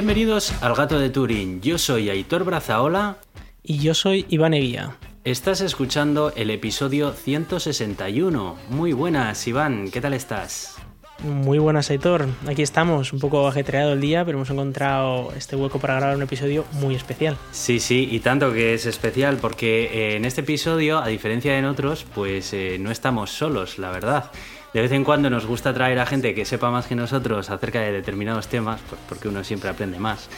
Bienvenidos 0.00 0.54
al 0.62 0.74
Gato 0.74 0.98
de 0.98 1.10
Turín. 1.10 1.60
Yo 1.60 1.76
soy 1.76 2.08
Aitor 2.08 2.44
Brazaola. 2.44 3.18
Y 3.62 3.80
yo 3.80 3.92
soy 3.92 4.24
Iván 4.30 4.54
Evía. 4.54 4.96
Estás 5.24 5.60
escuchando 5.60 6.32
el 6.36 6.48
episodio 6.48 7.12
161. 7.12 8.56
Muy 8.70 8.94
buenas, 8.94 9.46
Iván. 9.46 9.90
¿Qué 9.90 10.00
tal 10.00 10.14
estás? 10.14 10.78
Muy 11.22 11.58
buenas, 11.58 11.90
Aitor. 11.90 12.28
Aquí 12.48 12.62
estamos, 12.62 13.12
un 13.12 13.20
poco 13.20 13.46
ajetreado 13.46 13.92
el 13.92 14.00
día, 14.00 14.24
pero 14.24 14.38
hemos 14.38 14.48
encontrado 14.48 15.32
este 15.36 15.54
hueco 15.54 15.78
para 15.78 15.96
grabar 15.96 16.16
un 16.16 16.22
episodio 16.22 16.64
muy 16.72 16.94
especial. 16.94 17.36
Sí, 17.52 17.78
sí, 17.78 18.08
y 18.10 18.20
tanto 18.20 18.54
que 18.54 18.72
es 18.72 18.86
especial, 18.86 19.36
porque 19.36 19.84
eh, 19.92 20.16
en 20.16 20.24
este 20.24 20.40
episodio, 20.40 20.98
a 21.00 21.08
diferencia 21.08 21.52
de 21.52 21.58
en 21.58 21.66
otros, 21.66 22.06
pues 22.14 22.54
eh, 22.54 22.78
no 22.80 22.90
estamos 22.90 23.32
solos, 23.32 23.78
la 23.78 23.90
verdad. 23.90 24.30
De 24.72 24.80
vez 24.80 24.92
en 24.92 25.02
cuando 25.02 25.30
nos 25.30 25.46
gusta 25.46 25.74
traer 25.74 25.98
a 25.98 26.06
gente 26.06 26.32
que 26.32 26.44
sepa 26.44 26.70
más 26.70 26.86
que 26.86 26.94
nosotros 26.94 27.50
acerca 27.50 27.80
de 27.80 27.90
determinados 27.90 28.46
temas, 28.46 28.80
pues 28.88 29.00
porque 29.08 29.28
uno 29.28 29.42
siempre 29.42 29.68
aprende 29.68 29.98
más. 29.98 30.28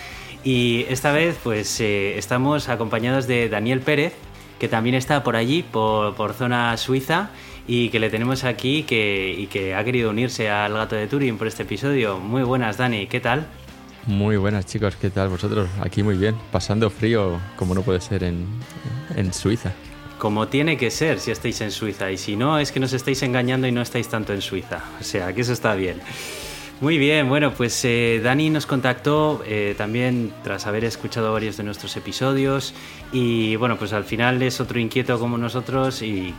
Y 0.43 0.87
esta 0.89 1.13
vez, 1.13 1.39
pues 1.43 1.81
eh, 1.81 2.17
estamos 2.17 2.71
acompañados 2.71 3.27
de 3.27 3.51
Daniel 3.51 3.81
Pérez, 3.81 4.15
que 4.59 4.69
también 4.69 4.95
está 4.95 5.23
por 5.23 5.37
allí, 5.37 5.63
por, 5.63 6.15
por 6.15 6.33
zona 6.33 6.77
suiza 6.79 7.31
y 7.67 7.91
que 7.91 8.01
le 8.01 8.09
tenemos 8.09 8.45
aquí 8.45 8.85
que, 8.85 9.35
y 9.37 9.49
que 9.49 9.75
ha 9.75 9.85
querido 9.85 10.11
unirse 10.11 10.51
al 10.51 10.73
gato 10.73 10.97
de 10.97 11.07
Turing 11.07 11.37
por 11.37 11.47
este 11.47 11.65
episodio. 11.65 12.19
Muy 12.19 12.43
buenas, 12.43 12.79
Dani, 12.79 13.07
¿qué 13.09 13.21
tal? 13.21 13.47
Muy 14.07 14.37
buenas 14.37 14.67
chicos, 14.67 14.97
¿qué 14.97 15.11
tal 15.11 15.29
vosotros? 15.29 15.69
Aquí 15.81 16.03
muy 16.03 16.17
bien, 16.17 16.37
pasando 16.51 16.91
frío 16.91 17.39
como 17.57 17.75
no 17.75 17.83
puede 17.83 18.01
ser 18.01 18.25
en, 18.25 18.47
en 19.15 19.33
Suiza. 19.33 19.73
Como 20.23 20.47
tiene 20.47 20.77
que 20.77 20.93
ser 20.93 21.19
si 21.19 21.33
estáis 21.33 21.61
en 21.63 21.73
Suiza 21.73 22.09
y 22.13 22.17
si 22.17 22.37
no 22.37 22.61
es 22.61 22.71
que 22.71 22.79
nos 22.79 22.93
estáis 22.93 23.25
engañando 23.25 23.67
y 23.67 23.73
no 23.73 23.83
estáis 23.83 24.07
tanto 24.07 24.33
en 24.33 24.41
Suiza. 24.41 24.81
O 25.01 25.03
sea, 25.03 25.33
que 25.33 25.41
eso 25.41 25.53
está 25.53 25.75
bien. 25.75 26.01
Muy 26.81 26.97
bien, 26.97 27.29
bueno, 27.29 27.53
pues 27.53 27.85
eh, 27.85 28.21
Dani 28.23 28.49
nos 28.49 28.65
contactó 28.67 29.43
eh, 29.45 29.75
también 29.77 30.33
tras 30.45 30.69
haber 30.69 30.85
escuchado 30.85 31.33
varios 31.33 31.57
de 31.57 31.65
nuestros 31.65 31.97
episodios 31.97 32.73
y 33.11 33.57
bueno, 33.57 33.77
pues 33.77 33.93
al 33.93 34.05
final 34.05 34.41
es 34.43 34.61
otro 34.61 34.79
inquieto 34.79 35.19
como 35.19 35.39
nosotros 35.39 36.03
y, 36.03 36.33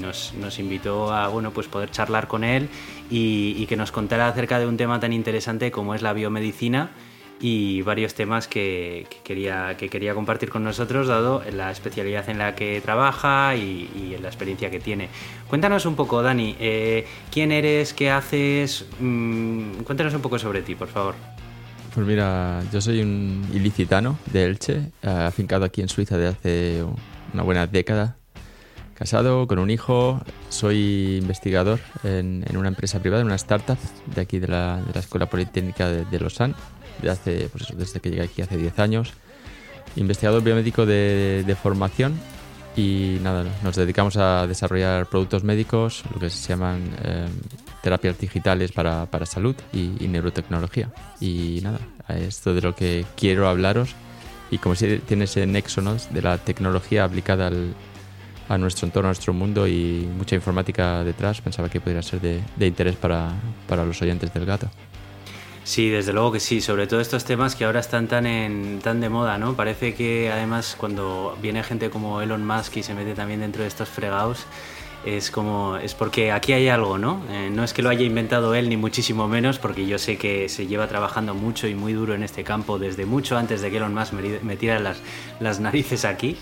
nos, 0.00 0.58
invitó 0.58 1.12
a 1.12 1.28
bueno, 1.28 1.50
pues 1.50 1.68
poder 1.68 1.90
charlar 1.90 2.28
con 2.28 2.44
él 2.44 2.70
y 3.10 3.66
que 3.66 3.76
nos 3.76 3.92
contara 3.92 4.26
acerca 4.26 4.58
de 4.58 4.66
un 4.66 4.78
tema 4.78 4.98
tan 5.00 5.12
interesante 5.12 5.70
como 5.70 5.94
es 5.94 6.00
la 6.00 6.14
biomedicina 6.14 6.92
y 7.42 7.82
varios 7.82 8.14
temas 8.14 8.46
que, 8.46 9.08
quería, 9.24 9.76
que 9.76 9.88
quería 9.88 10.14
compartir 10.14 10.48
con 10.48 10.62
nosotros, 10.62 11.08
dado 11.08 11.42
la 11.52 11.72
especialidad 11.72 12.30
en 12.30 12.38
la 12.38 12.54
que 12.54 12.80
trabaja 12.80 13.56
y, 13.56 14.16
la 14.22 14.28
experiencia 14.28 14.70
que 14.70 14.78
tiene. 14.78 15.08
Cuéntanos 15.48 15.84
un 15.84 15.96
poco, 15.96 16.22
Dani, 16.22 16.54
eh, 16.60 17.04
¿quién 17.32 17.50
eres? 17.50 17.92
¿Qué 17.92 18.10
haces? 18.10 18.86
Mm, 19.00 19.82
cuéntanos 19.82 20.14
un 20.14 20.20
poco 20.20 20.38
sobre 20.38 20.62
ti, 20.62 20.76
por 20.76 20.86
favor. 20.86 21.16
Pues 21.92 22.06
mira, 22.06 22.62
yo 22.72 22.80
soy 22.80 23.00
un 23.00 23.44
ilicitano 23.52 24.16
de 24.32 24.44
Elche, 24.44 24.92
eh, 25.02 25.08
afincado 25.08 25.64
aquí 25.64 25.80
en 25.80 25.88
Suiza 25.88 26.16
desde 26.16 26.28
hace 26.28 26.84
una 27.34 27.42
buena 27.42 27.66
década. 27.66 28.16
Casado, 28.94 29.48
con 29.48 29.58
un 29.58 29.70
hijo, 29.70 30.20
soy 30.48 31.16
investigador 31.20 31.80
en, 32.04 32.44
una 32.54 32.68
empresa 32.68 33.00
privada, 33.00 33.22
en 33.22 33.26
una 33.26 33.34
startup 33.34 33.78
de 34.14 34.20
aquí 34.20 34.38
de 34.38 34.46
la, 34.46 34.80
de 34.86 34.92
la 34.94 35.00
Escuela 35.00 35.26
Politécnica 35.26 35.88
de, 35.88 36.04
de 36.04 36.20
Lausanne 36.20 36.54
hace, 37.10 37.48
pues 37.50 37.68
desde 37.76 38.00
que 38.00 38.10
llegué 38.10 38.22
aquí 38.22 38.42
hace 38.42 38.56
10 38.56 38.78
años. 38.78 39.12
Investigador 39.96 40.42
biomédico 40.42 40.86
de, 40.86 41.56
formación 41.62 42.18
y 42.76 43.18
nada, 43.22 43.44
nos 43.62 43.76
dedicamos 43.76 44.16
a 44.16 44.46
desarrollar 44.46 45.06
productos 45.06 45.44
médicos, 45.44 46.02
lo 46.12 46.18
que 46.18 46.30
se 46.30 46.48
llaman 46.48 46.80
eh, 47.04 47.26
terapias 47.82 48.18
digitales 48.18 48.72
para, 48.72 49.06
para 49.06 49.26
salud 49.26 49.54
y, 49.72 50.08
neurotecnología. 50.08 50.90
Y 51.20 51.60
nada, 51.62 51.80
esto 52.08 52.54
de 52.54 52.62
lo 52.62 52.74
que 52.74 53.04
quiero 53.16 53.48
hablaros 53.48 53.94
y 54.50 54.58
como 54.58 54.74
si 54.74 54.98
tiene 54.98 55.24
ese 55.24 55.46
nexo 55.46 55.82
de 56.10 56.22
la 56.22 56.38
tecnología 56.38 57.04
aplicada 57.04 57.48
al, 57.48 57.74
a 58.48 58.58
nuestro 58.58 58.86
entorno, 58.86 59.08
a 59.08 59.10
nuestro 59.10 59.32
mundo 59.32 59.66
y 59.66 60.08
mucha 60.16 60.34
informática 60.34 61.02
detrás, 61.04 61.40
pensaba 61.40 61.68
que 61.68 61.80
podría 61.80 62.02
ser 62.02 62.20
de, 62.20 62.40
de 62.56 62.66
interés 62.66 62.96
para, 62.96 63.32
para 63.66 63.84
los 63.84 64.00
oyentes 64.02 64.32
del 64.32 64.44
gato. 64.44 64.68
Sí, 65.64 65.90
desde 65.90 66.12
luego 66.12 66.32
que 66.32 66.40
sí, 66.40 66.60
sobre 66.60 66.88
todo 66.88 67.00
estos 67.00 67.24
temas 67.24 67.54
que 67.54 67.64
ahora 67.64 67.78
están 67.78 68.08
tan, 68.08 68.24
de 68.24 69.08
moda, 69.08 69.38
¿no? 69.38 69.54
Parece 69.54 69.94
que 69.94 70.30
además 70.30 70.74
cuando 70.76 71.38
viene 71.40 71.62
gente 71.62 71.88
como 71.88 72.20
Elon 72.20 72.44
Musk 72.44 72.78
y 72.78 72.82
se 72.82 72.94
mete 72.94 73.14
también 73.14 73.40
dentro 73.40 73.62
de 73.62 73.68
estos 73.68 73.88
fregados, 73.88 74.44
es 75.06 75.30
como 75.30 75.76
es 75.76 75.94
porque 75.94 76.32
aquí 76.32 76.52
hay 76.52 76.68
algo, 76.68 76.98
¿no? 76.98 77.22
Eh, 77.30 77.48
no 77.50 77.62
es 77.62 77.72
que 77.72 77.82
lo 77.82 77.90
haya 77.90 78.02
inventado 78.02 78.54
él 78.54 78.68
ni 78.68 78.76
muchísimo 78.76 79.28
menos, 79.28 79.60
porque 79.60 79.86
yo 79.86 79.98
sé 79.98 80.16
que 80.18 80.48
se 80.48 80.66
lleva 80.66 80.88
trabajando 80.88 81.32
mucho 81.32 81.68
y 81.68 81.74
muy 81.74 81.92
duro 81.92 82.14
en 82.14 82.24
este 82.24 82.42
campo 82.42 82.80
desde 82.80 83.06
mucho 83.06 83.38
antes 83.38 83.62
de 83.62 83.70
que 83.70 83.76
Elon 83.76 83.94
Musk 83.94 84.14
metiera 84.42 84.80
las, 84.80 85.00
las 85.38 85.60
narices 85.60 86.04
aquí, 86.04 86.36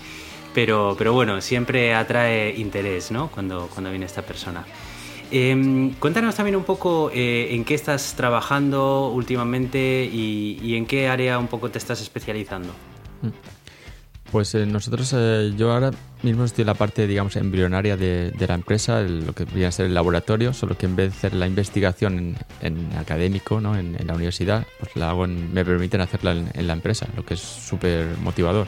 pero, 0.55 0.95
pero 0.97 1.13
bueno, 1.13 1.41
siempre 1.41 1.93
atrae 1.93 2.55
interés, 2.57 3.11
¿no? 3.11 3.29
Cuando, 3.29 3.67
cuando 3.71 3.91
viene 3.91 4.07
esta 4.07 4.23
persona. 4.23 4.65
Em, 5.31 5.93
cuéntanos 5.93 6.35
también 6.35 6.57
un 6.57 6.65
poco 6.65 7.09
eh, 7.13 7.55
en 7.55 7.63
qué 7.63 7.73
estás 7.73 8.15
trabajando 8.17 9.09
últimamente 9.09 10.03
y, 10.11 10.75
en 10.75 10.85
qué 10.85 11.07
área 11.07 11.39
un 11.39 11.47
poco 11.47 11.71
te 11.71 11.77
estás 11.77 12.01
especializando. 12.01 12.73
Pues 14.29 14.53
eh, 14.55 14.65
nosotros, 14.65 15.13
eh, 15.15 15.53
yo 15.57 15.71
ahora 15.71 15.91
mismo 16.21 16.43
estoy 16.43 16.63
en 16.63 16.67
la 16.67 16.73
parte, 16.73 17.07
digamos, 17.07 17.37
embrionaria 17.37 17.95
de, 17.95 18.33
la 18.45 18.55
empresa, 18.55 19.01
lo 19.01 19.33
que 19.33 19.45
viene 19.45 19.67
a 19.67 19.71
ser 19.71 19.85
el 19.85 19.93
laboratorio, 19.93 20.53
solo 20.53 20.77
que 20.77 20.85
en 20.85 20.97
vez 20.97 21.11
de 21.11 21.17
hacer 21.17 21.33
la 21.33 21.47
investigación 21.47 22.35
en, 22.61 22.89
académico, 22.97 23.61
¿no? 23.61 23.77
En, 23.77 23.97
la 24.05 24.13
universidad, 24.13 24.67
pues 24.79 24.95
la 24.97 25.09
hago 25.11 25.27
me 25.27 25.63
permiten 25.63 26.01
hacerla 26.01 26.31
en, 26.31 26.67
la 26.67 26.73
empresa, 26.73 27.07
lo 27.15 27.25
que 27.25 27.35
es 27.35 27.41
súper 27.41 28.17
motivador, 28.21 28.67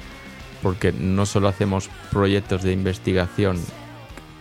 porque 0.62 0.94
no 0.94 1.25
solo 1.25 1.50
hacemos 1.50 1.90
proyectos 2.12 2.63
de 2.63 2.72
investigación 2.72 3.57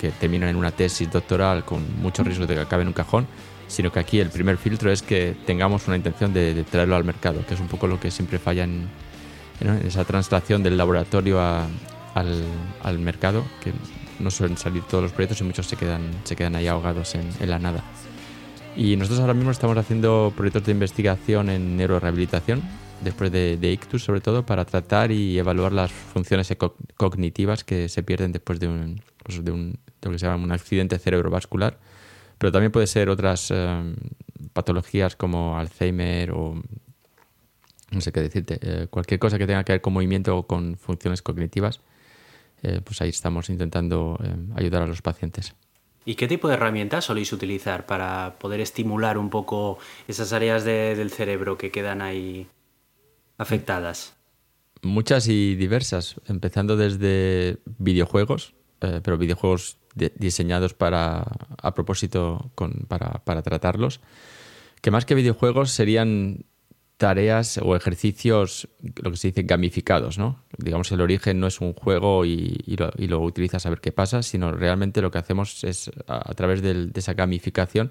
que 0.02 0.10
terminan 0.10 0.48
en 0.48 0.56
una 0.56 0.72
tesis 0.72 1.08
doctoral 1.08 1.64
con 1.64 2.02
muchos 2.02 2.26
riesgos 2.26 2.48
de 2.48 2.56
que 2.56 2.60
acabe 2.60 2.82
en 2.82 2.88
un 2.88 2.92
cajón, 2.92 3.28
sino 3.68 3.92
que 3.92 4.00
aquí 4.00 4.18
el 4.18 4.30
primer 4.30 4.56
filtro 4.56 4.90
es 4.90 5.00
que 5.00 5.36
tengamos 5.46 5.86
una 5.86 5.94
intención 5.94 6.34
de, 6.34 6.64
traerlo 6.68 6.96
al 6.96 7.04
mercado, 7.04 7.46
que 7.46 7.54
es 7.54 7.60
un 7.60 7.68
poco 7.68 7.86
lo 7.86 8.00
que 8.00 8.10
siempre 8.10 8.40
falla 8.40 8.64
en, 8.64 8.88
esa 9.86 10.04
translación 10.04 10.64
del 10.64 10.76
laboratorio 10.76 11.40
al, 11.40 12.98
mercado, 12.98 13.44
que 13.62 13.72
no 14.18 14.32
suelen 14.32 14.58
salir 14.58 14.82
todos 14.82 15.04
los 15.04 15.12
proyectos 15.12 15.40
y 15.40 15.44
muchos 15.44 15.66
se 15.66 15.76
quedan, 15.76 16.02
se 16.24 16.34
quedan 16.34 16.56
ahí 16.56 16.66
ahogados 16.66 17.14
en, 17.14 17.48
la 17.48 17.60
nada. 17.60 17.84
Y 18.74 18.96
nosotros 18.96 19.20
ahora 19.20 19.34
mismo 19.34 19.52
estamos 19.52 19.76
haciendo 19.76 20.32
proyectos 20.36 20.64
de 20.64 20.72
investigación 20.72 21.48
en 21.48 21.76
neurorehabilitación, 21.76 22.60
después 23.02 23.30
de, 23.30 23.56
de, 23.56 23.70
ictus 23.70 24.02
sobre 24.02 24.20
todo, 24.20 24.44
para 24.44 24.64
tratar 24.64 25.12
y 25.12 25.38
evaluar 25.38 25.72
las 25.72 25.92
funciones 25.92 26.52
cognitivas 26.96 27.62
que 27.62 27.88
se 27.88 28.02
pierden 28.02 28.32
después 28.32 28.58
de 28.58 28.66
un, 28.66 29.00
pues 29.22 29.44
de 29.44 29.52
un, 29.52 29.78
lo 30.02 30.12
que 30.12 30.18
se 30.18 30.26
llama 30.26 30.42
un 30.42 30.52
accidente 30.52 30.98
cerebrovascular, 30.98 31.78
pero 32.38 32.52
también 32.52 32.72
puede 32.72 32.86
ser 32.86 33.08
otras 33.08 33.50
eh, 33.50 33.94
patologías 34.52 35.16
como 35.16 35.58
Alzheimer 35.58 36.32
o 36.32 36.62
no 37.90 38.00
sé 38.00 38.10
qué 38.10 38.20
decirte, 38.20 38.58
eh, 38.62 38.86
cualquier 38.88 39.20
cosa 39.20 39.38
que 39.38 39.46
tenga 39.46 39.64
que 39.64 39.72
ver 39.72 39.80
con 39.80 39.92
movimiento 39.92 40.36
o 40.36 40.46
con 40.46 40.76
funciones 40.76 41.20
cognitivas, 41.20 41.80
eh, 42.62 42.80
pues 42.82 43.02
ahí 43.02 43.10
estamos 43.10 43.50
intentando 43.50 44.18
ayudar 44.56 44.82
a 44.82 44.86
los 44.86 45.02
pacientes. 45.02 45.54
¿Y 46.04 46.16
qué 46.16 46.26
tipo 46.26 46.48
de 46.48 46.54
herramientas 46.54 47.04
soléis 47.04 47.32
utilizar 47.32 47.86
para 47.86 48.36
poder 48.38 48.60
estimular 48.60 49.18
un 49.18 49.30
poco 49.30 49.78
esas 50.08 50.32
áreas 50.32 50.64
del 50.64 51.10
cerebro 51.10 51.56
que 51.58 51.70
quedan 51.70 52.02
ahí 52.02 52.48
afectadas? 53.38 54.14
Muchas 54.82 55.28
y 55.28 55.54
diversas, 55.54 56.16
empezando 56.26 56.76
desde 56.76 57.58
videojuegos, 57.78 58.54
eh, 58.80 59.00
pero 59.02 59.16
videojuegos 59.16 59.78
diseñados 59.94 60.74
para, 60.74 61.24
a 61.60 61.74
propósito 61.74 62.50
para, 62.88 63.22
para, 63.24 63.42
tratarlos, 63.42 64.00
que 64.80 64.90
más 64.90 65.04
que 65.04 65.14
videojuegos 65.14 65.70
serían 65.70 66.44
tareas 66.96 67.58
o 67.58 67.74
ejercicios, 67.74 68.68
lo 69.02 69.10
que 69.10 69.16
se 69.16 69.28
dice 69.28 69.42
gamificados, 69.42 70.18
¿no? 70.18 70.42
Digamos, 70.56 70.92
el 70.92 71.00
origen 71.00 71.40
no 71.40 71.48
es 71.48 71.60
un 71.60 71.72
juego 71.72 72.24
y, 72.24 72.76
lo, 72.76 72.90
y 72.96 73.12
utilizas 73.12 73.66
a 73.66 73.70
ver 73.70 73.80
qué 73.80 73.92
pasa, 73.92 74.22
sino 74.22 74.52
realmente 74.52 75.02
lo 75.02 75.10
que 75.10 75.18
hacemos 75.18 75.64
es, 75.64 75.90
a, 76.06 76.32
través 76.34 76.62
de, 76.62 76.90
esa 76.94 77.14
gamificación, 77.14 77.90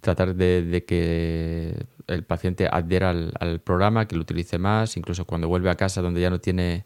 tratar 0.00 0.34
de, 0.34 0.84
que 0.86 1.86
el 2.06 2.24
paciente 2.24 2.68
adhiera 2.70 3.10
al, 3.10 3.32
al, 3.40 3.60
programa, 3.60 4.06
que 4.06 4.16
lo 4.16 4.22
utilice 4.22 4.58
más, 4.58 4.96
incluso 4.96 5.24
cuando 5.24 5.48
vuelve 5.48 5.70
a 5.70 5.76
casa 5.76 6.02
donde 6.02 6.20
ya 6.20 6.28
no 6.28 6.40
tiene 6.40 6.84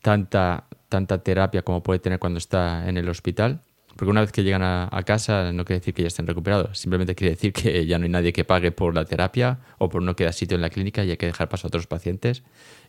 tanta 0.00 0.68
tanta 0.94 1.18
terapia 1.18 1.62
como 1.62 1.82
puede 1.82 1.98
tener 1.98 2.20
cuando 2.20 2.38
está 2.38 2.88
en 2.88 2.96
el 2.96 3.08
hospital. 3.08 3.62
Porque 3.96 4.10
una 4.10 4.20
vez 4.20 4.32
que 4.32 4.42
llegan 4.42 4.62
a, 4.62 5.02
casa 5.06 5.52
no 5.52 5.64
quiere 5.64 5.80
decir 5.80 5.94
que 5.94 6.02
ya 6.02 6.08
estén 6.08 6.26
recuperados, 6.26 6.78
simplemente 6.78 7.14
quiere 7.14 7.34
decir 7.34 7.52
que 7.52 7.86
ya 7.86 7.98
no 7.98 8.04
hay 8.04 8.10
nadie 8.10 8.32
que 8.32 8.44
pague 8.44 8.72
por 8.72 8.94
la 8.94 9.04
terapia 9.04 9.60
o 9.78 9.88
por 9.88 10.02
no 10.02 10.16
queda 10.16 10.32
sitio 10.32 10.56
en 10.56 10.62
la 10.62 10.70
clínica 10.70 11.04
y 11.04 11.10
hay 11.10 11.16
que 11.16 11.26
dejar 11.26 11.48
paso 11.48 11.66
a 11.66 11.68
otros 11.68 11.86
pacientes. 11.86 12.42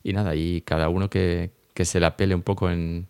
Y 0.03 0.13
nada, 0.13 0.35
y 0.35 0.61
cada 0.61 0.89
uno 0.89 1.09
que, 1.09 1.51
se 1.75 1.99
la 1.99 2.17
pele 2.17 2.33
un 2.33 2.41
poco 2.41 2.69
en, 2.69 3.07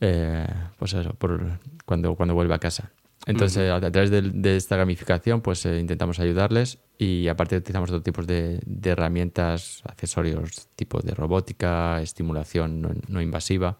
eh, 0.00 0.46
pues 0.78 0.92
eso, 0.92 1.14
por 1.14 1.58
cuando, 1.84 2.14
cuando 2.16 2.34
vuelve 2.34 2.54
a 2.54 2.58
casa. 2.58 2.92
Entonces, 3.26 3.70
a, 3.70 3.80
través 3.90 4.10
de, 4.10 4.56
esta 4.56 4.76
gamificación, 4.76 5.42
pues 5.42 5.66
eh, 5.66 5.78
intentamos 5.78 6.18
ayudarles 6.20 6.78
y 6.96 7.28
aparte 7.28 7.56
utilizamos 7.56 7.90
otros 7.90 8.02
tipos 8.02 8.26
de, 8.26 8.60
herramientas, 8.82 9.82
accesorios 9.84 10.68
tipo 10.74 11.00
de 11.00 11.14
robótica, 11.14 12.00
estimulación 12.00 13.02
no, 13.08 13.20
invasiva. 13.20 13.76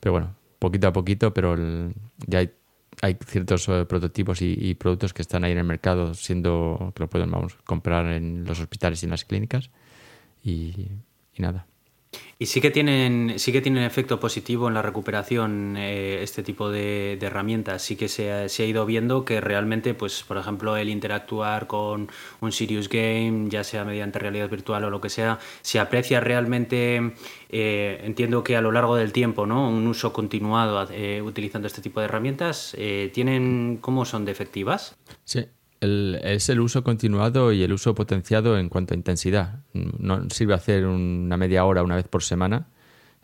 Pero 0.00 0.12
bueno, 0.12 0.34
poquito 0.64 0.88
a 0.88 0.92
poquito, 0.92 1.34
pero 1.34 1.56
ya 2.26 2.38
hay, 2.40 2.50
hay 3.02 3.16
ciertos 3.26 3.68
eh, 3.68 3.84
prototipos 3.86 4.40
y, 4.42 4.74
productos 4.74 5.12
que 5.12 5.22
están 5.22 5.44
ahí 5.44 5.52
en 5.52 5.58
el 5.58 5.64
mercado, 5.64 6.14
siendo 6.14 6.92
que 6.94 7.02
lo 7.02 7.08
pueden 7.08 7.30
vamos, 7.30 7.56
comprar 7.64 8.06
en 8.06 8.44
los 8.44 8.60
hospitales 8.60 9.02
y 9.02 9.06
en 9.06 9.10
las 9.10 9.24
clínicas. 9.24 9.70
y 10.42 10.88
nada. 11.38 11.66
Y 12.38 12.46
sí 12.46 12.60
que 12.60 12.70
tienen, 12.70 13.34
sí 13.38 13.52
que 13.52 13.60
tienen 13.60 13.84
efecto 13.84 14.18
positivo 14.18 14.68
en 14.68 14.74
la 14.74 14.82
recuperación 14.82 15.76
eh, 15.76 16.22
este 16.22 16.42
tipo 16.42 16.70
de, 16.70 17.18
herramientas. 17.20 17.82
Sí 17.82 17.96
que 17.96 18.08
se 18.08 18.32
ha, 18.32 18.48
se 18.48 18.64
ha, 18.64 18.66
ido 18.66 18.84
viendo 18.86 19.24
que 19.24 19.40
realmente, 19.40 19.94
pues, 19.94 20.22
por 20.24 20.36
ejemplo, 20.36 20.76
el 20.76 20.88
interactuar 20.88 21.66
con 21.66 22.10
un 22.40 22.52
Serious 22.52 22.88
Game, 22.88 23.48
ya 23.48 23.64
sea 23.64 23.84
mediante 23.84 24.18
realidad 24.18 24.50
virtual 24.50 24.84
o 24.84 24.90
lo 24.90 25.00
que 25.00 25.10
sea, 25.10 25.38
se 25.62 25.78
aprecia 25.78 26.20
realmente, 26.20 27.14
eh, 27.48 28.00
entiendo 28.04 28.42
que 28.42 28.56
a 28.56 28.60
lo 28.60 28.72
largo 28.72 28.96
del 28.96 29.12
tiempo, 29.12 29.46
¿no? 29.46 29.68
Un 29.68 29.86
uso 29.86 30.12
continuado 30.12 30.88
eh, 30.90 31.22
utilizando 31.22 31.66
este 31.66 31.82
tipo 31.82 32.00
de 32.00 32.06
herramientas. 32.06 32.76
¿Tienen 33.12 33.78
cómo 33.80 34.04
son 34.04 34.24
de 34.24 34.32
efectivas? 34.32 34.96
Sí, 35.24 35.46
es 35.84 36.48
el 36.48 36.60
uso 36.60 36.82
continuado 36.82 37.52
y 37.52 37.62
el 37.62 37.72
uso 37.72 37.94
potenciado 37.94 38.58
en 38.58 38.68
cuanto 38.68 38.94
a 38.94 38.96
intensidad. 38.96 39.60
No 39.72 40.28
sirve 40.30 40.54
hacer 40.54 40.86
una 40.86 41.36
media 41.36 41.64
hora 41.64 41.82
una 41.82 41.96
vez 41.96 42.08
por 42.08 42.22
semana. 42.22 42.68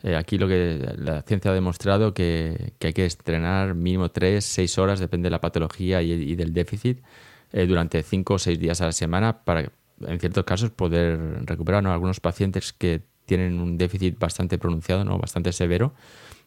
Eh, 0.03 0.15
aquí 0.15 0.37
lo 0.37 0.47
que 0.47 0.95
la 0.97 1.21
ciencia 1.21 1.51
ha 1.51 1.53
demostrado 1.53 2.13
que, 2.13 2.73
que 2.79 2.87
hay 2.87 2.93
que 2.93 3.05
estrenar 3.05 3.75
mínimo 3.75 4.09
tres, 4.09 4.45
seis 4.45 4.77
horas, 4.77 4.99
depende 4.99 5.27
de 5.27 5.31
la 5.31 5.41
patología 5.41 6.01
y, 6.01 6.35
del 6.35 6.53
déficit, 6.53 7.03
eh, 7.51 7.67
durante 7.67 8.01
cinco 8.01 8.35
o 8.35 8.39
seis 8.39 8.59
días 8.59 8.81
a 8.81 8.87
la 8.87 8.91
semana 8.93 9.43
para, 9.43 9.71
en 10.01 10.19
ciertos 10.19 10.43
casos, 10.43 10.71
poder 10.71 11.45
recuperar. 11.45 11.85
Algunos 11.85 12.19
pacientes 12.19 12.73
que 12.73 13.03
tienen 13.25 13.59
un 13.59 13.77
déficit 13.77 14.17
bastante 14.17 14.57
pronunciado, 14.57 15.05
¿no? 15.05 15.17
bastante 15.19 15.53
severo, 15.53 15.93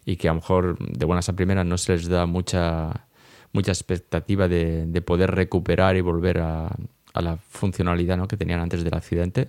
y 0.04 0.16
que 0.16 0.28
a 0.28 0.32
lo 0.32 0.36
mejor 0.36 0.78
de 0.78 1.06
buenas 1.06 1.28
a 1.28 1.32
primeras 1.34 1.64
no 1.64 1.78
se 1.78 1.92
les 1.92 2.08
da 2.08 2.26
mucha 2.26 3.06
mucha 3.54 3.72
expectativa 3.72 4.48
de, 4.48 5.02
poder 5.06 5.30
recuperar 5.30 5.96
y 5.96 6.02
volver 6.02 6.40
a, 6.40 6.76
la 7.14 7.36
funcionalidad 7.36 8.16
¿no? 8.16 8.26
que 8.26 8.36
tenían 8.36 8.60
antes 8.60 8.82
del 8.82 8.92
accidente, 8.94 9.48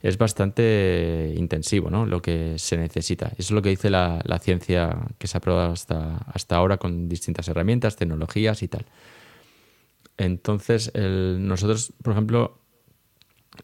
es 0.00 0.16
bastante 0.16 1.34
intensivo 1.36 1.90
¿no? 1.90 2.06
lo 2.06 2.22
que 2.22 2.54
se 2.58 2.76
necesita. 2.76 3.26
Eso 3.26 3.34
es 3.38 3.50
lo 3.50 3.60
que 3.60 3.70
dice 3.70 3.90
la, 3.90 4.22
ciencia 4.40 4.96
que 5.18 5.26
se 5.26 5.36
ha 5.36 5.40
probado 5.40 5.72
hasta, 5.72 6.18
hasta 6.32 6.56
ahora 6.56 6.78
con 6.78 7.08
distintas 7.08 7.48
herramientas, 7.48 7.96
tecnologías 7.96 8.62
y 8.62 8.68
tal. 8.68 8.86
Entonces, 10.16 10.92
nosotros, 10.94 11.92
por 12.02 12.12
ejemplo, 12.12 12.58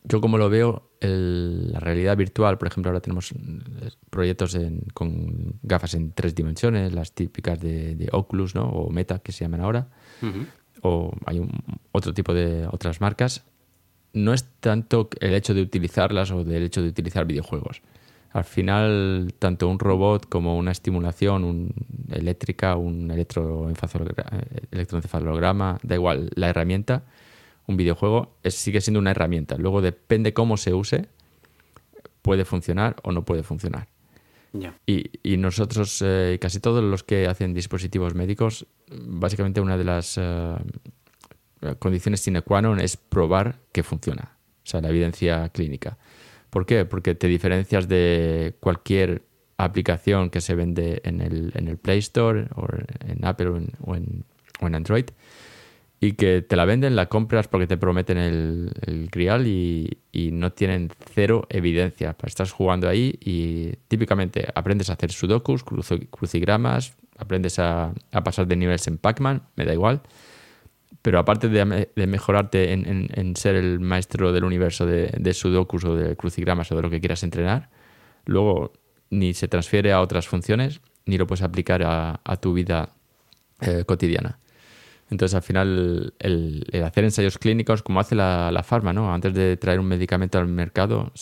yo 0.02 0.20
como 0.20 0.38
lo 0.38 0.50
veo, 0.50 0.87
la 1.00 1.80
realidad 1.80 2.16
virtual, 2.16 2.58
por 2.58 2.68
ejemplo, 2.68 2.90
ahora 2.90 3.00
tenemos 3.00 3.32
eh, 3.32 3.36
proyectos 4.10 4.56
con 4.94 5.58
gafas 5.62 5.94
en 5.94 6.12
tres 6.12 6.34
dimensiones, 6.34 6.92
las 6.92 7.12
típicas 7.12 7.60
de, 7.60 8.08
Oculus 8.12 8.54
¿no? 8.54 8.68
o 8.68 8.90
Meta 8.90 9.20
que 9.20 9.32
se 9.32 9.44
llaman 9.44 9.60
ahora, 9.60 9.88
o 10.82 11.12
hay 11.26 11.40
otro 11.92 12.14
tipo 12.14 12.34
de 12.34 12.66
otras 12.70 13.00
marcas. 13.00 13.44
No 14.12 14.32
es 14.32 14.48
tanto 14.60 15.08
el 15.20 15.34
hecho 15.34 15.54
de 15.54 15.62
utilizarlas 15.62 16.30
o 16.30 16.42
del 16.42 16.64
hecho 16.64 16.82
de 16.82 16.88
utilizar 16.88 17.26
videojuegos. 17.26 17.82
Al 18.32 18.44
final, 18.44 19.32
tanto 19.38 19.68
un 19.68 19.78
robot 19.78 20.28
como 20.28 20.58
una 20.58 20.72
estimulación 20.72 21.44
un 21.44 21.72
eléctrica, 22.10 22.76
un 22.76 23.10
electroencefalograma, 23.10 25.78
da 25.82 25.94
igual, 25.94 26.30
la 26.34 26.48
herramienta 26.48 27.04
un 27.68 27.76
videojuego 27.76 28.34
es, 28.42 28.54
sigue 28.54 28.80
siendo 28.80 28.98
una 28.98 29.12
herramienta. 29.12 29.56
Luego 29.56 29.80
depende 29.80 30.32
cómo 30.32 30.56
se 30.56 30.74
use, 30.74 31.06
puede 32.22 32.44
funcionar 32.44 32.96
o 33.04 33.12
no 33.12 33.24
puede 33.24 33.44
funcionar. 33.44 33.88
Y, 34.86 35.36
nosotros, 35.36 36.02
eh, 36.04 36.38
casi 36.40 36.58
todos 36.58 36.82
los 36.82 37.04
que 37.04 37.28
hacen 37.28 37.54
dispositivos 37.54 38.14
médicos, 38.14 38.66
básicamente 38.90 39.60
una 39.60 39.76
de 39.76 39.84
las 39.84 40.18
eh, 40.18 40.56
condiciones 41.78 42.20
sine 42.20 42.42
qua 42.42 42.62
non 42.62 42.80
es 42.80 42.96
probar 42.96 43.60
que 43.70 43.84
funciona, 43.84 44.40
o 44.64 44.66
sea, 44.66 44.80
la 44.80 44.88
evidencia 44.88 45.50
clínica. 45.50 45.98
¿Por 46.48 46.64
qué? 46.64 46.86
Porque 46.86 47.14
te 47.14 47.28
diferencias 47.28 47.88
de 47.88 48.56
cualquier 48.58 49.22
aplicación 49.58 50.30
que 50.30 50.40
se 50.40 50.54
vende 50.54 51.02
en 51.04 51.20
el, 51.20 51.52
en 51.54 51.68
el 51.68 51.76
Play 51.76 51.98
Store 51.98 52.48
o 52.56 52.66
en 53.04 53.24
Apple 53.26 53.68
o 53.84 53.94
en, 53.94 54.24
o 54.60 54.66
en 54.66 54.74
Android 54.74 55.06
y 56.00 56.12
que 56.12 56.42
te 56.42 56.56
la 56.56 56.64
venden, 56.64 56.94
la 56.94 57.08
compras 57.08 57.48
porque 57.48 57.66
te 57.66 57.76
prometen 57.76 58.18
el, 58.18 58.72
el 58.86 59.08
grial 59.08 59.46
y, 59.46 59.98
no 60.32 60.52
tienen 60.52 60.90
cero 61.14 61.46
evidencia. 61.48 62.16
Estás 62.24 62.52
jugando 62.52 62.88
ahí 62.88 63.18
y 63.24 63.72
típicamente 63.86 64.48
aprendes 64.54 64.90
a 64.90 64.94
hacer 64.94 65.12
sudokus, 65.12 65.64
crucigramas, 65.64 66.96
aprendes 67.16 67.58
a, 67.58 67.92
pasar 68.24 68.46
de 68.46 68.56
niveles 68.56 68.86
en 68.88 68.98
Pac-Man, 68.98 69.42
me 69.54 69.64
da 69.64 69.72
igual. 69.72 70.02
Pero 71.02 71.20
aparte 71.20 71.48
de, 71.48 71.88
mejorarte 72.06 72.72
en, 72.72 73.36
ser 73.36 73.54
el 73.54 73.78
maestro 73.78 74.32
del 74.32 74.44
universo 74.44 74.86
de, 74.86 75.12
de 75.16 75.34
sudokus 75.34 75.84
o 75.84 75.94
de 75.94 76.16
crucigramas 76.16 76.70
o 76.72 76.76
de 76.76 76.82
lo 76.82 76.90
que 76.90 77.00
quieras 77.00 77.22
entrenar, 77.22 77.70
luego 78.24 78.72
ni 79.10 79.34
se 79.34 79.48
transfiere 79.48 79.92
a 79.92 80.00
otras 80.00 80.26
funciones 80.26 80.80
ni 81.08 81.16
lo 81.16 81.26
puedes 81.26 81.42
aplicar 81.42 81.82
a, 81.82 82.36
tu 82.36 82.52
vida 82.52 82.90
eh, 83.60 83.84
cotidiana. 83.86 84.38
Entonces, 85.10 85.34
al 85.34 85.42
final, 85.42 86.14
el, 86.18 86.64
hacer 86.84 87.04
ensayos 87.04 87.38
clínicos, 87.38 87.82
como 87.82 88.00
hace 88.00 88.14
la, 88.14 88.50
la 88.52 88.62
farma, 88.62 88.92
¿no? 88.92 89.12
Antes 89.12 89.34
de 89.34 89.56
traer 89.56 89.80
un 89.80 89.86
medicamento 89.86 90.38
al 90.38 90.46
mercado, 90.48 91.12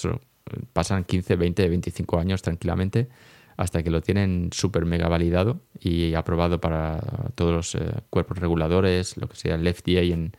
pasan 0.72 1.04
15, 1.04 1.36
20, 1.36 1.68
25 1.68 2.18
años 2.18 2.42
tranquilamente 2.42 3.08
hasta 3.56 3.82
que 3.82 3.90
lo 3.90 4.02
tienen 4.02 4.50
súper 4.52 4.84
mega 4.84 5.08
validado 5.08 5.60
y 5.80 6.14
aprobado 6.14 6.60
para 6.60 7.00
todos 7.34 7.52
los 7.52 7.74
eh, 7.74 7.90
cuerpos 8.10 8.38
reguladores, 8.38 9.16
lo 9.16 9.28
que 9.28 9.36
sea 9.36 9.54
el 9.54 9.74
FDA 9.74 10.02
en, 10.02 10.32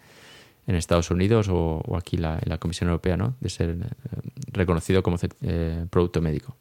en 0.67 0.75
Estados 0.75 1.09
Unidos 1.09 1.47
o, 1.49 1.81
aquí 1.97 2.17
la, 2.17 2.39
la 2.45 2.59
Comisión 2.59 2.89
Europea, 2.89 3.17
¿no? 3.17 3.35
De 3.39 3.49
ser 3.49 3.69
eh, 3.71 3.75
reconocido 4.51 5.01
como 5.01 5.17
eh, 5.41 5.85
producto 5.89 6.21
médico. 6.21 6.55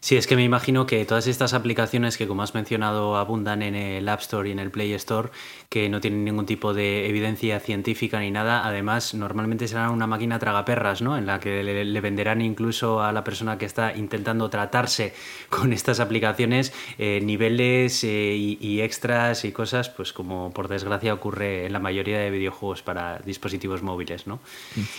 Sí, 0.00 0.16
es 0.16 0.26
que 0.26 0.36
me 0.36 0.44
imagino 0.44 0.86
que 0.86 1.04
todas 1.04 1.26
estas 1.26 1.54
aplicaciones 1.54 2.16
que, 2.16 2.28
como 2.28 2.42
has 2.42 2.54
mencionado, 2.54 3.16
abundan 3.16 3.62
en 3.62 3.74
el 3.74 4.08
App 4.08 4.20
Store 4.20 4.48
y 4.48 4.52
en 4.52 4.60
el 4.60 4.70
Play 4.70 4.92
Store, 4.92 5.30
que 5.68 5.88
no 5.88 6.00
tienen 6.00 6.24
ningún 6.24 6.46
tipo 6.46 6.72
de 6.72 7.08
evidencia 7.08 7.58
científica 7.58 8.20
ni 8.20 8.30
nada, 8.30 8.64
además 8.64 9.14
normalmente 9.14 9.66
serán 9.66 9.90
una 9.90 10.06
máquina 10.06 10.38
tragaperras, 10.38 11.02
¿no? 11.02 11.18
En 11.18 11.26
la 11.26 11.40
que 11.40 11.64
le, 11.64 12.00
venderán 12.00 12.40
incluso 12.40 13.02
a 13.02 13.12
la 13.12 13.24
persona 13.24 13.58
que 13.58 13.66
está 13.66 13.96
intentando 13.96 14.48
tratarse 14.50 15.14
con 15.48 15.72
estas 15.72 15.98
aplicaciones 16.00 16.72
eh, 16.98 17.20
niveles 17.22 18.04
eh, 18.04 18.36
y, 18.36 18.80
extras 18.80 19.44
y 19.44 19.52
cosas, 19.52 19.90
pues 19.90 20.12
como 20.12 20.52
por 20.52 20.68
desgracia 20.68 21.12
ocurre 21.12 21.66
en 21.66 21.72
la 21.72 21.80
mayoría 21.80 22.20
de 22.20 22.30
videojuegos 22.30 22.82
para 22.82 23.18
dispositivos 23.18 23.82
móviles, 23.82 24.26
¿no? 24.26 24.38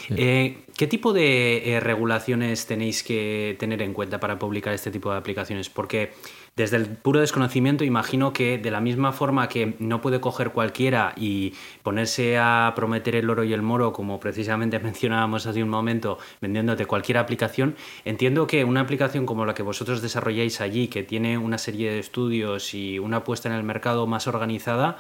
Eh, 0.10 0.58
¿Qué 0.76 0.88
tipo 0.88 1.14
de 1.14 1.80
regulaciones 1.82 2.66
tenéis 2.66 3.04
que 3.04 3.56
tener 3.60 3.82
en 3.82 3.94
cuenta 3.94 4.20
para 4.20 4.38
publicar 4.38 4.74
este 4.74 4.89
este 4.90 4.98
tipo 4.98 5.12
de 5.12 5.18
aplicaciones, 5.18 5.70
porque 5.70 6.14
desde 6.56 6.78
el 6.78 6.88
puro 6.88 7.20
desconocimiento 7.20 7.84
imagino 7.84 8.34
que 8.34 8.58
de 8.58 8.72
la 8.72 8.82
misma 8.82 9.14
forma 9.14 9.48
que 9.48 9.76
no 9.80 10.02
puede 10.02 10.20
coger 10.20 10.52
cualquiera 10.52 11.14
y 11.16 11.54
ponerse 11.84 12.38
a 12.38 12.74
prometer 12.76 13.16
el 13.16 13.30
oro 13.30 13.44
y 13.44 13.54
el 13.54 13.62
moro, 13.62 13.94
como 13.94 14.20
precisamente 14.20 14.80
mencionábamos 14.90 15.46
hace 15.46 15.64
un 15.64 15.70
momento, 15.70 16.18
vendiéndote 16.42 16.86
cualquier 16.86 17.20
aplicación, 17.20 17.76
entiendo 18.04 18.48
que 18.48 18.64
una 18.64 18.82
aplicación 18.82 19.26
como 19.26 19.46
la 19.46 19.54
que 19.54 19.64
vosotros 19.64 20.02
desarrolláis 20.02 20.60
allí, 20.60 20.88
que 20.88 21.04
tiene 21.04 21.38
una 21.38 21.58
serie 21.58 21.92
de 21.92 22.00
estudios 22.00 22.74
y 22.74 23.00
una 23.00 23.24
puesta 23.24 23.48
en 23.48 23.56
el 23.56 23.64
mercado 23.64 24.08
más 24.08 24.28
organizada, 24.28 24.98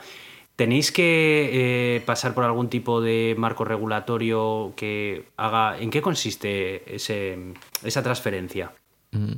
¿Tenéis 0.55 0.91
que 0.91 1.05
eh, 1.53 2.01
pasar 2.01 2.33
por 2.33 2.43
algún 2.43 2.67
tipo 2.69 2.99
de 2.99 3.33
marco 3.37 3.63
regulatorio 3.63 4.73
que 4.75 5.23
haga... 5.37 5.79
¿En 5.79 5.89
qué 5.89 6.01
consiste 6.01 6.83
esa 6.93 8.03
transferencia? 8.03 8.73
Mm. 9.11 9.35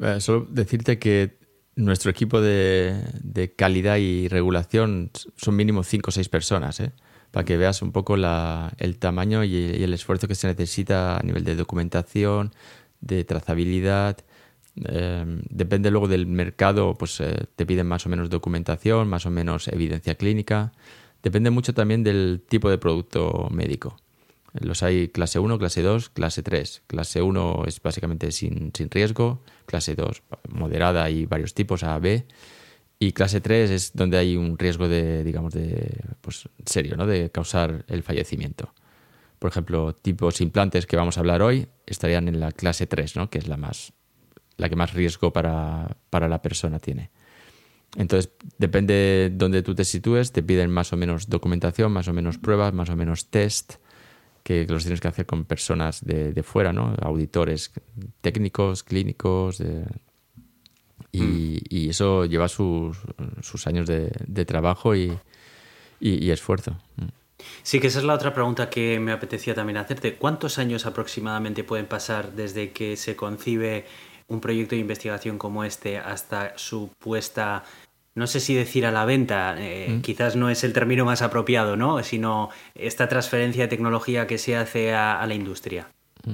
Eh, 0.00 0.20
solo 0.20 0.46
decirte 0.50 0.98
que 0.98 1.38
nuestro 1.76 2.10
equipo 2.10 2.40
de, 2.40 3.52
calidad 3.56 3.96
y 3.96 4.28
regulación 4.28 5.10
son 5.36 5.56
mínimo 5.56 5.82
5 5.82 6.08
o 6.08 6.12
6 6.12 6.28
personas, 6.28 6.80
¿eh? 6.80 6.92
para 7.30 7.44
que 7.44 7.56
veas 7.56 7.82
un 7.82 7.92
poco 7.92 8.16
el 8.16 8.98
tamaño 8.98 9.44
y, 9.44 9.82
el 9.82 9.92
esfuerzo 9.92 10.26
que 10.26 10.34
se 10.34 10.46
necesita 10.46 11.18
a 11.18 11.22
nivel 11.22 11.44
de 11.44 11.54
documentación, 11.54 12.54
de 13.00 13.24
trazabilidad. 13.24 14.18
Em, 14.84 15.42
depende 15.50 15.90
luego 15.90 16.08
del 16.08 16.26
mercado, 16.26 16.94
pues 16.94 17.20
eh, 17.20 17.46
te 17.56 17.66
piden 17.66 17.86
más 17.86 18.06
o 18.06 18.08
menos 18.08 18.30
documentación, 18.30 19.08
más 19.08 19.26
o 19.26 19.30
menos 19.30 19.68
evidencia 19.68 20.14
clínica. 20.14 20.72
Depende 21.22 21.50
mucho 21.50 21.74
también 21.74 22.02
del 22.04 22.42
tipo 22.48 22.70
de 22.70 22.78
producto 22.78 23.48
médico. 23.50 23.96
Los 24.60 24.82
hay 24.82 25.08
clase 25.08 25.38
1, 25.38 25.58
clase 25.58 25.82
2, 25.82 26.10
clase 26.10 26.42
3. 26.42 26.82
Clase 26.86 27.22
1 27.22 27.64
es 27.66 27.82
básicamente 27.82 28.32
sin, 28.32 28.72
sin 28.74 28.90
riesgo, 28.90 29.42
clase 29.66 29.94
2 29.94 30.22
moderada 30.48 31.08
y 31.10 31.26
varios 31.26 31.54
tipos 31.54 31.82
A, 31.82 31.98
B. 31.98 32.26
Y 32.98 33.12
clase 33.12 33.40
3 33.40 33.70
es 33.70 33.92
donde 33.94 34.16
hay 34.16 34.36
un 34.36 34.58
riesgo 34.58 34.88
de, 34.88 35.22
digamos, 35.22 35.52
de, 35.52 36.00
pues, 36.20 36.48
serio, 36.64 36.96
¿no? 36.96 37.06
De 37.06 37.30
causar 37.30 37.84
el 37.88 38.02
fallecimiento. 38.02 38.72
Por 39.38 39.50
ejemplo, 39.50 39.94
tipos 39.94 40.40
implantes 40.40 40.86
que 40.86 40.96
vamos 40.96 41.16
a 41.16 41.20
hablar 41.20 41.42
hoy 41.42 41.68
estarían 41.84 42.28
en 42.28 42.40
la 42.40 42.52
clase 42.52 42.86
3, 42.86 43.16
¿no? 43.16 43.28
Que 43.28 43.38
es 43.38 43.48
la 43.48 43.58
más, 43.58 43.92
la 44.56 44.68
que 44.68 44.76
más 44.76 44.94
riesgo 44.94 45.32
para, 45.32 45.98
para 46.08 46.28
la 46.28 46.40
persona 46.40 46.78
tiene. 46.78 47.10
Entonces, 47.96 48.30
depende 48.58 48.94
de 48.94 49.30
dónde 49.32 49.62
tú 49.62 49.74
te 49.74 49.84
sitúes, 49.84 50.32
te 50.32 50.42
piden 50.42 50.70
más 50.70 50.92
o 50.92 50.96
menos 50.96 51.28
documentación, 51.28 51.92
más 51.92 52.08
o 52.08 52.12
menos 52.12 52.38
pruebas, 52.38 52.72
más 52.72 52.90
o 52.90 52.96
menos 52.96 53.30
test, 53.30 53.74
que 54.46 54.64
los 54.64 54.84
tienes 54.84 55.00
que 55.00 55.08
hacer 55.08 55.26
con 55.26 55.44
personas 55.44 56.04
de, 56.04 56.32
de 56.32 56.42
fuera, 56.44 56.72
¿no? 56.72 56.94
Auditores 57.02 57.72
técnicos, 58.20 58.84
clínicos, 58.84 59.60
y, 61.10 61.20
mm. 61.20 61.58
y, 61.68 61.88
eso 61.88 62.26
lleva 62.26 62.46
sus, 62.46 62.96
sus 63.42 63.66
años 63.66 63.88
de, 63.88 64.12
de 64.24 64.44
trabajo 64.44 64.94
y, 64.94 65.18
y, 65.98 66.30
esfuerzo. 66.30 66.78
Mm. 66.94 67.06
Sí, 67.64 67.80
que 67.80 67.88
esa 67.88 67.98
es 67.98 68.04
la 68.04 68.14
otra 68.14 68.32
pregunta 68.32 68.70
que 68.70 69.00
me 69.00 69.10
apetecía 69.10 69.52
también 69.52 69.78
hacerte. 69.78 70.14
¿Cuántos 70.14 70.60
años 70.60 70.86
aproximadamente 70.86 71.64
pueden 71.64 71.86
pasar 71.86 72.30
desde 72.30 72.70
que 72.70 72.96
se 72.96 73.16
concibe 73.16 73.84
un 74.28 74.40
proyecto 74.40 74.76
de 74.76 74.80
investigación 74.80 75.38
como 75.38 75.64
este 75.64 75.98
hasta 75.98 76.56
su 76.56 76.90
puesta 77.00 77.64
no 78.16 78.26
sé 78.26 78.40
si 78.40 78.54
decir 78.54 78.86
a 78.86 78.90
la 78.90 79.04
venta, 79.04 79.54
eh, 79.58 79.88
mm. 79.90 80.00
quizás 80.00 80.36
no 80.36 80.48
es 80.48 80.64
el 80.64 80.72
término 80.72 81.04
más 81.04 81.20
apropiado, 81.20 81.76
¿no? 81.76 82.02
Sino 82.02 82.48
esta 82.74 83.08
transferencia 83.08 83.64
de 83.64 83.68
tecnología 83.68 84.26
que 84.26 84.38
se 84.38 84.56
hace 84.56 84.94
a, 84.94 85.24
la 85.26 85.34
industria. 85.34 85.90
Mm. 86.24 86.32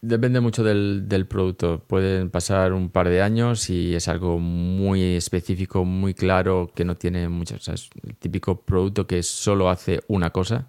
Depende 0.00 0.40
mucho 0.40 0.64
del, 0.64 1.26
producto. 1.28 1.84
Pueden 1.86 2.30
pasar 2.30 2.72
un 2.72 2.90
par 2.90 3.08
de 3.08 3.22
años 3.22 3.70
y 3.70 3.94
es 3.94 4.08
algo 4.08 4.40
muy 4.40 5.14
específico, 5.14 5.84
muy 5.84 6.14
claro, 6.14 6.72
que 6.74 6.84
no 6.84 6.96
tiene 6.96 7.28
muchas. 7.28 7.68
es 7.68 7.88
el 8.02 8.16
típico 8.16 8.60
producto 8.60 9.06
que 9.06 9.22
solo 9.22 9.70
hace 9.70 10.00
una 10.08 10.30
cosa. 10.30 10.68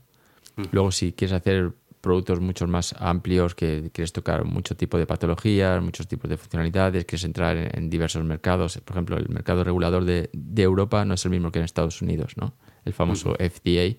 Mm. 0.55 0.63
Luego, 0.71 0.91
si 0.91 1.13
quieres 1.13 1.33
hacer 1.33 1.73
productos 2.09 2.39
mucho 2.39 2.65
más 2.65 2.95
amplios, 2.97 3.53
que 3.53 3.91
quieres 3.93 4.11
tocar 4.11 4.43
mucho 4.43 4.75
tipo 4.75 4.97
de 4.97 5.05
patologías, 5.05 5.79
muchos 5.79 6.07
tipos 6.07 6.27
de 6.27 6.37
funcionalidades, 6.37 7.05
quieres 7.05 7.23
entrar 7.23 7.55
en, 7.55 7.87
diversos 7.87 8.23
mercados. 8.23 8.79
Por 8.83 8.95
ejemplo, 8.95 9.15
el 9.17 9.29
mercado 9.29 9.63
regulador 9.63 10.05
de, 10.05 10.31
Europa 10.57 11.05
no 11.05 11.13
es 11.13 11.23
el 11.25 11.29
mismo 11.29 11.51
que 11.51 11.59
en 11.59 11.65
Estados 11.65 12.01
Unidos, 12.01 12.33
¿no? 12.35 12.55
El 12.83 12.93
famoso 12.93 13.35
FDA. 13.35 13.95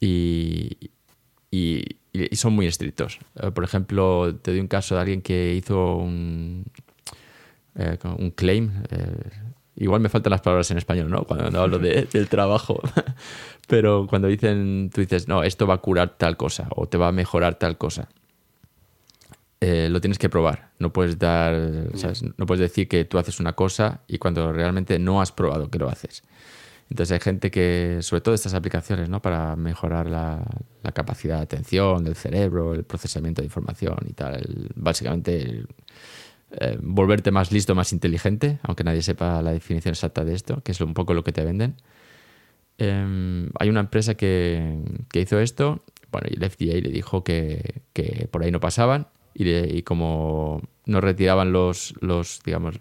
Y, 0.00 0.90
y, 1.50 1.96
son 2.32 2.52
muy 2.52 2.66
estrictos. 2.66 3.18
Eh, 3.40 3.50
por 3.52 3.64
ejemplo, 3.64 4.36
te 4.42 4.50
doy 4.50 4.60
un 4.60 4.68
caso 4.68 4.96
de 4.96 5.00
alguien 5.00 5.22
que 5.22 5.54
hizo 5.54 5.96
un, 5.96 6.66
eh, 7.74 7.96
un 8.18 8.32
claim. 8.32 8.70
Eh, 8.90 9.30
igual 9.76 10.02
me 10.02 10.10
faltan 10.10 10.30
las 10.32 10.42
palabras 10.42 10.70
en 10.70 10.76
español, 10.76 11.10
¿no? 11.10 11.24
Cuando 11.24 11.58
hablo 11.58 11.78
del 11.78 12.28
trabajo. 12.28 12.82
Pero 13.66 14.06
cuando 14.08 14.28
dicen, 14.28 14.90
tú 14.92 15.00
dices, 15.00 15.28
no, 15.28 15.42
esto 15.42 15.66
va 15.66 15.74
a 15.74 15.78
curar 15.78 16.16
tal 16.18 16.36
cosa 16.36 16.68
o 16.70 16.86
te 16.86 16.98
va 16.98 17.08
a 17.08 17.12
mejorar 17.12 17.54
tal 17.56 17.78
cosa. 17.78 18.08
Eh, 19.60 19.88
lo 19.88 20.00
tienes 20.00 20.18
que 20.18 20.28
probar. 20.28 20.70
No 20.78 20.92
puedes 20.92 21.18
dar, 21.18 21.54
no 22.36 22.46
puedes 22.46 22.60
decir 22.60 22.86
que 22.86 23.04
tú 23.04 23.18
haces 23.18 23.40
una 23.40 23.54
cosa 23.54 24.02
y 24.06 24.18
cuando 24.18 24.52
realmente 24.52 24.98
no 24.98 25.22
has 25.22 25.32
probado 25.32 25.70
que 25.70 25.78
lo 25.78 25.88
haces. 25.88 26.22
Entonces 26.90 27.12
hay 27.12 27.20
gente 27.20 27.50
que, 27.50 27.98
sobre 28.02 28.20
todo 28.20 28.34
estas 28.34 28.52
aplicaciones, 28.52 29.08
¿no? 29.08 29.22
Para 29.22 29.56
mejorar 29.56 30.06
la, 30.08 30.44
capacidad 30.92 31.38
de 31.38 31.42
atención 31.44 32.04
del 32.04 32.14
cerebro, 32.14 32.74
el 32.74 32.84
procesamiento 32.84 33.40
de 33.40 33.46
información 33.46 33.96
y 34.06 34.12
tal. 34.12 34.70
básicamente 34.76 35.64
eh, 36.60 36.78
volverte 36.80 37.30
más 37.30 37.50
listo, 37.50 37.74
más 37.74 37.92
inteligente, 37.92 38.58
aunque 38.62 38.84
nadie 38.84 39.02
sepa 39.02 39.40
la 39.42 39.52
definición 39.52 39.94
exacta 39.94 40.24
de 40.24 40.34
esto, 40.34 40.62
que 40.62 40.72
es 40.72 40.80
un 40.80 40.94
poco 40.94 41.14
lo 41.14 41.24
que 41.24 41.32
te 41.32 41.42
venden. 41.42 41.76
Em, 42.78 43.50
hay 43.58 43.68
una 43.68 43.80
empresa 43.80 44.14
que, 44.14 44.78
hizo 45.14 45.38
esto, 45.38 45.82
bueno, 46.10 46.28
y 46.30 46.34
el 46.34 46.50
FDA 46.50 46.80
le 46.80 46.90
dijo 46.90 47.22
que, 47.22 47.82
por 48.30 48.42
ahí 48.42 48.50
no 48.50 48.60
pasaban 48.60 49.08
y, 49.34 49.82
como 49.82 50.60
no 50.86 51.00
retiraban 51.00 51.52
los, 51.52 51.94
los, 52.00 52.40
digamos, 52.44 52.78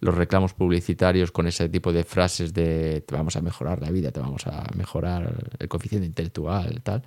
los 0.00 0.14
reclamos 0.14 0.54
publicitarios 0.54 1.32
con 1.32 1.46
ese 1.46 1.68
tipo 1.68 1.92
de 1.92 2.04
frases 2.04 2.54
de 2.54 3.02
te 3.06 3.14
vamos 3.14 3.36
a 3.36 3.42
mejorar 3.42 3.82
la 3.82 3.90
vida, 3.90 4.12
te 4.12 4.20
vamos 4.20 4.46
a 4.46 4.64
mejorar 4.76 5.50
el 5.58 5.68
coeficiente 5.68 6.06
intelectual, 6.06 6.80
tal, 6.82 7.02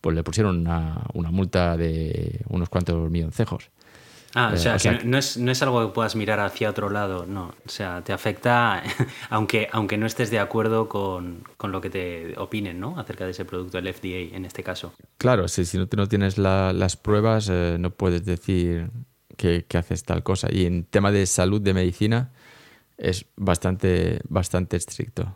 pues 0.00 0.14
le 0.14 0.22
pusieron 0.22 0.58
una, 0.58 1.04
una 1.14 1.30
multa 1.30 1.76
de 1.76 2.40
unos 2.48 2.68
cuantos 2.68 3.10
milloncejos. 3.10 3.70
Ah, 4.38 4.50
o 4.52 4.56
sea, 4.58 4.76
que, 4.76 5.02
No, 5.04 5.16
es, 5.16 5.38
no 5.38 5.50
es 5.50 5.62
algo 5.62 5.86
que 5.86 5.94
puedas 5.94 6.14
mirar 6.14 6.40
hacia 6.40 6.68
otro 6.68 6.90
lado, 6.90 7.24
no. 7.24 7.54
O 7.64 7.68
sea, 7.68 8.04
te 8.04 8.12
afecta, 8.12 8.82
aunque, 9.30 9.66
aunque 9.72 9.96
no 9.96 10.04
estés 10.04 10.30
de 10.30 10.38
acuerdo 10.38 10.90
con, 10.90 11.44
lo 11.62 11.80
que 11.80 11.88
te 11.88 12.34
opinen, 12.38 12.78
¿no? 12.78 13.00
Acerca 13.00 13.24
de 13.24 13.30
ese 13.30 13.46
producto, 13.46 13.78
el 13.78 13.92
FDA 13.92 14.36
en 14.36 14.44
este 14.44 14.62
caso. 14.62 14.92
Claro, 15.16 15.48
si, 15.48 15.64
si 15.64 15.78
no, 15.78 15.88
no 15.96 16.06
tienes 16.06 16.36
las 16.36 16.96
pruebas, 16.98 17.48
eh, 17.50 17.78
no 17.80 17.90
puedes 17.90 18.26
decir 18.26 18.90
que, 19.38 19.64
haces 19.74 20.04
tal 20.04 20.22
cosa. 20.22 20.48
Y 20.52 20.66
en 20.66 20.84
tema 20.84 21.10
de 21.10 21.24
salud, 21.24 21.62
de 21.62 21.72
medicina, 21.72 22.30
es 22.98 23.24
bastante, 23.36 24.20
bastante 24.28 24.76
estricto. 24.76 25.34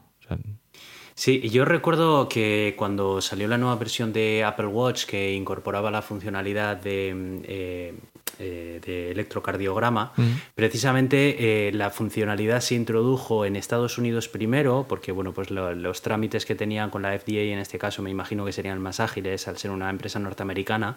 Sí, 1.14 1.48
yo 1.50 1.64
recuerdo 1.64 2.28
que 2.28 2.74
cuando 2.78 3.20
salió 3.20 3.48
la 3.48 3.58
nueva 3.58 3.76
versión 3.76 4.12
de 4.12 4.44
Apple 4.44 4.66
Watch 4.66 5.04
que 5.04 5.34
incorporaba 5.34 5.90
la 5.90 6.02
funcionalidad 6.02 6.76
de 6.76 7.40
eh, 7.44 7.94
eh, 8.40 8.80
de 8.84 9.10
electrocardiograma, 9.10 10.12
precisamente 10.54 11.68
eh, 11.68 11.72
la 11.72 11.90
funcionalidad 11.90 12.60
se 12.60 12.74
introdujo 12.74 13.44
en 13.44 13.54
Estados 13.54 13.98
Unidos 13.98 14.28
primero, 14.28 14.86
porque 14.88 15.12
bueno, 15.12 15.32
pues 15.32 15.50
los 15.50 16.02
trámites 16.02 16.46
que 16.46 16.54
tenían 16.54 16.90
con 16.90 17.02
la 17.02 17.16
FDA 17.18 17.52
en 17.52 17.58
este 17.58 17.78
caso 17.78 18.02
me 18.02 18.10
imagino 18.10 18.44
que 18.46 18.52
serían 18.52 18.80
más 18.80 18.98
ágiles 18.98 19.46
al 19.46 19.58
ser 19.58 19.70
una 19.70 19.90
empresa 19.90 20.18
norteamericana, 20.18 20.96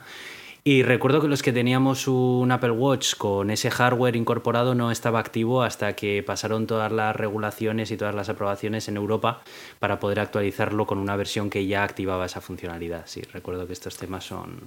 y 0.66 0.84
recuerdo 0.84 1.20
que 1.20 1.28
los 1.28 1.42
que 1.42 1.52
teníamos 1.52 2.08
un 2.08 2.50
Apple 2.50 2.72
Watch 2.72 3.16
con 3.18 3.50
ese 3.50 3.70
hardware 3.70 4.16
incorporado 4.16 4.76
no 4.76 4.92
estaba 4.92 5.20
activo 5.20 5.62
hasta 5.62 5.94
que 5.94 6.24
pasaron 6.24 6.68
todas 6.68 6.90
las 6.90 7.14
regulaciones 7.14 7.92
y 7.92 7.98
todas 7.98 8.16
las 8.16 8.30
aprobaciones 8.30 8.88
en 8.88 8.96
Europa 8.96 9.44
para 9.80 10.00
poder 10.00 10.22
actualizarlo 10.22 10.86
con 10.86 11.00
una 11.00 11.18
versión 11.18 11.50
que 11.50 11.68
ya 11.68 11.84
activaba 11.84 12.26
esa 12.26 12.40
funcionalidad. 12.40 13.04
Sí, 13.08 13.22
recuerdo 13.34 13.68
que 13.68 13.74
estos 13.74 13.98
temas 13.98 14.24
son... 14.24 14.62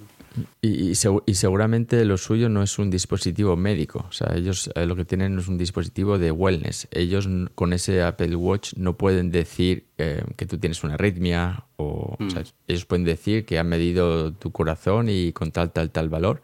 Y, 0.61 0.95
seguramente 0.97 2.05
lo 2.05 2.19
suyo 2.19 2.51
no 2.51 2.63
es 2.63 2.79
un 2.79 2.91
dispositivo 2.91 3.57
médico. 3.57 4.05
O 4.07 4.13
sea, 4.13 4.35
ellos 4.37 4.71
eh, 4.75 4.85
lo 4.85 4.97
que 4.97 5.07
tienen 5.07 5.39
es 5.39 5.49
un 5.49 5.57
dispositivo 5.57 6.19
de 6.19 6.31
wellness. 6.31 6.89
Ellos 6.91 7.27
con 7.55 7.73
ese 7.73 8.03
Apple 8.03 8.37
Watch 8.37 8.75
no 8.77 8.99
pueden 8.99 9.31
decir 9.31 9.86
eh, 9.99 10.23
que 10.37 10.45
tú 10.45 10.59
tienes 10.59 10.85
una 10.85 10.95
arritmia 10.95 11.65
o, 11.77 12.17
mm. 12.19 12.29
ellos 12.69 12.85
pueden 12.85 13.05
decir 13.07 13.47
que 13.47 13.59
han 13.59 13.67
medido 13.67 14.31
tu 14.35 14.53
corazón 14.53 15.09
y 15.09 15.33
con 15.33 15.53
tal, 15.53 15.73
tal, 15.73 15.91
tal 15.91 16.11
valor, 16.11 16.43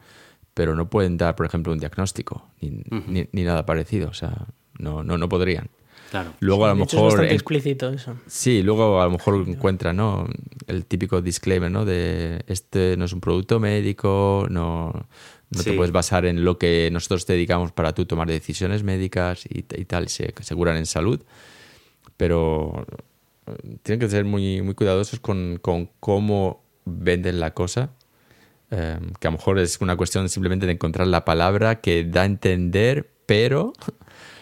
pero 0.55 0.75
no 0.75 0.89
pueden 0.89 1.19
dar, 1.19 1.37
por 1.37 1.45
ejemplo, 1.45 1.71
un 1.71 1.79
diagnóstico 1.79 2.49
ni, 2.63 2.83
ni, 3.31 3.45
nada 3.45 3.67
parecido. 3.67 4.09
O 4.09 4.15
sea, 4.15 4.47
no, 4.79 5.05
no, 5.05 5.19
no 5.19 5.29
podrían. 5.29 5.69
Claro. 6.11 6.33
Luego 6.41 6.65
a 6.65 6.69
lo 6.69 6.77
mejor. 6.77 7.25
Es 7.25 7.33
explícito 7.33 7.91
eso. 7.91 8.17
Sí, 8.27 8.63
luego 8.63 9.03
a 9.03 9.05
lo 9.05 9.11
mejor 9.11 9.45
encuentra, 9.47 9.93
¿no? 9.93 10.27
El 10.67 10.87
típico 10.87 11.21
disclaimer, 11.21 11.71
¿no? 11.71 11.85
De 11.85 12.45
este 12.47 12.97
no 12.97 13.05
es 13.05 13.13
un 13.13 13.21
producto 13.21 13.61
médico, 13.61 14.47
no, 14.49 15.09
no 15.51 15.63
te 15.63 15.75
puedes 15.75 15.93
basar 15.93 16.25
en 16.25 16.43
lo 16.43 16.57
que 16.57 16.89
nosotros 16.91 17.27
te 17.27 17.35
dedicamos 17.35 17.73
para 17.73 17.93
tú 17.93 18.07
tomar 18.07 18.29
decisiones 18.29 18.83
médicas 18.83 19.45
y, 19.45 19.59
y 19.59 19.85
tal, 19.85 20.09
se 20.09 20.33
aseguran 20.39 20.79
en 20.79 20.87
salud. 20.87 21.21
Pero 22.17 22.87
tienen 23.83 24.01
que 24.01 24.09
ser 24.09 24.25
muy, 24.25 24.63
muy 24.63 24.75
cuidadosos 24.75 25.21
con, 25.21 25.61
cómo 26.01 26.63
venden 26.85 27.41
la 27.41 27.53
cosa. 27.55 27.91
Em, 28.71 29.13
que 29.21 29.29
a 29.29 29.31
lo 29.31 29.37
mejor 29.37 29.59
es 29.59 29.81
una 29.81 29.97
cuestión 29.97 30.29
simplemente 30.29 30.67
de 30.67 30.73
encontrar 30.73 31.07
la 31.07 31.25
palabra 31.25 31.81
que 31.81 32.05
da 32.05 32.23
a 32.23 32.25
entender, 32.25 33.11
pero... 33.27 33.75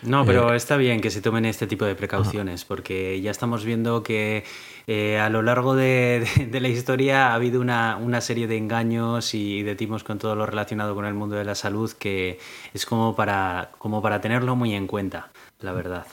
No, 0.02 0.24
pero 0.24 0.52
eh, 0.52 0.56
está 0.56 0.76
bien 0.76 1.00
que 1.00 1.10
se 1.10 1.20
tomen 1.20 1.44
este 1.44 1.66
tipo 1.66 1.84
de 1.84 1.94
precauciones, 1.94 2.64
porque 2.64 3.20
ya 3.20 3.30
estamos 3.30 3.64
viendo 3.64 4.02
que 4.02 4.44
eh, 4.86 5.18
a 5.18 5.28
lo 5.28 5.42
largo 5.42 5.74
de, 5.74 6.26
la 6.52 6.68
historia 6.68 7.28
ha 7.28 7.34
habido 7.34 7.60
una, 7.60 7.96
una, 7.96 8.20
serie 8.20 8.46
de 8.46 8.56
engaños 8.56 9.34
y 9.34 9.62
de 9.62 9.74
timos 9.74 10.04
con 10.04 10.18
todo 10.18 10.36
lo 10.36 10.46
relacionado 10.46 10.94
con 10.94 11.04
el 11.04 11.14
mundo 11.14 11.36
de 11.36 11.44
la 11.44 11.54
salud 11.54 11.90
que 11.92 12.38
es 12.72 12.86
como 12.86 13.14
para, 13.14 13.72
como 13.78 14.00
para 14.00 14.20
tenerlo 14.20 14.56
muy 14.56 14.74
en 14.74 14.86
cuenta, 14.86 15.30
la 15.60 15.72
verdad. 15.72 16.06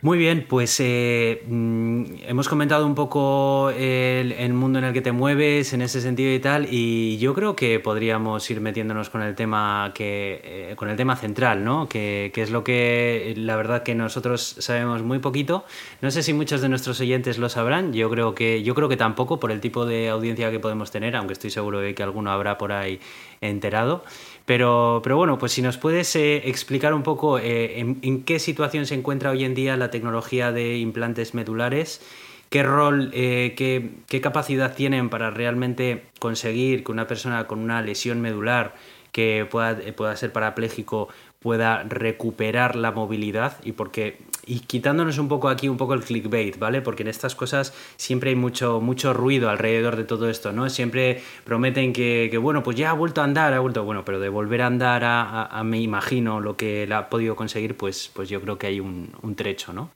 Muy 0.00 0.16
bien, 0.16 0.46
pues 0.48 0.78
eh, 0.78 1.42
mm, 1.48 2.04
hemos 2.28 2.48
comentado 2.48 2.86
un 2.86 2.94
poco 2.94 3.70
el, 3.70 4.52
mundo 4.52 4.78
en 4.78 4.84
el 4.84 4.92
que 4.92 5.00
te 5.00 5.10
mueves 5.10 5.72
en 5.72 5.82
ese 5.82 6.00
sentido 6.00 6.32
y 6.32 6.38
tal, 6.38 6.68
y 6.70 7.18
yo 7.18 7.34
creo 7.34 7.56
que 7.56 7.80
podríamos 7.80 8.48
ir 8.48 8.60
metiéndonos 8.60 9.10
con 9.10 9.22
el 9.22 9.34
tema 9.34 9.90
que 9.96 10.40
eh, 10.44 10.74
con 10.76 10.88
el 10.88 10.96
tema 10.96 11.16
central, 11.16 11.64
¿no? 11.64 11.88
Que, 11.88 12.30
es 12.32 12.50
lo 12.52 12.62
que 12.62 13.34
la 13.36 13.56
verdad 13.56 13.82
que 13.82 13.96
nosotros 13.96 14.54
sabemos 14.60 15.02
muy 15.02 15.18
poquito. 15.18 15.64
No 16.00 16.12
sé 16.12 16.22
si 16.22 16.32
muchos 16.32 16.60
de 16.60 16.68
nuestros 16.68 17.00
oyentes 17.00 17.38
lo 17.38 17.48
sabrán. 17.48 17.92
Yo 17.92 18.08
creo 18.08 18.36
que 18.36 18.62
yo 18.62 18.76
creo 18.76 18.88
que 18.88 18.96
tampoco 18.96 19.40
por 19.40 19.50
el 19.50 19.60
tipo 19.60 19.84
de 19.84 20.10
audiencia 20.10 20.52
que 20.52 20.60
podemos 20.60 20.92
tener, 20.92 21.16
aunque 21.16 21.32
estoy 21.32 21.50
seguro 21.50 21.80
de 21.80 21.96
que 21.96 22.04
alguno 22.04 22.30
habrá 22.30 22.56
por 22.56 22.70
ahí 22.70 23.00
enterado. 23.40 24.04
Pero, 24.48 25.02
pero 25.04 25.18
bueno, 25.18 25.36
pues 25.36 25.52
si 25.52 25.60
nos 25.60 25.76
puedes 25.76 26.16
eh, 26.16 26.48
explicar 26.48 26.94
un 26.94 27.02
poco 27.02 27.38
eh, 27.38 27.80
en, 27.80 28.24
qué 28.24 28.38
situación 28.38 28.86
se 28.86 28.94
encuentra 28.94 29.28
hoy 29.30 29.44
en 29.44 29.54
día 29.54 29.76
la 29.76 29.90
tecnología 29.90 30.52
de 30.52 30.78
implantes 30.78 31.34
medulares, 31.34 32.00
qué 32.48 32.62
rol, 32.62 33.10
eh, 33.12 33.52
qué, 33.58 33.90
qué 34.06 34.22
capacidad 34.22 34.74
tienen 34.74 35.10
para 35.10 35.28
realmente 35.28 36.04
conseguir 36.18 36.82
que 36.82 36.92
una 36.92 37.06
persona 37.06 37.46
con 37.46 37.58
una 37.58 37.82
lesión 37.82 38.22
medular 38.22 38.74
que 39.12 39.46
pueda, 39.50 39.76
pueda 39.94 40.16
ser 40.16 40.32
parapléjico 40.32 41.08
pueda 41.40 41.82
recuperar 41.82 42.74
la 42.74 42.90
movilidad 42.90 43.58
y 43.64 43.72
porque 43.72 44.16
y 44.48 44.60
quitándonos 44.60 45.18
un 45.18 45.28
poco 45.28 45.48
aquí 45.48 45.68
un 45.68 45.76
poco 45.76 45.94
el 45.94 46.02
clickbait, 46.02 46.58
¿vale? 46.58 46.80
Porque 46.80 47.02
en 47.02 47.08
estas 47.08 47.34
cosas 47.34 47.74
siempre 47.96 48.30
hay 48.30 48.36
mucho, 48.36 48.80
mucho 48.80 49.12
ruido 49.12 49.50
alrededor 49.50 49.96
de 49.96 50.04
todo 50.04 50.30
esto, 50.30 50.52
¿no? 50.52 50.68
Siempre 50.70 51.22
prometen 51.44 51.92
que, 51.92 52.36
bueno, 52.40 52.62
pues 52.62 52.76
ya 52.76 52.90
ha 52.90 52.94
vuelto 52.94 53.20
a 53.20 53.24
andar, 53.24 53.52
ha 53.52 53.60
vuelto, 53.60 53.84
bueno, 53.84 54.04
pero 54.04 54.18
de 54.18 54.30
volver 54.30 54.62
a 54.62 54.66
andar 54.66 55.02
a, 55.04 55.62
me 55.64 55.80
imagino 55.80 56.40
lo 56.40 56.56
que 56.56 56.88
ha 56.90 57.10
podido 57.10 57.36
conseguir, 57.36 57.76
pues, 57.76 58.10
pues 58.14 58.28
yo 58.30 58.40
creo 58.40 58.58
que 58.58 58.66
hay 58.66 58.80
un, 58.80 59.08
trecho, 59.36 59.72
¿no? 59.72 59.90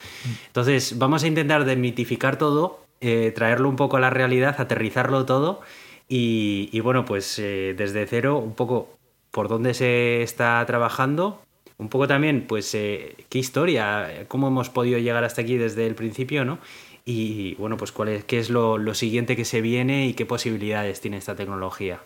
Entonces, 0.48 0.98
vamos 0.98 1.24
a 1.24 1.26
intentar 1.26 1.64
desmitificar 1.64 2.36
todo, 2.36 2.84
eh, 3.00 3.32
traerlo 3.34 3.68
un 3.68 3.76
poco 3.76 3.96
a 3.96 4.00
la 4.00 4.10
realidad, 4.10 4.54
aterrizarlo 4.58 5.24
todo 5.24 5.62
y, 6.08 6.78
bueno, 6.80 7.06
pues 7.06 7.38
eh, 7.38 7.74
desde 7.76 8.06
cero, 8.06 8.36
un 8.36 8.54
poco 8.54 8.98
por 9.30 9.48
dónde 9.48 9.72
se 9.72 10.22
está 10.22 10.62
trabajando, 10.66 11.40
un 11.78 11.88
poco 11.88 12.06
también, 12.06 12.46
pues, 12.46 12.74
eh, 12.74 13.16
qué 13.28 13.38
historia, 13.38 14.26
cómo 14.28 14.48
hemos 14.48 14.70
podido 14.70 14.98
llegar 14.98 15.24
hasta 15.24 15.42
aquí 15.42 15.56
desde 15.56 15.86
el 15.86 15.94
principio, 15.94 16.44
¿no? 16.44 16.58
Y 17.04 17.54
bueno, 17.56 17.76
pues 17.76 17.90
cuál 17.90 18.10
es, 18.10 18.24
qué 18.24 18.38
es 18.38 18.48
lo, 18.50 18.94
siguiente 18.94 19.34
que 19.34 19.44
se 19.44 19.60
viene 19.60 20.06
y 20.06 20.14
qué 20.14 20.24
posibilidades 20.26 21.00
tiene 21.00 21.16
esta 21.16 21.34
tecnología. 21.34 22.00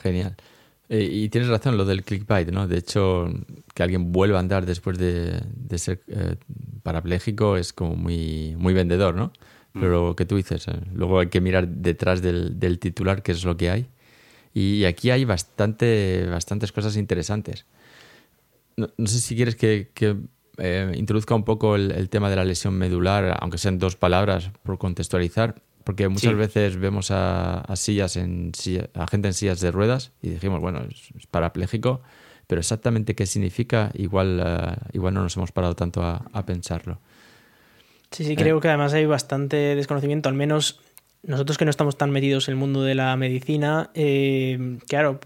Genial. 0.00 0.36
Eh, 0.88 1.08
y 1.10 1.28
tienes 1.28 1.50
razón, 1.50 1.76
lo 1.76 1.84
del 1.84 2.04
clickbait, 2.04 2.50
¿no? 2.50 2.68
De 2.68 2.78
hecho, 2.78 3.28
que 3.74 3.82
alguien 3.82 4.12
vuelva 4.12 4.38
a 4.38 4.40
andar 4.40 4.64
después 4.66 4.96
de, 4.98 5.42
ser 5.76 6.00
eh, 6.06 6.36
parapléjico 6.82 7.56
es 7.56 7.72
como 7.72 7.96
muy, 7.96 8.54
muy 8.56 8.72
vendedor, 8.72 9.14
¿no? 9.14 9.32
Mm. 9.74 9.80
Pero 9.80 10.16
que 10.16 10.24
tú 10.24 10.36
dices, 10.36 10.66
luego 10.94 11.18
hay 11.18 11.28
que 11.28 11.40
mirar 11.40 11.68
detrás 11.68 12.22
del, 12.22 12.58
del, 12.58 12.78
titular 12.78 13.22
qué 13.22 13.32
es 13.32 13.44
lo 13.44 13.56
que 13.56 13.70
hay. 13.70 13.86
Y 14.54 14.84
aquí 14.84 15.10
hay 15.10 15.24
bastante, 15.24 16.26
bastantes 16.30 16.72
cosas 16.72 16.96
interesantes. 16.96 17.66
No, 18.78 19.06
sé 19.08 19.18
si 19.18 19.34
quieres 19.34 19.56
que, 19.56 19.90
eh, 20.58 20.92
introduzca 20.94 21.34
un 21.34 21.44
poco 21.44 21.74
el, 21.74 22.08
tema 22.10 22.30
de 22.30 22.36
la 22.36 22.44
lesión 22.44 22.74
medular, 22.74 23.36
aunque 23.40 23.58
sean 23.58 23.78
dos 23.80 23.96
palabras 23.96 24.52
por 24.62 24.78
contextualizar, 24.78 25.60
porque 25.82 26.08
muchas 26.08 26.36
veces 26.36 26.76
vemos 26.76 27.10
a, 27.10 27.64
sillas 27.74 28.16
en 28.16 28.52
a 28.94 29.06
gente 29.08 29.28
en 29.28 29.34
sillas 29.34 29.60
de 29.60 29.72
ruedas 29.72 30.12
y 30.22 30.30
dijimos, 30.30 30.60
bueno, 30.60 30.82
es, 30.88 31.26
parapléjico, 31.26 32.02
pero 32.46 32.60
exactamente 32.60 33.16
qué 33.16 33.26
significa, 33.26 33.90
igual, 33.94 34.40
eh, 34.44 34.76
igual 34.92 35.14
no 35.14 35.24
nos 35.24 35.36
hemos 35.36 35.50
parado 35.50 35.74
tanto 35.74 36.00
a, 36.02 36.46
pensarlo. 36.46 37.00
Sí, 38.12 38.24
sí, 38.24 38.36
creo 38.36 38.58
eh. 38.58 38.60
que 38.60 38.68
además 38.68 38.92
hay 38.94 39.06
bastante 39.06 39.56
desconocimiento, 39.74 40.28
al 40.28 40.36
menos 40.36 40.80
nosotros 41.24 41.58
que 41.58 41.64
no 41.64 41.72
estamos 41.72 41.98
tan 41.98 42.12
metidos 42.12 42.46
en 42.46 42.52
el 42.52 42.58
mundo 42.58 42.84
de 42.84 42.94
la 42.94 43.16
medicina, 43.16 43.90
claro, 44.86 45.18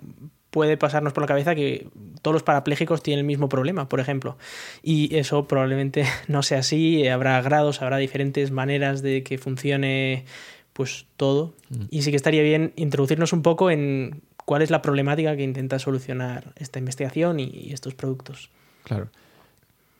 puede 0.52 0.76
pasarnos 0.76 1.14
por 1.14 1.23
la 1.23 1.26
cabeza 1.26 1.54
que 1.54 1.88
todos 2.21 2.35
los 2.35 2.42
parapléjicos 2.42 3.02
tienen 3.02 3.21
el 3.21 3.26
mismo 3.26 3.49
problema, 3.49 3.88
por 3.88 4.00
ejemplo. 4.00 4.37
Y 4.82 5.16
eso 5.16 5.49
probablemente 5.49 6.04
no 6.28 6.42
sea 6.42 6.59
así, 6.59 7.09
habrá 7.09 7.40
grados, 7.40 7.80
habrá 7.80 7.97
diferentes 7.97 8.50
maneras 8.50 9.03
de 9.03 9.24
que 9.24 9.38
funcione 9.38 10.26
pues 10.74 11.07
todo. 11.16 11.55
Mm. 11.70 11.85
Y 11.90 12.03
sí 12.03 12.11
que 12.11 12.16
estaría 12.16 12.42
bien 12.42 12.74
introducirnos 12.76 13.33
un 13.33 13.42
poco 13.42 13.70
en 13.70 14.20
cuál 14.44 14.61
es 14.61 14.70
la 14.70 14.83
problemática 14.83 15.35
que 15.37 15.42
intenta 15.42 15.79
solucionar 15.79 16.53
esta 16.57 16.79
investigación 16.79 17.40
y 17.40 17.72
estos 17.72 17.94
productos. 17.94 18.50
Claro. 18.85 19.09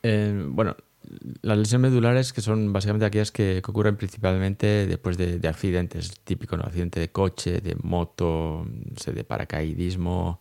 Eh, 0.03 0.45
bueno, 0.49 0.77
las 1.43 1.59
lesiones 1.59 1.91
medulares, 1.91 2.33
que 2.33 2.41
son 2.41 2.73
básicamente 2.73 3.07
aquellas 3.07 3.33
que, 3.33 3.63
ocurren 3.67 3.97
principalmente 3.97 4.87
después 4.87 5.17
de, 5.17 5.41
accidentes, 5.49 6.21
típico, 6.25 6.57
¿no? 6.57 6.65
Accidente 6.65 7.01
de 7.01 7.11
coche, 7.11 7.61
de 7.61 7.77
moto, 7.83 8.67
de 8.67 9.25
paracaidismo, 9.25 10.41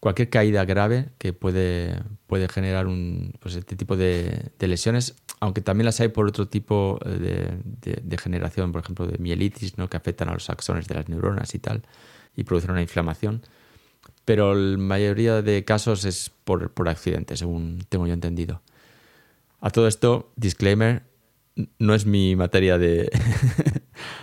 cualquier 0.00 0.30
caída 0.30 0.64
grave 0.64 1.10
que 1.18 1.32
puede, 1.32 2.02
puede 2.26 2.48
generar 2.48 2.86
un, 2.86 3.34
pues 3.40 3.54
este 3.54 3.76
tipo 3.76 3.96
de, 3.96 4.50
lesiones, 4.58 5.14
aunque 5.40 5.60
también 5.60 5.86
las 5.86 6.00
hay 6.00 6.08
por 6.08 6.26
otro 6.26 6.48
tipo 6.48 6.98
de, 7.04 7.58
de, 8.02 8.18
generación, 8.18 8.72
por 8.72 8.82
ejemplo, 8.82 9.06
de 9.06 9.18
mielitis, 9.18 9.78
¿no? 9.78 9.88
que 9.88 9.96
afectan 9.96 10.28
a 10.28 10.32
los 10.32 10.48
axones 10.50 10.88
de 10.88 10.94
las 10.94 11.08
neuronas 11.08 11.54
y 11.54 11.58
tal, 11.58 11.82
y 12.36 12.44
producen 12.44 12.72
una 12.72 12.82
inflamación. 12.82 13.42
Pero 14.24 14.54
la 14.54 14.78
mayoría 14.78 15.42
de 15.42 15.64
casos 15.64 16.04
es 16.04 16.30
por, 16.44 16.70
por 16.72 16.88
accidente, 16.88 17.36
según 17.36 17.84
tengo 17.88 18.06
yo 18.06 18.14
entendido. 18.14 18.62
A 19.60 19.70
todo 19.70 19.86
esto, 19.86 20.32
disclaimer, 20.36 21.02
no 21.78 21.94
es 21.94 22.06
mi 22.06 22.36
materia 22.36 22.78
de, 22.78 23.10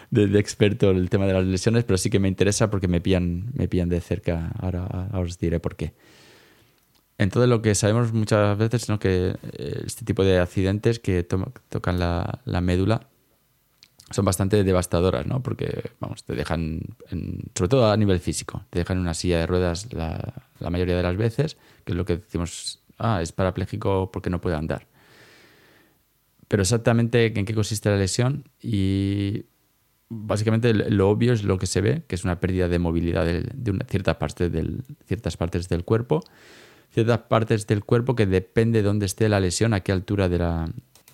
de, 0.10 0.39
experto 0.39 0.89
en 0.91 0.97
el 0.97 1.10
tema 1.10 1.28
de 1.28 1.34
las 1.34 1.45
lesiones, 1.45 1.84
pero 1.84 1.97
sí 1.97 2.10
que 2.10 2.19
me 2.19 2.28
interesa 2.28 2.69
porque 2.69 2.88
me 2.88 3.02
pillan, 3.02 3.52
me 3.54 3.67
pillan 3.67 3.89
de 3.89 4.02
cerca. 4.02 4.52
Ahora, 4.60 5.10
os 5.13 5.38
diré 5.38 5.60
por 5.60 5.76
qué. 5.76 5.93
Entonces 7.19 7.50
lo 7.50 7.62
que 7.62 7.73
sabemos 7.73 8.13
muchas 8.13 8.58
veces 8.58 8.89
es 8.89 9.00
que 9.00 9.36
eh, 9.54 9.82
este 9.86 10.06
tipo 10.06 10.23
de 10.23 10.39
accidentes 10.39 11.00
que 11.00 11.23
tocan 11.23 12.00
la, 12.00 12.62
médula 12.62 13.08
son 14.12 14.23
bastante 14.23 14.63
devastadoras, 14.63 15.26
¿no? 15.26 15.41
Porque, 15.41 15.91
vamos, 16.00 16.23
te 16.23 16.36
dejan, 16.36 16.82
sobre 17.56 17.69
todo 17.69 17.91
a 17.91 17.97
nivel 17.97 18.19
físico, 18.19 18.63
te 18.69 18.80
dejan 18.80 18.97
en 18.97 19.02
una 19.02 19.15
silla 19.15 19.39
de 19.39 19.47
ruedas 19.47 19.91
la, 19.93 20.45
la 20.60 20.69
mayoría 20.69 20.95
de 20.95 21.04
las 21.04 21.17
veces, 21.17 21.58
que 21.84 21.93
es 21.93 21.97
lo 21.97 22.06
que 22.06 22.17
decimos, 22.17 22.84
ah, 23.00 23.21
es 23.21 23.32
parapléjico 23.32 24.12
porque 24.12 24.30
no 24.30 24.39
puede 24.39 24.56
andar 24.56 24.88
pero 26.48 26.62
exactamente 26.62 27.26
en 27.26 27.46
qué 27.46 27.54
consiste 27.54 27.90
la 27.90 27.98
lesión 27.98 28.46
y 28.62 29.46
básicamente 30.10 30.74
lo 30.74 31.10
obvio 31.10 31.34
es 31.34 31.44
lo 31.44 31.58
que 31.58 31.68
se 31.68 31.82
ve, 31.82 32.04
que 32.08 32.16
es 32.16 32.24
una 32.24 32.40
pérdida 32.40 32.68
de 32.68 32.80
movilidad 32.80 33.26
de, 33.26 33.44
del, 33.44 34.84
ciertas 35.06 35.38
partes 35.38 35.70
del 35.70 35.84
cuerpo, 35.84 36.24
ciertas 36.92 37.20
partes 37.20 37.68
del 37.68 37.84
cuerpo 37.84 38.16
que 38.16 38.26
depende 38.26 38.82
de 38.82 38.88
dónde 38.88 39.06
esté 39.06 39.28
la 39.30 39.40
lesión, 39.40 39.74
a 39.74 39.82
qué 39.82 39.92
altura 39.92 40.30
de 40.30 40.38
la, 40.38 40.70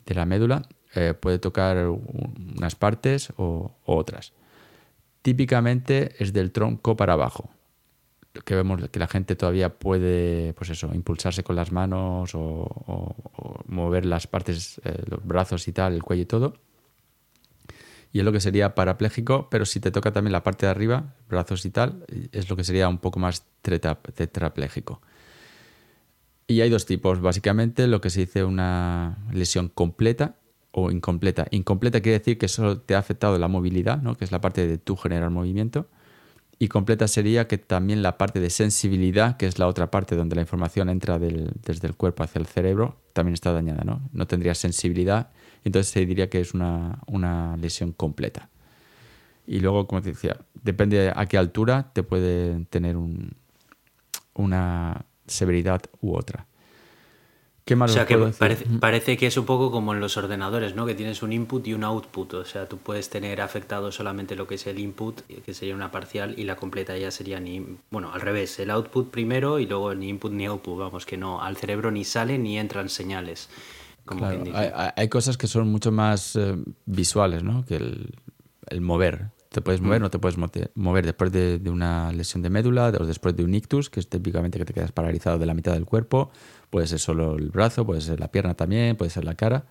de 0.05 0.15
la 0.15 0.25
médula, 0.25 0.67
eh, 0.95 1.13
puede 1.19 1.39
tocar 1.39 1.87
unas 1.87 2.75
partes 2.75 3.33
o 3.37 3.71
otras. 3.85 4.33
Típicamente 5.23 6.11
es 6.19 6.33
del 6.33 6.51
tronco 6.51 6.95
para 6.95 7.13
abajo 7.13 7.49
que 8.45 8.55
vemos 8.55 8.89
que 8.89 8.99
la 8.99 9.07
gente 9.07 9.35
todavía 9.35 9.77
puede, 9.77 10.53
pues 10.53 10.71
eso, 10.71 10.91
impulsarse 10.93 11.43
con 11.43 11.55
las 11.55 11.71
manos 11.71 12.31
o, 12.33 13.15
mover 13.67 14.05
las 14.05 14.27
partes, 14.27 14.81
eh, 14.83 15.03
los 15.07 15.25
brazos 15.25 15.67
y 15.67 15.71
tal, 15.71 15.93
el 15.93 16.03
cuello 16.03 16.23
y 16.23 16.25
todo. 16.25 16.53
Y 18.11 18.19
es 18.19 18.25
lo 18.25 18.31
que 18.31 18.39
sería 18.39 18.75
parapléjico, 18.75 19.49
pero 19.49 19.65
si 19.65 19.79
te 19.79 19.91
toca 19.91 20.11
también 20.11 20.33
la 20.33 20.43
parte 20.43 20.65
de 20.65 20.71
arriba, 20.71 21.15
brazos 21.29 21.65
y 21.65 21.71
tal, 21.71 22.05
es 22.31 22.49
lo 22.49 22.55
que 22.55 22.63
sería 22.63 22.87
un 22.87 22.99
poco 22.99 23.19
más 23.19 23.45
tetrapléjico. 23.61 25.01
Y 26.47 26.61
hay 26.61 26.69
dos 26.69 26.85
tipos, 26.85 27.21
básicamente 27.21 27.87
lo 27.87 28.01
que 28.01 28.09
se 28.09 28.21
dice 28.21 28.43
una 28.43 29.17
lesión 29.31 29.69
completa 29.69 30.35
o 30.71 30.91
incompleta. 30.91 31.47
Incompleta 31.51 32.01
quiere 32.01 32.19
decir 32.19 32.37
que 32.37 32.47
solo 32.47 32.79
te 32.79 32.95
ha 32.95 32.99
afectado 32.99 33.37
la 33.39 33.47
movilidad, 33.47 34.01
¿no? 34.01 34.15
que 34.15 34.25
es 34.25 34.31
la 34.31 34.41
parte 34.41 34.67
de 34.67 34.77
tu 34.77 34.95
generar 34.95 35.29
movimiento 35.29 35.87
y 36.59 36.67
completa 36.67 37.07
sería 37.07 37.47
que 37.47 37.57
también 37.57 38.01
la 38.01 38.17
parte 38.17 38.39
de 38.39 38.49
sensibilidad, 38.49 39.37
que 39.37 39.47
es 39.47 39.59
la 39.59 39.67
otra 39.67 39.91
parte 39.91 40.15
donde 40.15 40.35
la 40.35 40.41
información 40.41 40.89
entra 40.89 41.19
desde 41.19 41.87
el 41.87 41.95
cuerpo 41.95 42.23
hacia 42.23 42.39
el 42.39 42.45
cerebro, 42.45 42.97
también 43.13 43.33
está 43.33 43.51
dañada, 43.51 43.83
¿no? 43.83 44.01
No 44.13 44.27
tendría 44.27 44.55
sensibilidad, 44.55 45.31
entonces 45.63 45.91
se 45.91 46.05
diría 46.05 46.29
que 46.29 46.39
es 46.39 46.53
una, 46.53 46.99
una 47.07 47.57
lesión 47.57 47.91
completa. 47.91 48.49
Y 49.45 49.59
luego, 49.59 49.87
como 49.87 50.01
te 50.01 50.09
decía, 50.09 50.37
depende 50.63 51.11
a 51.13 51.25
qué 51.25 51.37
altura 51.37 51.91
te 51.93 52.03
puede 52.03 52.63
tener 52.65 52.95
un, 52.95 53.31
una 54.33 55.05
severidad 55.27 55.81
u 56.01 56.15
otra 56.15 56.47
o 57.65 57.87
sea, 57.87 58.05
que 58.05 58.17
parece, 58.79 59.15
que 59.15 59.27
es 59.27 59.37
un 59.37 59.45
poco 59.45 59.71
como 59.71 59.93
en 59.93 60.01
los 60.01 60.17
ordenadores, 60.17 60.75
¿no? 60.75 60.85
Que 60.85 60.95
tienes 60.95 61.23
un 61.23 61.31
input 61.31 61.65
y 61.67 61.73
un 61.73 61.85
output. 61.85 62.33
O 62.33 62.45
sea, 62.45 62.67
tú 62.67 62.77
puedes 62.77 63.09
tener 63.09 63.39
afectado 63.39 63.91
solamente 63.91 64.35
lo 64.35 64.47
que 64.47 64.55
es 64.55 64.67
el 64.67 64.79
input, 64.79 65.21
que 65.21 65.53
sería 65.53 65.73
una 65.73 65.89
parcial, 65.89 66.35
y 66.37 66.43
la 66.43 66.57
completa 66.57 66.97
ya 66.97 67.09
sería 67.09 67.39
ni... 67.39 67.65
Bueno, 67.89 68.11
al 68.13 68.19
revés, 68.19 68.59
el 68.59 68.69
output 68.69 69.11
primero 69.11 69.59
y 69.59 69.65
luego 69.65 69.95
ni 69.95 70.09
input 70.09 70.33
ni 70.33 70.45
output. 70.45 70.77
Vamos, 70.77 71.05
que 71.05 71.15
no, 71.15 71.41
al 71.41 71.55
cerebro 71.55 71.89
ni 71.89 72.03
salen 72.03 72.43
ni 72.43 72.59
entran 72.59 72.89
señales. 72.89 73.49
Como 74.05 74.25
hay, 74.25 75.09
cosas 75.09 75.37
que 75.37 75.47
son 75.47 75.69
mucho 75.69 75.91
más 75.91 76.35
eh, 76.35 76.55
visuales, 76.85 77.43
¿no? 77.43 77.65
Que 77.65 77.75
el, 77.75 78.81
mover. 78.81 79.29
Te 79.53 79.61
puedes 79.61 79.79
mover, 79.79 80.01
mm. 80.01 80.03
no 80.03 80.09
te 80.09 80.19
puedes 80.19 80.37
mover 80.75 81.05
después 81.05 81.31
de, 81.31 81.59
de, 81.59 81.69
una 81.69 82.11
lesión 82.11 82.41
de 82.41 82.49
médula 82.49 82.87
o 82.87 83.05
después 83.05 83.35
de 83.35 83.45
un 83.45 83.53
ictus, 83.53 83.89
que 83.89 84.01
es 84.01 84.09
típicamente 84.09 84.57
que 84.57 84.65
te 84.65 84.73
quedas 84.73 84.91
paralizado 84.91 85.39
de 85.39 85.45
la 85.45 85.53
mitad 85.53 85.71
del 85.71 85.85
cuerpo 85.85 86.31
Puede 86.73 86.87
ser 86.87 86.97
solo 86.97 87.35
el 87.35 87.49
brazo, 87.51 87.85
puede 87.85 88.01
ser 88.01 88.19
la 88.19 88.31
pierna 88.31 88.55
también, 88.55 88.95
puede 88.95 89.11
ser 89.11 89.25
la 89.25 89.35
cara. 89.35 89.67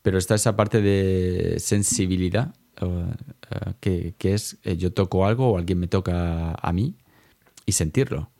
Pero 0.00 0.16
está 0.16 0.34
esa 0.34 0.56
parte 0.56 0.80
de 0.80 1.56
sensibilidad, 1.58 2.54
eh, 2.80 4.14
que, 4.16 4.32
es 4.32 4.56
eh, 4.62 4.78
yo 4.78 4.94
toco 4.94 5.26
algo 5.26 5.50
o 5.50 5.58
alguien 5.58 5.78
me 5.78 5.88
toca 5.88 6.52
a 6.54 6.72
mí 6.72 6.96
y 7.66 7.72
sentirlo. 7.72 8.30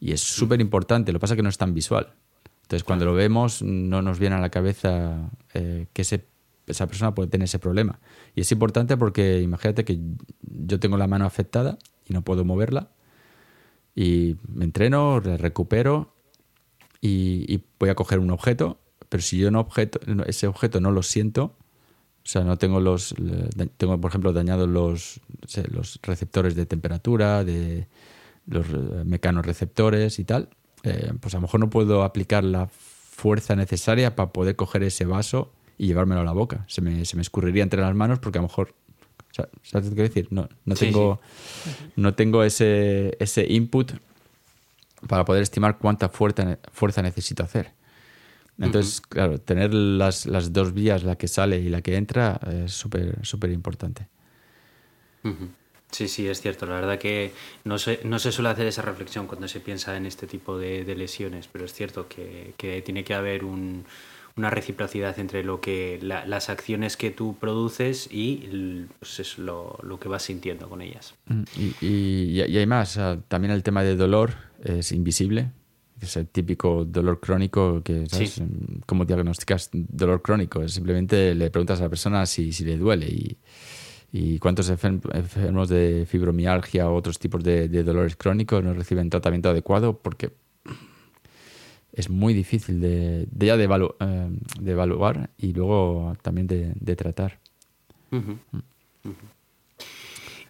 Y 0.00 0.10
es 0.10 0.22
súper 0.22 0.60
importante, 0.60 1.12
lo 1.12 1.20
que 1.20 1.20
pasa 1.20 1.34
es 1.34 1.36
que 1.36 1.44
no 1.44 1.50
es 1.50 1.56
tan 1.56 1.72
visual. 1.72 2.14
Entonces, 2.62 2.82
cuando 2.82 3.04
lo 3.04 3.14
vemos, 3.14 3.62
no 3.62 4.02
nos 4.02 4.18
viene 4.18 4.34
a 4.34 4.40
la 4.40 4.50
cabeza 4.50 5.30
eh, 5.54 5.86
que 5.92 6.02
ese, 6.02 6.26
esa 6.70 6.86
persona 6.86 7.14
puede 7.14 7.28
tener 7.28 7.44
ese 7.44 7.58
problema. 7.58 8.00
Y 8.34 8.42
es 8.42 8.52
importante 8.52 8.96
porque 8.96 9.40
imagínate 9.40 9.84
que 9.84 9.98
yo 10.42 10.80
tengo 10.80 10.96
la 10.96 11.06
mano 11.06 11.26
afectada 11.26 11.78
y 12.06 12.14
no 12.14 12.22
puedo 12.22 12.44
moverla. 12.44 12.90
Y 13.94 14.36
me 14.48 14.64
entreno, 14.64 15.20
recupero 15.20 16.14
y, 17.00 17.62
voy 17.78 17.90
a 17.90 17.94
coger 17.94 18.18
un 18.18 18.30
objeto. 18.30 18.78
Pero 19.08 19.22
si 19.22 19.38
yo 19.38 19.50
no 19.50 19.60
objeto, 19.60 20.00
ese 20.26 20.46
objeto 20.46 20.80
no 20.80 20.92
lo 20.92 21.02
siento, 21.02 21.56
o 22.22 22.26
sea, 22.26 22.44
no 22.44 22.58
tengo 22.58 22.80
los. 22.80 23.14
Tengo, 23.76 24.00
por 24.00 24.10
ejemplo, 24.10 24.32
dañados 24.32 24.68
los, 24.68 25.20
los 25.72 25.98
receptores 26.02 26.54
de 26.54 26.66
temperatura, 26.66 27.42
de 27.42 27.88
los 28.46 28.66
eh, 28.68 29.04
mecanorreceptores 29.04 30.18
y 30.20 30.24
tal 30.24 30.48
eh, 30.82 31.12
pues 31.20 31.34
a 31.34 31.38
lo 31.38 31.42
mejor 31.42 31.60
no 31.60 31.68
puedo 31.68 32.02
aplicar 32.04 32.42
la 32.42 32.68
fuerza 32.68 33.54
necesaria 33.54 34.16
para 34.16 34.32
poder 34.32 34.56
coger 34.56 34.82
ese 34.82 35.04
vaso 35.04 35.52
y 35.80 35.86
llevármelo 35.86 36.20
a 36.20 36.24
la 36.24 36.32
boca. 36.32 36.64
Se 36.68 36.82
me, 36.82 37.06
se 37.06 37.16
me 37.16 37.22
escurriría 37.22 37.62
entre 37.62 37.80
las 37.80 37.94
manos 37.94 38.18
porque 38.18 38.38
a 38.38 38.42
lo 38.42 38.48
mejor 38.48 38.74
¿Sabes 39.62 39.88
que 39.88 39.94
quiero 39.94 40.08
decir? 40.08 40.26
No, 40.30 40.48
no 40.64 40.74
tengo, 40.74 41.20
no 41.96 42.14
tengo 42.14 42.42
ese, 42.42 43.16
ese 43.20 43.46
input 43.48 43.92
para 45.08 45.24
poder 45.24 45.42
estimar 45.42 45.78
cuánta 45.78 46.08
fuerza, 46.08 46.58
fuerza 46.72 47.00
necesito 47.00 47.44
hacer. 47.44 47.72
Entonces, 48.58 49.00
claro, 49.00 49.40
tener 49.40 49.72
las, 49.72 50.26
las, 50.26 50.52
dos 50.52 50.74
vías, 50.74 51.04
la 51.04 51.16
que 51.16 51.28
sale 51.28 51.60
y 51.60 51.68
la 51.68 51.80
que 51.80 51.96
entra, 51.96 52.40
es 52.64 52.72
súper 52.72 53.24
súper 53.24 53.52
importante. 53.52 54.08
Sí, 55.90 56.08
sí, 56.08 56.28
es 56.28 56.40
cierto. 56.40 56.66
La 56.66 56.74
verdad 56.74 56.98
que 56.98 57.32
no 57.64 57.78
se, 57.78 58.00
no 58.04 58.18
se 58.18 58.32
suele 58.32 58.50
hacer 58.50 58.66
esa 58.66 58.82
reflexión 58.82 59.26
cuando 59.26 59.48
se 59.48 59.60
piensa 59.60 59.96
en 59.96 60.06
este 60.06 60.26
tipo 60.26 60.58
de, 60.58 60.84
lesiones, 60.94 61.48
pero 61.48 61.64
es 61.64 61.72
cierto 61.72 62.06
que, 62.08 62.82
tiene 62.84 63.02
que 63.02 63.14
haber 63.14 63.44
una 64.36 64.50
reciprocidad 64.50 65.18
entre 65.18 65.44
lo 65.44 65.60
que 65.60 65.98
las 66.02 66.48
acciones 66.48 66.96
que 66.96 67.10
tú 67.10 67.36
produces 67.38 68.08
y 68.10 68.86
pues 68.98 69.20
es 69.20 69.38
lo, 69.38 69.78
que 70.00 70.08
vas 70.08 70.22
sintiendo 70.22 70.68
con 70.68 70.82
ellas. 70.82 71.14
Mm, 71.26 71.42
y, 71.80 71.86
y, 71.86 72.40
hay 72.40 72.66
más. 72.66 72.98
También 73.28 73.52
el 73.52 73.62
tema 73.62 73.82
de 73.82 73.96
dolor 73.96 74.32
es 74.62 74.92
invisible. 74.92 75.50
Es 76.00 76.16
el 76.16 76.28
típico 76.28 76.86
dolor 76.86 77.20
crónico 77.20 77.82
que, 77.82 78.06
¿sabes? 78.08 78.42
¿Cómo 78.86 79.04
diagnosticas 79.04 79.68
dolor 79.72 80.22
crónico? 80.22 80.66
Simplemente 80.66 81.34
le 81.34 81.50
preguntas 81.50 81.80
a 81.80 81.84
la 81.84 81.88
persona 81.90 82.24
si, 82.24 82.52
si 82.52 82.64
le 82.64 82.78
duele 82.78 83.06
y 83.06 83.38
y 84.12 84.38
cuántos 84.38 84.68
enfermos 84.68 85.68
de 85.68 86.04
fibromialgia 86.08 86.88
o 86.88 86.94
otros 86.94 87.18
tipos 87.18 87.44
de, 87.44 87.68
dolores 87.68 88.16
crónicos 88.16 88.62
no 88.62 88.74
reciben 88.74 89.08
tratamiento 89.08 89.50
adecuado 89.50 89.98
porque 89.98 90.32
es 91.92 92.10
muy 92.10 92.34
difícil 92.34 92.80
de, 92.80 93.26
ya 93.36 93.56
de, 93.56 93.64
eh, 93.64 94.28
de, 94.60 94.72
evaluar 94.72 95.30
y 95.38 95.52
luego 95.52 96.16
también 96.22 96.46
de, 96.46 96.96
tratar. 96.96 97.38
Mm. 98.10 98.32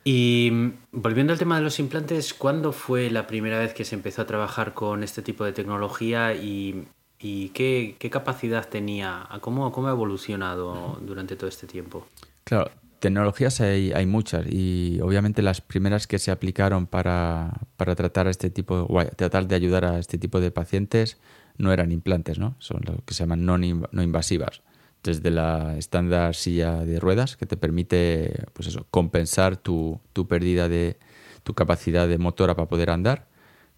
Y 0.04 0.50
mm, 0.52 0.72
volviendo 0.92 1.32
al 1.32 1.38
tema 1.38 1.56
de 1.56 1.62
los 1.62 1.78
implantes, 1.78 2.34
¿cuándo 2.34 2.72
fue 2.72 3.10
la 3.10 3.26
primera 3.26 3.58
vez 3.58 3.74
que 3.74 3.84
se 3.84 3.94
empezó 3.94 4.22
a 4.22 4.26
trabajar 4.26 4.74
con 4.74 5.02
este 5.02 5.22
tipo 5.22 5.44
de 5.44 5.52
tecnología 5.52 6.34
y, 6.34 6.86
qué, 7.18 7.96
capacidad 8.10 8.68
tenía? 8.68 9.28
¿Cómo, 9.40 9.70
¿Cómo 9.72 9.88
ha 9.88 9.92
evolucionado 9.92 10.98
durante 11.02 11.36
todo 11.36 11.48
este 11.48 11.66
tiempo? 11.66 12.06
Claro, 12.44 12.70
Tecnologías 13.00 13.60
hay, 13.62 13.92
hay, 13.92 14.04
muchas 14.04 14.44
y 14.46 15.00
obviamente 15.02 15.40
las 15.40 15.62
primeras 15.62 16.06
que 16.06 16.18
se 16.18 16.30
aplicaron 16.30 16.86
para, 16.86 17.60
para 17.76 17.94
tratar 17.94 18.26
a 18.26 18.30
este 18.30 18.50
tipo, 18.50 18.86
tratar 19.16 19.48
de 19.48 19.54
ayudar 19.54 19.86
a 19.86 19.98
este 19.98 20.18
tipo 20.18 20.38
de 20.38 20.50
pacientes 20.50 21.18
no 21.56 21.72
eran 21.72 21.92
implantes, 21.92 22.38
¿no? 22.38 22.56
Son 22.58 22.82
lo 22.84 23.02
que 23.04 23.14
se 23.14 23.20
llaman 23.20 23.46
no, 23.46 23.56
no 23.56 24.02
invasivas. 24.02 24.62
Desde 25.02 25.30
la 25.30 25.78
estándar 25.78 26.34
silla 26.34 26.84
de 26.84 27.00
ruedas 27.00 27.38
que 27.38 27.46
te 27.46 27.56
permite, 27.56 28.44
pues 28.52 28.68
eso, 28.68 28.86
compensar 28.90 29.56
tu, 29.56 30.00
tu 30.12 30.28
pérdida 30.28 30.68
de 30.68 30.98
tu 31.42 31.54
capacidad 31.54 32.06
de 32.06 32.18
motora 32.18 32.54
para 32.54 32.68
poder 32.68 32.90
andar 32.90 33.28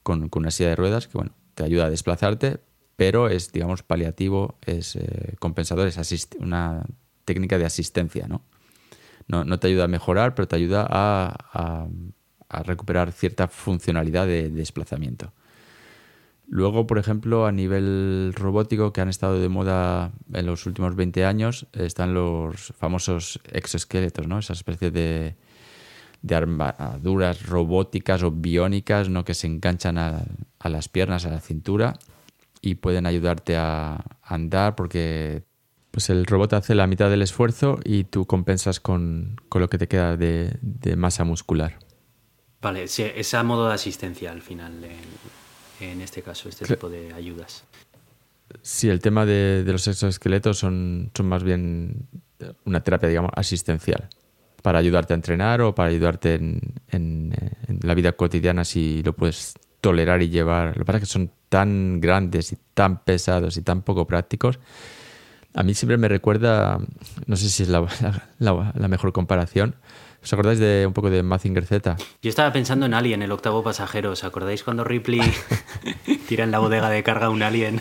con, 0.02 0.28
con, 0.30 0.42
una 0.42 0.50
silla 0.50 0.70
de 0.70 0.76
ruedas 0.76 1.06
que, 1.06 1.16
bueno, 1.16 1.32
te 1.54 1.62
ayuda 1.62 1.86
a 1.86 1.90
desplazarte, 1.90 2.58
pero 2.96 3.28
es, 3.28 3.52
digamos, 3.52 3.84
paliativo, 3.84 4.58
es 4.66 4.96
eh, 4.96 5.36
compensador, 5.38 5.86
es 5.86 6.28
una 6.40 6.84
técnica 7.24 7.58
de 7.58 7.66
asistencia, 7.66 8.26
¿no? 8.26 8.42
No, 9.28 9.58
te 9.58 9.68
ayuda 9.68 9.84
a 9.84 9.88
mejorar, 9.88 10.34
pero 10.34 10.48
te 10.48 10.56
ayuda 10.56 10.86
a, 10.88 11.88
recuperar 12.64 13.12
cierta 13.12 13.48
funcionalidad 13.48 14.26
de, 14.26 14.50
desplazamiento. 14.50 15.32
Luego, 16.48 16.86
por 16.86 16.98
ejemplo, 16.98 17.46
a 17.46 17.52
nivel 17.52 18.34
robótico, 18.36 18.92
que 18.92 19.00
han 19.00 19.08
estado 19.08 19.40
de 19.40 19.48
moda 19.48 20.12
en 20.34 20.44
los 20.44 20.66
últimos 20.66 20.94
20 20.94 21.24
años, 21.24 21.66
están 21.72 22.12
los 22.12 22.74
famosos 22.76 23.40
exoesqueletos, 23.50 24.26
¿no? 24.26 24.38
Esa 24.38 24.52
especie 24.52 24.90
de, 24.90 25.34
armaduras 26.30 27.46
robóticas 27.46 28.22
o 28.22 28.30
biónicas 28.30 29.08
¿no? 29.08 29.24
que 29.24 29.34
se 29.34 29.46
enganchan 29.46 29.98
a, 29.98 30.24
las 30.64 30.88
piernas, 30.88 31.26
a 31.26 31.30
la 31.30 31.40
cintura 31.40 31.94
y 32.60 32.76
pueden 32.76 33.06
ayudarte 33.06 33.56
a 33.56 34.04
andar 34.22 34.76
porque 34.76 35.42
pues 35.92 36.08
el 36.08 36.24
robot 36.24 36.54
hace 36.54 36.74
la 36.74 36.86
mitad 36.86 37.10
del 37.10 37.22
esfuerzo 37.22 37.78
y 37.84 38.04
tú 38.04 38.26
compensas 38.26 38.80
con, 38.80 39.36
lo 39.54 39.68
que 39.68 39.78
te 39.78 39.86
queda 39.86 40.16
de, 40.16 40.58
masa 40.96 41.22
muscular. 41.22 41.78
Vale, 42.62 42.84
es 42.84 43.34
a 43.34 43.42
modo 43.42 43.68
de 43.68 43.74
asistencia 43.74 44.32
al 44.32 44.40
final, 44.40 44.72
en, 45.80 46.00
este 46.00 46.22
caso, 46.22 46.48
este 46.48 46.64
tipo 46.64 46.88
de 46.88 47.12
ayudas. 47.12 47.64
Sí, 48.62 48.88
el 48.88 49.00
tema 49.00 49.26
de, 49.26 49.64
los 49.66 49.86
exoesqueletos 49.86 50.58
son, 50.58 51.10
son 51.14 51.26
más 51.26 51.44
bien 51.44 52.08
una 52.64 52.82
terapia, 52.82 53.10
digamos, 53.10 53.30
asistencial, 53.34 54.08
para 54.62 54.78
ayudarte 54.78 55.12
a 55.12 55.16
entrenar 55.16 55.60
o 55.60 55.74
para 55.74 55.90
ayudarte 55.90 56.34
en, 56.34 56.60
en, 56.88 57.34
la 57.82 57.94
vida 57.94 58.12
cotidiana 58.12 58.64
si 58.64 59.02
lo 59.02 59.12
puedes 59.12 59.54
tolerar 59.82 60.22
y 60.22 60.30
llevar. 60.30 60.68
Lo 60.68 60.84
que 60.84 60.84
pasa 60.86 60.98
es 60.98 61.02
que 61.02 61.12
son 61.12 61.30
tan 61.50 62.00
grandes 62.00 62.52
y 62.52 62.58
tan 62.72 63.04
pesados 63.04 63.58
y 63.58 63.62
tan 63.62 63.82
poco 63.82 64.06
prácticos 64.06 64.58
a 65.54 65.62
mí 65.62 65.74
siempre 65.74 65.96
me 65.96 66.08
recuerda, 66.08 66.78
no 67.26 67.36
sé 67.36 67.48
si 67.48 67.62
es 67.62 67.68
la, 68.38 68.88
mejor 68.88 69.12
comparación, 69.12 69.76
¿Os 70.22 70.32
acordáis 70.32 70.60
de 70.60 70.84
un 70.86 70.92
poco 70.92 71.10
de 71.10 71.24
Mazinger 71.24 71.66
Z? 71.66 71.96
Yo 72.22 72.30
estaba 72.30 72.52
pensando 72.52 72.86
en 72.86 72.94
Alien, 72.94 73.22
el 73.22 73.32
octavo 73.32 73.64
pasajero. 73.64 74.12
¿Os 74.12 74.22
acordáis 74.22 74.62
cuando 74.62 74.84
Ripley 74.84 75.20
tira 76.28 76.44
en 76.44 76.52
la 76.52 76.60
bodega 76.60 76.88
de 76.90 77.02
carga 77.02 77.28
un 77.28 77.42
alien? 77.42 77.80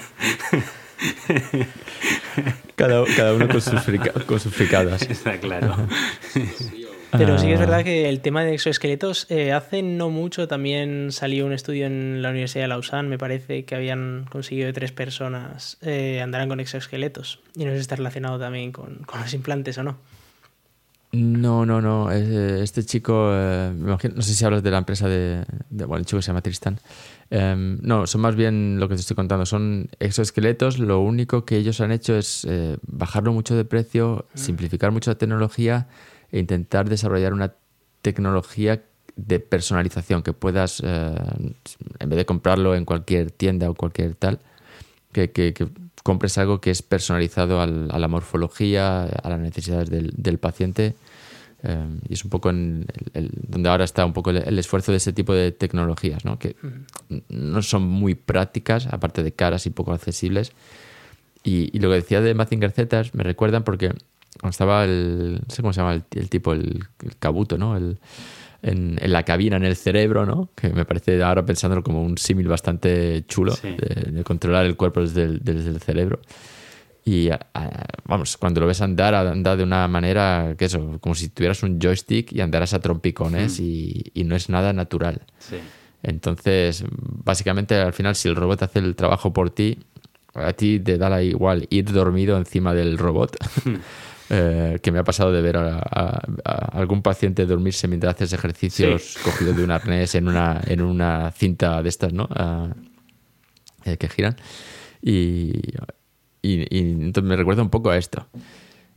cada, 2.75 3.33
uno 3.33 3.47
con 3.47 3.61
sus, 3.61 3.79
con 4.25 4.39
sus 4.39 4.55
fricadas. 4.55 5.01
Está 5.09 5.39
claro. 5.39 5.75
Pero 7.17 7.37
sí 7.37 7.47
que 7.47 7.53
es 7.53 7.59
ah. 7.59 7.65
verdad 7.65 7.83
que 7.83 8.09
el 8.09 8.21
tema 8.21 8.43
de 8.43 8.53
exoesqueletos, 8.53 9.27
eh, 9.29 9.51
hace 9.51 9.83
no 9.83 10.09
mucho 10.09 10.47
también 10.47 11.11
salió 11.11 11.45
un 11.45 11.51
estudio 11.51 11.85
en 11.85 12.21
la 12.21 12.29
Universidad 12.29 12.63
de 12.63 12.67
Lausanne, 12.69 13.09
me 13.09 13.17
parece 13.17 13.65
que 13.65 13.75
habían 13.75 14.25
conseguido 14.29 14.67
que 14.67 14.73
tres 14.73 14.91
personas 14.91 15.77
eh, 15.81 16.21
andaran 16.21 16.47
con 16.47 16.59
exoesqueletos. 16.59 17.39
Y 17.55 17.65
no 17.65 17.71
sé 17.71 17.77
si 17.77 17.81
está 17.81 17.95
relacionado 17.95 18.39
también 18.39 18.71
con, 18.71 19.05
los 19.13 19.33
implantes 19.33 19.77
o 19.77 19.83
no. 19.83 19.97
No, 21.13 21.65
no, 21.65 21.81
no. 21.81 22.09
Este 22.09 22.85
chico, 22.85 23.31
eh, 23.33 23.73
no 23.75 24.21
sé 24.21 24.33
si 24.33 24.45
hablas 24.45 24.63
de 24.63 24.71
la 24.71 24.77
empresa 24.77 25.09
de, 25.09 25.43
bueno, 25.69 25.97
el 25.97 26.05
chico 26.05 26.21
se 26.21 26.27
llama 26.27 26.41
Tristan. 26.41 26.79
Em, 27.29 27.79
no, 27.81 28.07
son 28.07 28.21
más 28.21 28.35
bien 28.37 28.79
lo 28.79 28.87
que 28.87 28.95
te 28.95 29.01
estoy 29.01 29.17
contando, 29.17 29.45
son 29.45 29.89
exoesqueletos. 29.99 30.79
Lo 30.79 31.01
único 31.01 31.43
que 31.43 31.57
ellos 31.57 31.81
han 31.81 31.91
hecho 31.91 32.15
es 32.15 32.47
bajarlo 32.87 33.33
mucho 33.33 33.57
de 33.57 33.65
precio, 33.65 34.25
mm. 34.33 34.37
simplificar 34.37 34.91
mucho 34.91 35.11
la 35.11 35.17
tecnología 35.17 35.87
e 36.31 36.39
intentar 36.39 36.89
desarrollar 36.89 37.33
una 37.33 37.53
tecnología 38.01 38.83
de 39.15 39.39
personalización 39.39 40.23
que 40.23 40.33
puedas, 40.33 40.81
eh, 40.83 41.15
en 41.99 42.09
vez 42.09 42.17
de 42.17 42.25
comprarlo 42.25 42.75
en 42.75 42.85
cualquier 42.85 43.31
tienda 43.31 43.69
o 43.69 43.75
cualquier 43.75 44.15
tal, 44.15 44.39
que, 45.11 45.53
compres 46.03 46.37
algo 46.39 46.61
que 46.61 46.71
es 46.71 46.81
personalizado 46.81 47.61
a 47.61 47.67
la 47.67 48.07
morfología, 48.07 49.03
a 49.03 49.29
las 49.29 49.39
necesidades 49.39 49.89
del, 49.89 50.37
paciente. 50.39 50.95
Eh, 51.63 51.99
y 52.09 52.13
es 52.13 52.23
un 52.23 52.31
poco 52.31 52.49
en 52.49 52.87
donde 53.13 53.69
ahora 53.69 53.83
está 53.83 54.03
un 54.03 54.13
poco 54.13 54.31
el, 54.31 54.57
esfuerzo 54.57 54.91
de 54.91 54.97
ese 54.97 55.13
tipo 55.13 55.33
de 55.33 55.51
tecnologías, 55.51 56.25
¿no? 56.25 56.39
que 56.39 56.55
no 57.29 57.61
son 57.61 57.83
muy 57.83 58.15
prácticas, 58.15 58.87
aparte 58.87 59.21
de 59.21 59.33
caras 59.33 59.67
y 59.67 59.69
poco 59.69 59.93
accesibles. 59.93 60.53
Y, 61.43 61.77
lo 61.79 61.89
que 61.89 61.95
decía 61.95 62.21
de 62.21 62.33
Mazinger 62.33 62.71
Z 62.71 63.03
me 63.13 63.23
recuerdan 63.23 63.63
porque 63.63 63.93
cuando 64.39 64.51
estaba 64.51 64.83
el, 64.85 65.41
no 65.47 65.53
sé 65.53 65.61
cómo 65.61 65.73
se 65.73 65.81
llama 65.81 65.93
el, 65.93 66.29
tipo, 66.29 66.53
el, 66.53 66.83
cabuto, 67.19 67.57
¿no? 67.57 67.75
El, 67.75 67.99
en, 68.61 68.97
la 69.11 69.23
cabina, 69.23 69.57
en 69.57 69.65
el 69.65 69.75
cerebro, 69.75 70.25
¿no? 70.25 70.49
Que 70.55 70.69
me 70.69 70.85
parece 70.85 71.21
ahora 71.21 71.45
pensándolo 71.45 71.83
como 71.83 72.03
un 72.03 72.17
símil 72.17 72.47
bastante 72.47 73.25
chulo 73.27 73.55
de, 73.61 74.23
controlar 74.23 74.65
el 74.65 74.77
cuerpo 74.77 75.01
desde 75.01 75.23
el, 75.23 75.39
desde 75.43 75.69
el 75.69 75.81
cerebro. 75.81 76.21
Y 77.03 77.29
vamos, 78.05 78.37
cuando 78.37 78.61
lo 78.61 78.67
ves 78.67 78.81
andar, 78.81 79.15
anda 79.15 79.55
de 79.55 79.63
una 79.63 79.87
manera 79.87 80.53
que 80.57 80.65
eso, 80.65 80.99
como 81.01 81.15
si 81.15 81.29
tuvieras 81.29 81.63
un 81.63 81.79
joystick 81.79 82.31
y 82.31 82.41
andaras 82.41 82.75
a 82.75 82.79
trompicones 82.79 83.59
y, 83.59 84.03
y, 84.13 84.23
no 84.23 84.35
es 84.35 84.49
nada 84.49 84.71
natural. 84.71 85.23
Sí. 85.39 85.57
Entonces, 86.03 86.83
básicamente, 86.91 87.75
al 87.75 87.93
final, 87.93 88.15
si 88.15 88.27
el 88.27 88.35
robot 88.35 88.63
hace 88.63 88.79
el 88.79 88.95
trabajo 88.95 89.33
por 89.33 89.49
ti, 89.49 89.79
a 90.33 90.53
ti 90.53 90.79
te 90.79 90.97
da 90.97 91.09
la 91.09 91.23
igual 91.23 91.67
ir 91.69 91.91
dormido 91.91 92.37
encima 92.37 92.73
del 92.73 92.97
robot. 92.97 93.35
Eh, 94.33 94.79
que 94.81 94.93
me 94.93 94.99
ha 94.99 95.03
pasado 95.03 95.33
de 95.33 95.41
ver 95.41 95.57
a, 95.57 96.21
algún 96.71 97.01
paciente 97.01 97.45
dormirse 97.45 97.89
mientras 97.89 98.15
haces 98.15 98.31
ejercicios 98.31 99.17
cogido 99.21 99.51
de 99.51 99.61
un 99.61 99.71
arnés 99.71 100.15
en 100.15 100.29
una, 100.29 100.61
en 100.65 100.81
una 100.81 101.31
cinta 101.31 101.83
de 101.83 101.89
estas, 101.89 102.13
¿no? 102.13 102.29
Eh, 103.83 103.97
que 103.97 104.07
giran. 104.07 104.37
Y, 105.01 105.51
y, 106.41 106.61
y, 106.69 106.91
entonces 106.91 107.27
me 107.27 107.35
recuerda 107.35 107.61
un 107.61 107.69
poco 107.69 107.89
a 107.89 107.97
esto. 107.97 108.25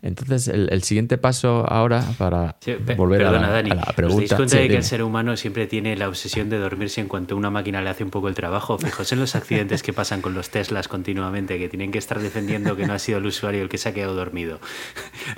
Entonces, 0.05 0.49
el, 0.49 0.83
siguiente 0.83 1.17
paso 1.17 1.65
ahora 1.67 2.05
para 2.19 2.57
volver 2.95 3.25
a, 3.25 3.31
la, 3.33 3.49
Dani, 3.49 3.71
a, 3.71 3.75
la, 3.77 3.83
pregunta. 3.97 4.35
¿Os 4.35 4.35
cuenta 4.35 4.59
de 4.59 4.69
que 4.69 4.77
el 4.77 4.85
ser 4.85 5.03
humano 5.03 5.35
siempre 5.39 5.67
tiene 5.67 5.97
la 5.97 6.09
obsesión 6.09 6.51
de 6.51 6.59
dormirse 6.59 7.01
en 7.01 7.09
cuanto 7.09 7.35
una 7.35 7.49
máquina 7.49 7.81
le 7.81 7.89
hace 7.89 8.05
un 8.05 8.11
poco 8.11 8.29
el 8.29 8.35
trabajo? 8.35 8.77
Fijaos 8.77 9.11
en 9.13 9.21
los 9.21 9.35
accidentes 9.35 9.83
que 9.83 9.95
pasan 9.95 10.21
con 10.21 10.35
los 10.35 10.51
Teslas 10.51 10.89
continuamente, 10.89 11.59
que 11.59 11.71
tienen 11.71 11.91
que 11.91 11.97
estar 11.97 12.21
defendiendo 12.21 12.77
que 12.77 12.87
no 12.87 12.93
ha 12.93 12.99
sido 12.99 13.17
el 13.17 13.25
usuario 13.25 13.63
el 13.63 13.71
que 13.71 13.79
se 13.79 13.89
ha 13.89 13.95
quedado 13.95 14.15
dormido. 14.15 14.61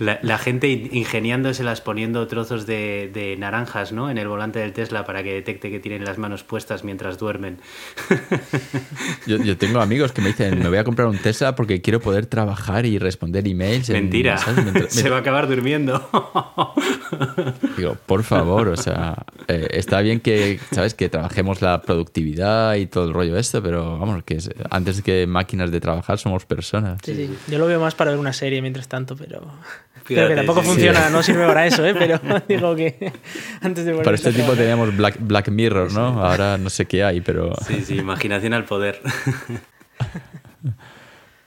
La, 0.00 0.38
gente 0.38 0.68
ingeniándoselas 0.68 1.80
poniendo 1.80 2.26
trozos 2.26 2.66
de, 2.66 3.36
naranjas 3.38 3.92
¿no? 3.92 4.10
en 4.10 4.18
el 4.18 4.26
volante 4.26 4.58
del 4.58 4.72
Tesla 4.72 5.04
para 5.04 5.22
que 5.22 5.32
detecte 5.32 5.70
que 5.70 5.78
tienen 5.78 6.04
las 6.04 6.18
manos 6.18 6.42
puestas 6.42 6.82
mientras 6.82 7.18
duermen. 7.18 7.58
Yo, 9.28 9.56
tengo 9.56 9.80
amigos 9.80 10.10
que 10.10 10.22
me 10.22 10.28
dicen, 10.28 10.58
me 10.58 10.68
voy 10.68 10.78
a 10.78 10.84
comprar 10.84 11.06
un 11.06 11.18
Tesla 11.18 11.54
porque 11.54 11.80
quiero 11.80 12.00
poder 12.00 12.26
trabajar 12.26 12.84
y 12.84 12.98
responder 12.98 13.46
emails. 13.46 13.90
Mentira. 13.90 14.40
Se 14.88 15.08
va 15.10 15.16
a 15.16 15.20
acabar 15.20 15.48
durmiendo. 15.48 16.08
Digo, 17.76 17.96
por 18.06 18.22
favor, 18.24 18.68
o 18.68 18.76
sea, 18.76 19.24
eh, 19.48 19.68
está 19.72 20.00
bien 20.00 20.20
que, 20.20 20.60
¿sabes? 20.72 20.94
Que 20.94 21.08
trabajemos 21.08 21.62
la 21.62 21.82
productividad 21.82 22.74
y 22.74 22.86
todo 22.86 23.04
el 23.04 23.14
rollo 23.14 23.36
esto, 23.36 23.62
pero 23.62 23.98
vamos, 23.98 24.22
que 24.24 24.38
antes 24.70 25.02
que 25.02 25.26
máquinas 25.26 25.70
de 25.70 25.80
trabajar 25.80 26.18
somos 26.18 26.46
personas. 26.46 27.00
Sí, 27.04 27.14
sí. 27.14 27.38
Yo 27.48 27.58
lo 27.58 27.66
veo 27.66 27.80
más 27.80 27.94
para 27.94 28.10
ver 28.10 28.20
una 28.20 28.32
serie 28.32 28.60
mientras 28.62 28.88
tanto, 28.88 29.16
pero... 29.16 29.42
que 30.06 30.34
tampoco 30.34 30.62
funciona, 30.62 31.10
no 31.10 31.22
sirve 31.22 31.46
para 31.46 31.66
eso, 31.66 31.84
¿eh? 31.84 31.94
pero 31.94 32.20
digo 32.48 32.74
que 32.76 33.12
antes 33.60 33.84
de 33.84 33.94
Para 33.94 34.16
este 34.16 34.32
tipo 34.32 34.52
teníamos 34.52 34.96
Black, 34.96 35.16
Black 35.20 35.48
Mirror, 35.48 35.92
¿no? 35.92 36.24
Ahora 36.24 36.58
no 36.58 36.70
sé 36.70 36.86
qué 36.86 37.04
hay, 37.04 37.20
pero... 37.20 37.54
Sí, 37.66 37.82
sí, 37.84 37.96
imaginación 37.96 38.54
al 38.54 38.64
poder. 38.64 39.00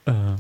Ah. 0.05 0.35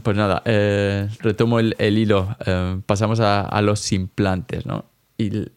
Pues 0.00 0.16
nada, 0.16 0.42
eh, 0.46 1.08
retomo 1.20 1.58
el, 1.58 1.74
hilo. 1.98 2.34
Eh, 2.46 2.80
pasamos 2.86 3.20
a, 3.20 3.60
los 3.62 3.92
implantes, 3.92 4.64
¿no? 4.64 4.86
Y 5.18 5.50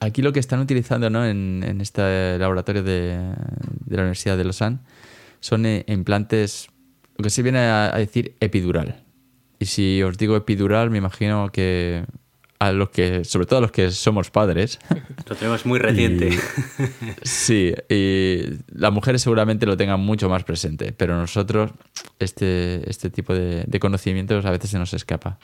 aquí 0.00 0.20
lo 0.20 0.32
que 0.32 0.40
están 0.40 0.60
utilizando 0.60 1.08
¿no? 1.08 1.24
en, 1.24 1.80
este 1.80 2.38
laboratorio 2.38 2.82
de, 2.82 3.16
la 3.88 4.02
Universidad 4.02 4.36
de 4.36 4.44
Lausanne 4.44 4.78
son 5.40 5.64
eh, 5.64 5.84
implantes, 5.88 6.68
lo 7.16 7.22
que 7.22 7.30
se 7.30 7.42
viene 7.42 7.60
a 7.60 7.96
decir 7.96 8.36
epidural. 8.40 9.02
Y 9.58 9.66
si 9.66 10.02
os 10.02 10.18
digo 10.18 10.36
epidural, 10.36 10.90
me 10.90 10.98
imagino 10.98 11.50
que 11.50 12.04
a 12.58 12.72
los 12.72 12.90
que, 12.90 13.24
sobre 13.24 13.46
todo 13.46 13.58
a 13.58 13.62
los 13.62 13.70
que 13.70 13.90
somos 13.90 14.30
padres. 14.30 14.78
Lo 15.28 15.36
tenemos 15.36 15.64
muy 15.64 15.78
reciente. 15.78 16.36
sí, 17.22 17.72
y 17.88 18.42
las 18.68 18.92
mujeres 18.92 19.22
seguramente 19.22 19.66
lo 19.66 19.76
tengan 19.76 20.00
mucho 20.00 20.28
más 20.28 20.44
presente, 20.44 20.92
pero 20.92 21.16
nosotros 21.16 21.70
este, 22.18 22.88
este 22.88 23.10
tipo 23.10 23.34
de, 23.34 23.78
conocimientos 23.78 24.44
a 24.44 24.50
veces 24.50 24.70
se 24.70 24.78
nos 24.78 24.94
escapa. 24.94 25.38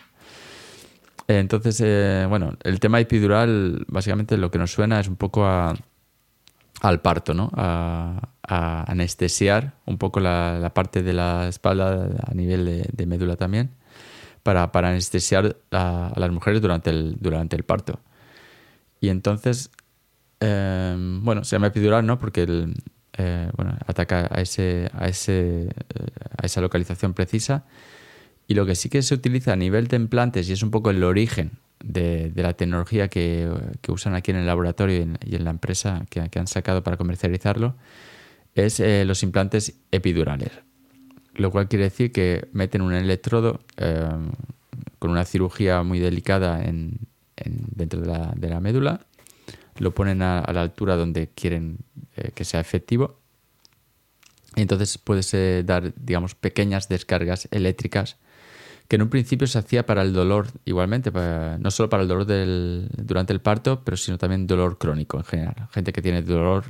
Entonces, 1.28 1.80
eh, 1.84 2.26
bueno, 2.28 2.56
el 2.62 2.80
tema 2.80 3.00
epidural, 3.00 3.84
básicamente 3.88 4.36
lo 4.36 4.50
que 4.50 4.58
nos 4.58 4.72
suena 4.72 5.00
es 5.00 5.08
un 5.08 5.16
poco 5.16 5.44
a, 5.44 5.74
al 6.80 7.00
parto, 7.00 7.34
¿no? 7.34 7.50
A, 7.54 8.30
anestesiar 8.46 9.72
un 9.86 9.96
poco 9.96 10.20
la, 10.20 10.70
parte 10.74 11.02
de 11.02 11.14
la 11.14 11.48
espalda 11.48 12.10
a 12.26 12.34
nivel 12.34 12.86
de 12.92 13.06
médula 13.06 13.36
también 13.36 13.70
para, 14.44 14.70
para 14.70 14.90
anestesiar 14.90 15.56
a, 15.72 16.12
las 16.14 16.30
mujeres 16.30 16.62
durante 16.62 16.90
el, 16.90 17.16
durante 17.18 17.56
el 17.56 17.64
parto. 17.64 17.98
Y 19.00 19.08
entonces, 19.08 19.70
em, 20.38 21.24
bueno, 21.24 21.42
se 21.44 21.56
llama 21.56 21.68
epidural, 21.68 22.06
¿no? 22.06 22.18
Porque 22.20 22.42
el, 22.42 22.74
eh, 23.16 23.50
bueno, 23.56 23.76
ataca 23.86 24.28
a, 24.30 24.40
ese, 24.42 24.90
a, 24.92 25.08
ese, 25.08 25.62
eh, 25.64 26.06
a 26.36 26.46
esa 26.46 26.60
localización 26.60 27.14
precisa. 27.14 27.64
Y 28.46 28.54
lo 28.54 28.66
que 28.66 28.74
sí 28.74 28.90
que 28.90 29.02
se 29.02 29.14
utiliza 29.14 29.54
a 29.54 29.56
nivel 29.56 29.88
de 29.88 29.96
implantes, 29.96 30.48
y 30.48 30.52
es 30.52 30.62
un 30.62 30.70
poco 30.70 30.90
el 30.90 31.02
origen 31.02 31.52
de, 31.82 32.30
de 32.30 32.42
la 32.42 32.52
tecnología 32.52 33.08
que, 33.08 33.50
que, 33.80 33.92
usan 33.92 34.14
aquí 34.14 34.30
en 34.30 34.36
el 34.36 34.46
laboratorio 34.46 34.98
y 35.24 35.34
en, 35.36 35.44
la 35.44 35.50
empresa 35.50 36.04
que, 36.10 36.28
que, 36.28 36.38
han 36.38 36.46
sacado 36.46 36.82
para 36.82 36.98
comercializarlo, 36.98 37.76
es 38.54 38.78
eh, 38.80 39.04
los 39.06 39.22
implantes 39.22 39.80
epidurales 39.90 40.63
lo 41.34 41.50
cual 41.50 41.68
quiere 41.68 41.84
decir 41.84 42.12
que 42.12 42.48
meten 42.52 42.82
un 42.82 42.94
electrodo 42.94 43.60
eh, 43.76 44.08
con 44.98 45.10
una 45.10 45.24
cirugía 45.24 45.82
muy 45.82 45.98
delicada 45.98 46.64
en, 46.64 46.98
dentro 47.36 48.00
de 48.00 48.48
la, 48.48 48.60
médula, 48.60 49.00
lo 49.78 49.92
ponen 49.92 50.22
a, 50.22 50.44
la 50.52 50.62
altura 50.62 50.96
donde 50.96 51.28
quieren 51.28 51.78
eh, 52.16 52.30
que 52.34 52.44
sea 52.44 52.60
efectivo. 52.60 53.18
Entonces 54.56 54.98
puedes 54.98 55.34
dar, 55.66 55.92
digamos, 55.96 56.34
pequeñas 56.34 56.88
descargas 56.88 57.48
eléctricas 57.50 58.16
que 58.88 58.96
en 58.96 59.02
un 59.02 59.08
principio 59.08 59.46
se 59.46 59.58
hacía 59.58 59.86
para 59.86 60.02
el 60.02 60.12
dolor 60.12 60.48
igualmente, 60.64 61.10
no 61.10 61.70
solo 61.70 61.88
para 61.88 62.02
el 62.02 62.08
dolor 62.08 62.26
del, 62.26 62.88
durante 62.96 63.32
el 63.32 63.40
parto, 63.40 63.82
pero 63.82 63.96
sino 63.96 64.18
también 64.18 64.46
dolor 64.46 64.78
crónico 64.78 65.16
en 65.16 65.24
general. 65.24 65.68
Gente 65.70 65.92
que 65.92 66.02
tiene 66.02 66.22
dolor 66.22 66.64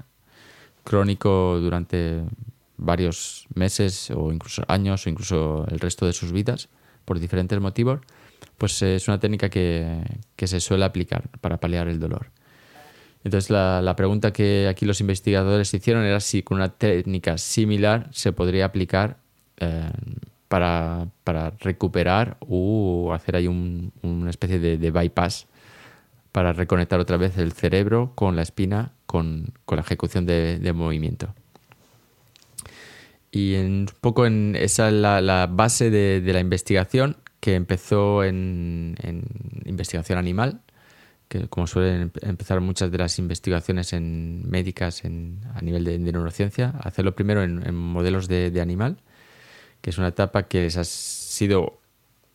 crónico 0.85 1.59
durante 1.61 2.23
varios 2.77 3.47
meses 3.55 4.11
o 4.11 4.33
incluso 4.33 4.65
años 4.69 5.07
o 5.07 5.11
incluso 5.11 5.67
el 5.71 5.81
resto 5.81 6.07
de 6.07 6.13
sus 6.13 6.33
vidas 6.33 6.69
por 7.05 7.21
diferentes 7.21 7.61
motivos, 7.61 8.01
pues 8.59 8.81
es 8.83 9.09
una 9.09 9.19
técnica 9.21 9.49
que, 9.49 10.03
se 10.37 10.61
suele 10.61 10.85
aplicar 10.85 11.29
para 11.41 11.59
paliar 11.59 11.89
el 11.89 12.01
dolor. 12.01 12.31
Entonces 13.25 13.51
la, 13.51 13.95
pregunta 13.97 14.33
que 14.33 14.69
aquí 14.69 14.85
los 14.85 15.01
investigadores 15.01 15.73
hicieron 15.73 16.05
era 16.05 16.21
si 16.21 16.43
con 16.43 16.57
una 16.59 16.71
técnica 16.71 17.39
similar 17.39 18.09
se 18.13 18.33
podría 18.33 18.67
aplicar 18.67 19.17
eh, 19.59 19.91
para, 20.49 21.07
recuperar 21.61 22.37
o 22.41 23.13
hacer 23.15 23.37
ahí 23.37 23.47
una 23.49 24.31
especie 24.31 24.59
de, 24.59 24.91
bypass 24.91 25.47
para 26.33 26.53
reconectar 26.53 27.01
otra 27.01 27.17
vez 27.17 27.39
el 27.39 27.53
cerebro 27.53 28.13
con 28.15 28.37
la 28.37 28.43
espina 28.43 28.93
con, 29.07 29.55
la 29.69 29.81
ejecución 29.81 30.27
de 30.27 30.73
movimiento. 30.75 31.35
Y 33.35 33.57
un 33.57 33.91
poco 34.01 34.27
en 34.27 34.55
esa 34.55 34.87
es 34.87 34.95
la, 34.95 35.49
base 35.51 35.91
de, 35.91 36.23
la 36.33 36.39
investigación 36.39 37.17
que 37.41 37.57
empezó 37.57 38.23
en, 38.23 38.95
investigación 39.65 40.21
animal, 40.21 40.61
que 41.27 41.49
como 41.49 41.67
suelen 41.67 42.13
empezar 42.23 42.61
muchas 42.61 42.93
de 42.93 42.99
las 42.99 43.19
investigaciones 43.19 43.93
en 43.93 44.49
médicas 44.49 45.03
a 45.05 45.63
nivel 45.63 45.83
de, 45.83 45.99
neurociencia, 45.99 46.75
hacerlo 46.81 47.17
primero 47.17 47.43
en, 47.43 47.75
modelos 47.75 48.29
de, 48.29 48.61
animal, 48.61 48.99
que 49.81 49.91
es 49.91 49.99
una 49.99 50.09
etapa 50.09 50.45
que 50.45 50.61
les 50.61 50.77
ha 50.77 50.85
sido 50.85 51.81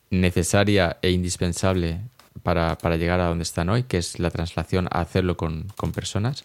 necesaria 0.10 0.98
e 1.02 1.12
indispensable 1.12 2.02
para, 2.44 2.76
llegar 2.98 3.22
a 3.22 3.28
donde 3.28 3.44
están 3.44 3.70
hoy, 3.70 3.84
que 3.84 4.00
es 4.00 4.20
la 4.20 4.32
translación 4.32 4.90
a 4.92 5.00
hacerlo 5.00 5.38
con 5.38 5.66
personas. 5.96 6.44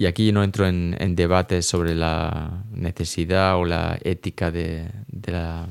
Y 0.00 0.06
aquí 0.06 0.30
no 0.30 0.44
entro 0.44 0.64
en, 0.66 1.16
debates 1.16 1.66
sobre 1.66 1.96
la 1.96 2.62
necesidad 2.70 3.56
o 3.56 3.64
la 3.64 3.98
ética 4.04 4.52
de, 4.52 4.88
la, 5.26 5.68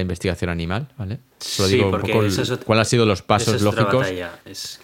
investigación 0.00 0.50
animal, 0.50 0.86
¿vale? 0.96 1.18
Solo 1.40 1.68
digo 1.68 1.86
un 1.86 2.00
poco 2.00 2.06
cuáles 2.12 2.38
han 2.68 2.84
sido 2.84 3.06
los 3.06 3.22
pasos 3.22 3.60
lógicos 3.60 4.06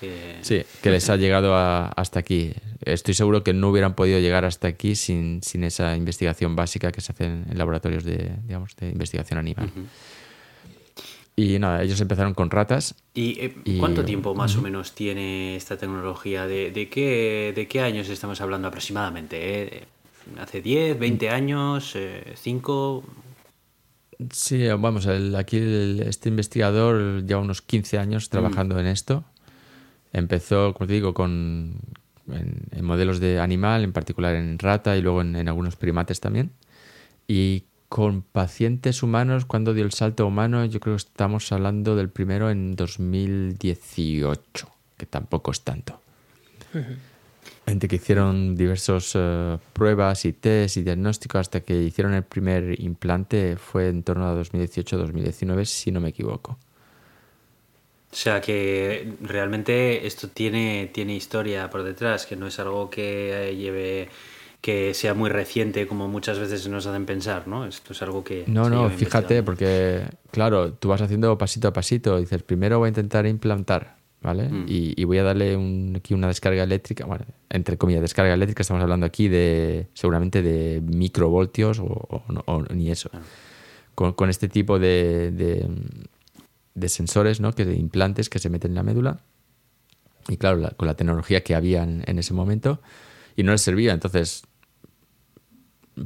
que... 0.01 0.39
Sí, 0.41 0.65
que 0.83 0.91
les 0.91 1.09
ha 1.09 1.17
llegado 1.17 1.55
hasta 1.55 2.19
aquí. 2.19 2.55
Estoy 2.85 3.15
seguro 3.15 3.45
que 3.45 3.53
no 3.53 3.71
hubieran 3.71 3.95
podido 3.95 4.19
llegar 4.19 4.45
hasta 4.45 4.67
aquí 4.67 4.97
sin, 4.97 5.41
esa 5.63 5.97
investigación 5.97 6.57
básica 6.57 6.91
que 6.91 7.01
se 7.01 7.13
hace 7.13 7.25
en, 7.25 7.47
laboratorios 7.55 8.03
de, 8.03 8.33
digamos, 8.49 8.75
de 8.75 8.91
investigación 8.91 9.39
animal. 9.39 9.71
Y 11.39 11.59
nada, 11.59 11.83
ellos 11.83 12.01
empezaron 12.01 12.33
con 12.33 12.51
ratas. 12.51 12.95
¿Y, 13.13 13.39
eh, 13.39 13.55
cuánto 13.79 14.03
tiempo 14.07 14.35
más 14.35 14.57
o 14.57 14.63
menos 14.63 14.93
tiene 14.93 15.55
esta 15.55 15.77
tecnología? 15.77 16.47
¿De, 16.47 16.71
de, 16.71 16.89
qué, 16.89 17.53
¿De 17.55 17.69
qué 17.69 17.83
años 17.83 18.09
estamos 18.09 18.41
hablando 18.41 18.69
aproximadamente? 18.69 19.37
Eh, 19.63 19.85
¿Hace 20.41 20.63
10, 20.63 20.99
20 20.99 21.29
años, 21.29 21.95
5? 22.37 23.05
Eh, 24.19 24.27
sí, 24.33 24.67
vamos, 24.79 25.07
aquí 25.07 25.59
este 25.59 26.31
investigador 26.31 27.23
lleva 27.27 27.43
unos 27.43 27.61
15 27.61 27.99
años 27.99 28.31
trabajando 28.31 28.77
mm. 28.77 28.79
en 28.79 28.87
esto. 28.87 29.25
Empezó, 30.15 30.73
como 30.73 30.87
te 30.87 30.95
digo, 30.95 31.13
con, 31.13 31.75
en, 32.33 32.85
modelos 32.85 33.21
de 33.21 33.41
animal, 33.41 33.85
en 33.85 33.93
particular 33.93 34.35
en 34.37 34.59
rata 34.59 34.97
y 34.97 35.03
luego 35.03 35.21
en, 35.21 35.37
en 35.37 35.49
algunos 35.49 35.77
primates 35.77 36.19
también. 36.19 36.53
Y 37.29 37.65
con 37.97 38.21
pacientes 38.21 39.03
humanos, 39.03 39.47
cuando 39.47 39.73
dio 39.73 39.83
el 39.83 39.91
salto 39.91 40.27
humano, 40.27 40.67
yo 40.67 40.81
creo 40.81 40.97
que 40.97 40.99
estamos 40.99 41.51
hablando 41.51 41.97
del 41.97 42.11
primero 42.11 42.51
en 42.51 42.77
2018, 42.77 44.69
que 44.99 45.07
tampoco 45.07 45.51
es 45.51 45.63
tanto. 45.63 45.99
entre 47.65 47.89
que 47.89 47.97
hicieron 47.97 48.55
diversas 48.55 49.13
eh, 49.15 49.57
pruebas 49.73 50.27
y 50.27 50.35
test 50.35 50.77
y 50.77 50.83
diagnósticos 50.83 51.41
hasta 51.41 51.61
que 51.61 51.73
hicieron 51.85 52.13
el 52.13 52.25
primer 52.25 52.79
implante 52.83 53.57
fue 53.57 53.89
en 53.89 54.03
torno 54.03 54.29
a 54.29 54.35
2018-2019, 54.43 55.65
si 55.65 55.91
no 55.91 55.99
me 55.99 56.11
equivoco. 56.11 56.59
O 58.13 58.15
sea 58.15 58.43
que 58.43 59.15
realmente 59.23 60.07
esto 60.07 60.29
tiene, 60.29 60.91
tiene 60.93 61.15
historia 61.15 61.71
por 61.71 61.83
detrás, 61.83 62.27
que 62.27 62.37
no 62.37 62.47
es 62.47 62.59
algo 62.59 62.91
que 62.91 63.57
lleve 63.59 64.11
que 64.67 64.95
sea 64.95 65.15
muy 65.15 65.31
reciente 65.31 65.87
como 65.87 66.09
muchas 66.09 66.41
veces 66.41 66.67
nos 66.67 66.85
hacen 66.87 67.07
pensar, 67.07 67.47
¿no? 67.47 67.67
Esto 67.67 67.93
es 67.93 68.03
algo 68.03 68.25
que... 68.25 68.43
No, 68.49 68.69
no, 68.69 68.91
fíjate, 68.91 69.45
porque 69.45 70.03
claro, 70.33 70.73
tú 70.73 70.89
vas 70.89 71.01
haciendo 71.01 71.39
pasito 71.39 71.69
a 71.69 71.73
pasito, 71.73 72.19
dices, 72.19 72.43
primero 72.43 72.81
voy 72.81 72.87
a 72.87 72.89
intentar 72.89 73.29
implantar, 73.29 73.99
¿vale? 74.23 74.49
Mm. 74.49 74.65
Y, 74.67 75.05
voy 75.05 75.19
a 75.19 75.23
darle 75.23 75.57
aquí 75.95 76.15
una 76.15 76.27
descarga 76.27 76.65
eléctrica, 76.65 77.07
bueno, 77.07 77.27
entre 77.49 77.79
comillas, 77.79 78.03
descarga 78.03 78.35
eléctrica, 78.35 78.63
estamos 78.63 78.83
hablando 78.83 79.07
aquí 79.07 79.29
de 79.29 79.87
seguramente 79.95 80.43
de 80.43 80.81
microvoltios 80.81 81.79
o, 81.79 82.65
ni 82.75 82.91
eso. 82.91 83.09
Con, 83.95 84.29
este 84.29 84.49
tipo 84.49 84.81
de, 84.81 85.31
de, 86.75 86.89
sensores, 86.89 87.39
¿no? 87.39 87.53
Que 87.53 87.65
de 87.65 87.77
implantes 87.77 88.29
que 88.29 88.41
se 88.41 88.51
meten 88.51 88.73
en 88.73 88.75
la 88.75 88.83
médula. 88.83 89.21
Y 90.27 90.39
claro, 90.39 90.61
con 90.77 90.89
la 90.89 90.95
tecnología 90.95 91.45
que 91.45 91.55
había 91.55 91.85
en, 91.85 92.19
ese 92.19 92.35
momento, 92.35 92.81
y 93.37 93.45
no 93.45 93.53
les 93.53 93.61
servía. 93.61 93.93
Entonces, 93.93 94.43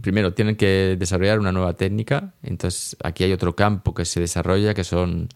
primero 0.02 0.34
tienen 0.34 0.56
que 0.56 0.96
desarrollar 0.98 1.38
una 1.38 1.52
nueva 1.52 1.74
técnica. 1.74 2.34
Entonces, 2.42 2.96
aquí 3.02 3.24
hay 3.24 3.32
otro 3.32 3.56
campo 3.56 3.94
que 3.94 4.04
se 4.04 4.20
desarrolla 4.20 4.74
que 4.74 4.84
son 4.84 5.28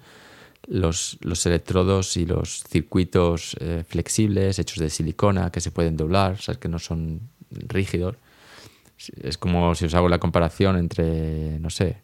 los, 0.67 1.19
electrodos 1.47 2.17
y 2.17 2.27
los 2.27 2.65
circuitos 2.65 3.57
eh, 3.61 3.85
flexibles 3.87 4.59
hechos 4.59 4.79
de 4.79 4.91
silicona 4.91 5.51
que 5.51 5.61
se 5.61 5.71
pueden 5.71 5.97
doblar, 5.97 6.39
que 6.61 6.69
no 6.69 6.79
son 6.79 7.21
rígidos. 7.51 8.17
Es 9.23 9.39
como 9.39 9.75
si 9.75 9.87
os 9.87 9.95
hago 9.95 10.09
la 10.09 10.19
comparación 10.19 10.77
entre, 10.77 11.59
no 11.59 11.69
sé, 11.69 11.99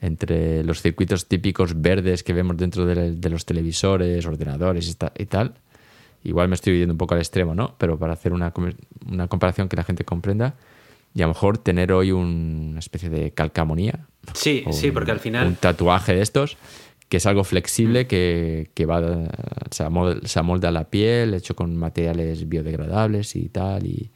entre 0.00 0.64
los 0.64 0.82
circuitos 0.82 1.26
típicos 1.26 1.80
verdes 1.80 2.22
que 2.22 2.32
vemos 2.32 2.56
dentro 2.56 2.86
de, 2.86 3.30
los 3.30 3.44
televisores, 3.44 4.24
ordenadores 4.24 4.96
y, 5.16 5.26
tal. 5.26 5.54
Igual 6.24 6.48
me 6.48 6.54
estoy 6.54 6.78
yendo 6.78 6.94
un 6.94 6.98
poco 6.98 7.14
al 7.14 7.20
extremo, 7.20 7.54
¿no? 7.54 7.74
Pero 7.78 7.98
para 7.98 8.12
hacer 8.12 8.32
una, 8.32 8.52
una 9.10 9.28
comparación 9.28 9.68
que 9.68 9.76
la 9.76 9.84
gente 9.84 10.04
comprenda, 10.04 10.54
y 11.14 11.22
a 11.22 11.26
lo 11.26 11.28
mejor 11.28 11.58
tener 11.58 11.92
hoy 11.92 12.12
una 12.12 12.78
especie 12.78 13.10
de 13.10 13.32
calcamonía. 13.32 14.06
Sí, 14.34 14.64
sí, 14.70 14.90
porque 14.90 15.10
al 15.10 15.20
final... 15.20 15.46
Un 15.46 15.56
tatuaje 15.56 16.14
de 16.14 16.22
estos 16.22 16.56
que 17.12 17.18
es 17.18 17.26
algo 17.26 17.44
flexible 17.44 18.06
que, 18.06 18.70
que 18.72 18.86
va, 18.86 19.02
se, 19.70 19.84
amolda, 19.84 20.68
a 20.68 20.72
la 20.72 20.88
piel, 20.88 21.34
hecho 21.34 21.54
con 21.54 21.76
materiales 21.76 22.48
biodegradables 22.48 23.36
y 23.36 23.50
tal, 23.50 23.84
y, 23.84 24.10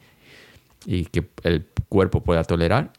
y, 0.83 1.05
que 1.05 1.27
el 1.43 1.67
cuerpo 1.89 2.23
pueda 2.23 2.43
tolerar. 2.43 2.93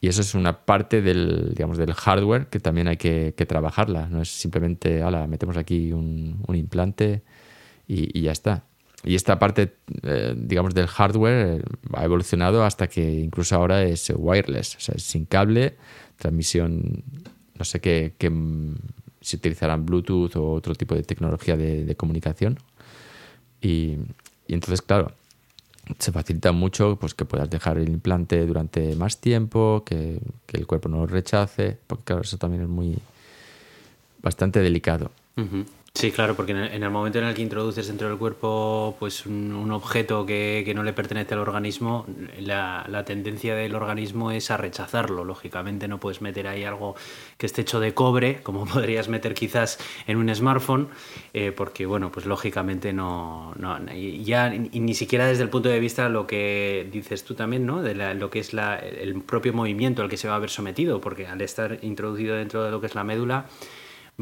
Y 0.00 0.08
eso 0.08 0.22
es 0.22 0.34
una 0.34 0.64
parte 0.64 1.02
del, 1.02 1.50
digamos, 1.50 1.76
del 1.76 1.92
hardware 1.92 2.46
que 2.46 2.60
también 2.60 2.88
hay 2.88 2.96
que, 2.96 3.34
que 3.36 3.44
trabajarla. 3.44 4.08
No 4.08 4.22
es 4.22 4.30
simplemente, 4.30 5.02
ala, 5.02 5.26
metemos 5.26 5.58
aquí 5.58 5.92
un, 5.92 6.42
un 6.46 6.56
implante 6.56 7.22
y, 7.86 8.18
y, 8.18 8.22
ya 8.22 8.32
está. 8.32 8.64
Y 9.02 9.14
esta 9.14 9.38
parte, 9.38 9.76
eh, 10.02 10.34
digamos, 10.36 10.74
del 10.74 10.86
hardware 10.86 11.64
ha 11.94 12.04
evolucionado 12.04 12.64
hasta 12.64 12.86
que 12.86 13.20
incluso 13.20 13.56
ahora 13.56 13.82
es 13.82 14.12
wireless, 14.14 14.76
o 14.76 14.80
sea, 14.80 14.94
es 14.96 15.04
sin 15.04 15.24
cable, 15.24 15.76
transmisión, 16.16 17.02
no 17.58 17.64
sé 17.64 17.80
qué, 17.80 18.12
qué 18.18 18.30
si 19.20 19.36
utilizarán 19.36 19.86
Bluetooth 19.86 20.36
o 20.36 20.52
otro 20.52 20.74
tipo 20.74 20.94
de 20.94 21.02
tecnología 21.02 21.56
de, 21.56 21.94
comunicación. 21.96 22.58
Y, 23.60 23.96
entonces, 24.48 24.82
claro, 24.82 25.12
se 25.98 26.12
facilita 26.12 26.52
mucho 26.52 26.96
pues, 27.00 27.14
que 27.14 27.24
puedas 27.24 27.48
dejar 27.50 27.78
el 27.78 27.88
implante 27.88 28.44
durante 28.46 28.96
más 28.96 29.20
tiempo, 29.20 29.82
que, 29.84 30.20
el 30.52 30.66
cuerpo 30.66 30.88
no 30.88 30.98
lo 30.98 31.06
rechace, 31.06 31.78
porque 31.86 32.04
claro, 32.04 32.22
eso 32.22 32.38
también 32.38 32.62
es 32.62 32.68
muy 32.68 32.98
bastante 34.22 34.60
delicado. 34.60 35.10
Sí, 35.92 36.12
claro, 36.12 36.36
porque 36.36 36.52
en 36.52 36.82
el 36.82 36.90
momento 36.90 37.18
en 37.18 37.24
el 37.24 37.34
que 37.34 37.42
introduces 37.42 37.88
dentro 37.88 38.08
del 38.08 38.16
cuerpo 38.16 38.96
pues 38.98 39.26
un, 39.26 39.70
objeto 39.72 40.24
que, 40.24 40.72
no 40.74 40.84
le 40.84 40.92
pertenece 40.92 41.34
al 41.34 41.40
organismo, 41.40 42.06
la, 42.38 43.04
tendencia 43.04 43.56
del 43.56 43.74
organismo 43.74 44.30
es 44.30 44.50
a 44.52 44.56
rechazarlo. 44.56 45.24
Lógicamente 45.24 45.88
no 45.88 45.98
puedes 45.98 46.22
meter 46.22 46.46
ahí 46.46 46.64
algo 46.64 46.94
que 47.36 47.46
esté 47.46 47.62
hecho 47.62 47.80
de 47.80 47.92
cobre, 47.92 48.40
como 48.42 48.66
podrías 48.72 49.08
meter 49.08 49.34
quizás 49.34 49.78
en 50.06 50.16
un 50.16 50.32
smartphone, 50.34 50.88
eh, 51.34 51.52
porque 51.52 51.86
bueno, 51.86 52.10
pues 52.12 52.24
lógicamente 52.24 52.92
no, 52.92 53.52
ya 54.22 54.48
ni 54.48 54.94
siquiera 54.94 55.26
desde 55.26 55.42
el 55.42 55.50
punto 55.50 55.68
de 55.68 55.80
vista 55.80 56.08
lo 56.08 56.26
que 56.26 56.88
dices 56.90 57.24
tú 57.24 57.34
también, 57.34 57.66
¿no? 57.66 57.82
De 57.82 57.94
lo 58.14 58.30
que 58.30 58.38
es 58.38 58.52
el 58.54 59.20
propio 59.22 59.52
movimiento 59.52 60.02
al 60.02 60.08
que 60.08 60.16
se 60.16 60.28
va 60.28 60.36
a 60.36 60.38
ver 60.38 60.50
sometido, 60.50 61.00
porque 61.00 61.26
al 61.26 61.42
estar 61.42 61.78
introducido 61.82 62.36
dentro 62.36 62.62
de 62.62 62.70
lo 62.70 62.80
que 62.80 62.86
es 62.86 62.94
la 62.94 63.04
médula, 63.04 63.46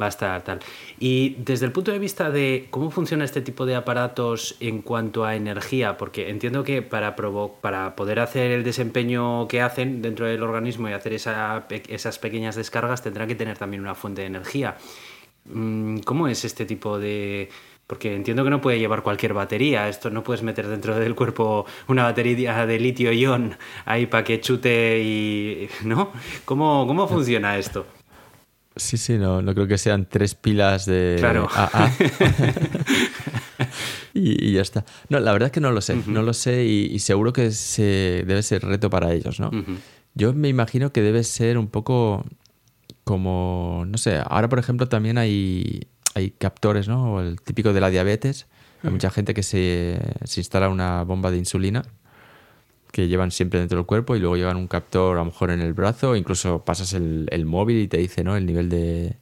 va 0.01 0.07
a 0.07 0.09
estar 0.09 0.43
tal. 0.45 0.61
Y 0.99 1.37
desde 1.39 1.67
el 1.67 1.73
punto 1.73 1.93
de 1.93 1.99
vista 1.99 2.31
de 2.31 2.69
cómo 2.71 2.91
funciona 2.91 3.25
este 3.25 3.41
tipo 3.41 3.67
de 3.67 3.75
aparatos 3.75 4.57
en 4.61 4.83
cuanto 4.83 5.25
a 5.25 5.37
energía, 5.37 5.97
porque 5.97 6.31
entiendo 6.31 6.65
que 6.65 6.83
para, 6.83 7.17
para 7.61 7.97
poder 7.97 8.21
hacer 8.21 8.51
el 8.51 8.65
desempeño 8.65 9.49
que 9.49 9.61
hacen 9.61 10.03
dentro 10.03 10.27
del 10.27 10.43
organismo 10.43 10.89
y 10.89 10.93
hacer 10.93 11.13
esas 11.13 12.19
pequeñas 12.19 12.57
descargas, 12.57 13.03
tendrá 13.03 13.27
que 13.27 13.35
tener 13.35 13.59
también 13.59 13.83
una 13.83 13.95
fuente 13.95 14.23
de 14.23 14.29
energía. 14.29 14.77
Mm, 15.47 15.99
¿Cómo 16.01 16.29
es 16.29 16.45
este 16.45 16.65
tipo 16.65 16.99
de...? 16.99 17.49
Porque 17.87 18.15
entiendo 18.15 18.45
que 18.45 18.51
no 18.51 18.61
puede 18.61 18.79
llevar 18.79 19.03
cualquier 19.03 19.33
batería. 19.33 19.89
Esto 19.89 20.11
no 20.11 20.23
puedes 20.23 20.43
meter 20.43 20.69
dentro 20.69 20.95
del 20.99 21.15
cuerpo 21.15 21.65
una 21.87 22.03
batería 22.05 22.67
de 22.67 22.79
litio-ion 22.79 23.57
ahí 23.87 24.07
para 24.07 24.25
que 24.25 24.41
chute 24.43 25.01
y... 25.03 25.69
¿No? 25.85 26.13
¿Cómo, 26.45 26.87
cómo 26.87 27.09
funciona 27.09 27.57
esto? 27.57 27.87
Sí, 28.79 28.97
sí, 28.97 29.19
no, 29.19 29.43
no 29.43 29.55
creo 29.55 29.67
que 29.67 29.77
sean 29.77 30.07
tres 30.09 30.35
pilas 30.35 30.87
de 30.87 31.17
claro. 31.19 31.49
AA. 31.53 31.93
y, 34.15 34.53
ya 34.53 34.63
está. 34.63 34.85
No, 35.09 35.21
la 35.21 35.33
verdad 35.33 35.49
es 35.49 35.53
que 35.53 35.61
no 35.61 35.73
lo 35.73 35.81
sé, 35.81 35.97
no 36.07 36.23
lo 36.23 36.33
sé 36.33 36.65
y, 36.65 36.99
seguro 37.01 37.33
que 37.33 37.51
se, 37.51 38.25
debe 38.27 38.43
ser 38.43 38.65
reto 38.65 38.89
para 38.89 39.13
ellos, 39.13 39.41
¿no? 39.41 39.51
Yo 40.15 40.33
me 40.33 40.49
imagino 40.49 40.93
que 40.93 41.03
debe 41.03 41.25
ser 41.25 41.59
un 41.59 41.69
poco 41.69 42.25
como, 43.05 43.85
no 43.87 43.99
sé, 43.99 44.21
ahora 44.25 44.49
por 44.49 44.59
ejemplo 44.59 44.89
también 44.89 45.19
hay, 45.19 45.89
hay 46.15 46.31
captores, 46.31 46.89
¿no? 46.89 47.21
El 47.21 47.41
típico 47.41 47.73
de 47.73 47.81
la 47.81 47.91
diabetes. 47.91 48.47
Hay 48.85 48.91
mucha 48.91 49.11
gente 49.11 49.35
que 49.35 49.43
se, 49.43 49.99
se 50.23 50.41
instala 50.41 50.69
una 50.69 51.03
bomba 51.03 51.33
de 51.33 51.39
insulina 51.39 51.83
que 52.93 53.09
llevan 53.09 53.31
siempre 53.31 53.61
dentro 53.61 53.79
del 53.79 53.87
cuerpo 53.87 54.17
y 54.17 54.21
luego 54.21 54.37
llevan 54.37 54.57
un 54.57 54.69
captor 54.69 55.17
a 55.17 55.21
lo 55.21 55.27
mejor 55.27 55.51
en 55.51 55.61
el 55.61 55.75
brazo, 55.75 56.17
incluso 56.17 56.65
pasas 56.65 56.93
el, 56.93 57.29
el 57.31 57.45
móvil 57.45 57.79
y 57.79 57.89
te 57.89 57.99
dice 57.99 58.25
¿no? 58.25 58.37
el 58.37 58.47
nivel 58.47 58.69
de, 58.69 59.17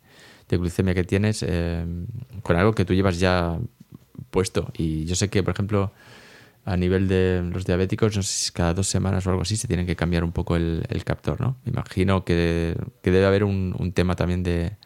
de 0.49 0.57
glucemia 0.57 0.95
que 0.95 1.05
tienes 1.05 1.45
eh, 1.47 1.85
con 2.43 2.57
algo 2.57 2.75
que 2.75 2.85
tú 2.85 2.95
llevas 2.95 3.19
ya 3.19 3.59
puesto. 4.31 4.71
Y 4.77 5.05
yo 5.07 5.15
sé 5.15 5.29
que, 5.29 5.43
por 5.43 5.55
ejemplo, 5.55 5.93
a 6.65 6.77
nivel 6.77 7.09
de 7.09 7.43
los 7.53 7.65
diabéticos, 7.65 8.17
no 8.17 8.23
sé 8.23 8.47
si 8.47 8.53
cada 8.53 8.75
dos 8.75 8.87
semanas 8.87 9.27
o 9.27 9.31
algo 9.31 9.43
así 9.43 9.57
se 9.57 9.69
tienen 9.69 9.87
que 9.87 9.97
cambiar 9.97 10.25
un 10.25 10.33
poco 10.33 10.57
el, 10.57 10.85
el 10.89 11.05
captor, 11.05 11.41
¿no? 11.41 11.57
Me 11.65 11.71
imagino 11.71 12.25
que, 12.25 12.77
que 13.03 13.11
debe 13.11 13.27
haber 13.27 13.45
un, 13.45 13.75
un 13.79 13.93
tema 13.93 14.17
también 14.17 14.43
de, 14.43 14.77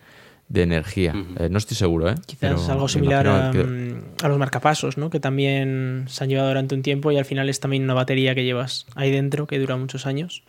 de 0.50 0.62
energía. 0.62 1.14
Eh, 1.38 1.48
no 1.48 1.58
estoy 1.58 1.76
seguro, 1.76 2.10
¿eh? 2.10 2.16
Quizás 2.26 2.68
algo 2.68 2.88
similar 2.88 3.54
mm, 3.54 4.24
a, 4.24 4.28
los 4.28 4.36
marcapasos, 4.36 4.98
¿no? 4.98 5.08
Que 5.08 5.20
también 5.20 6.06
se 6.08 6.24
han 6.24 6.28
llevado 6.28 6.48
durante 6.48 6.74
un 6.74 6.82
tiempo 6.82 7.12
y 7.12 7.18
al 7.18 7.24
final 7.24 7.48
es 7.48 7.60
también 7.60 7.84
una 7.84 7.94
batería 7.94 8.34
que 8.34 8.44
llevas 8.44 8.86
ahí 8.96 9.12
dentro 9.12 9.46
que 9.46 9.60
dura 9.60 9.76
muchos 9.76 10.06
años. 10.06 10.42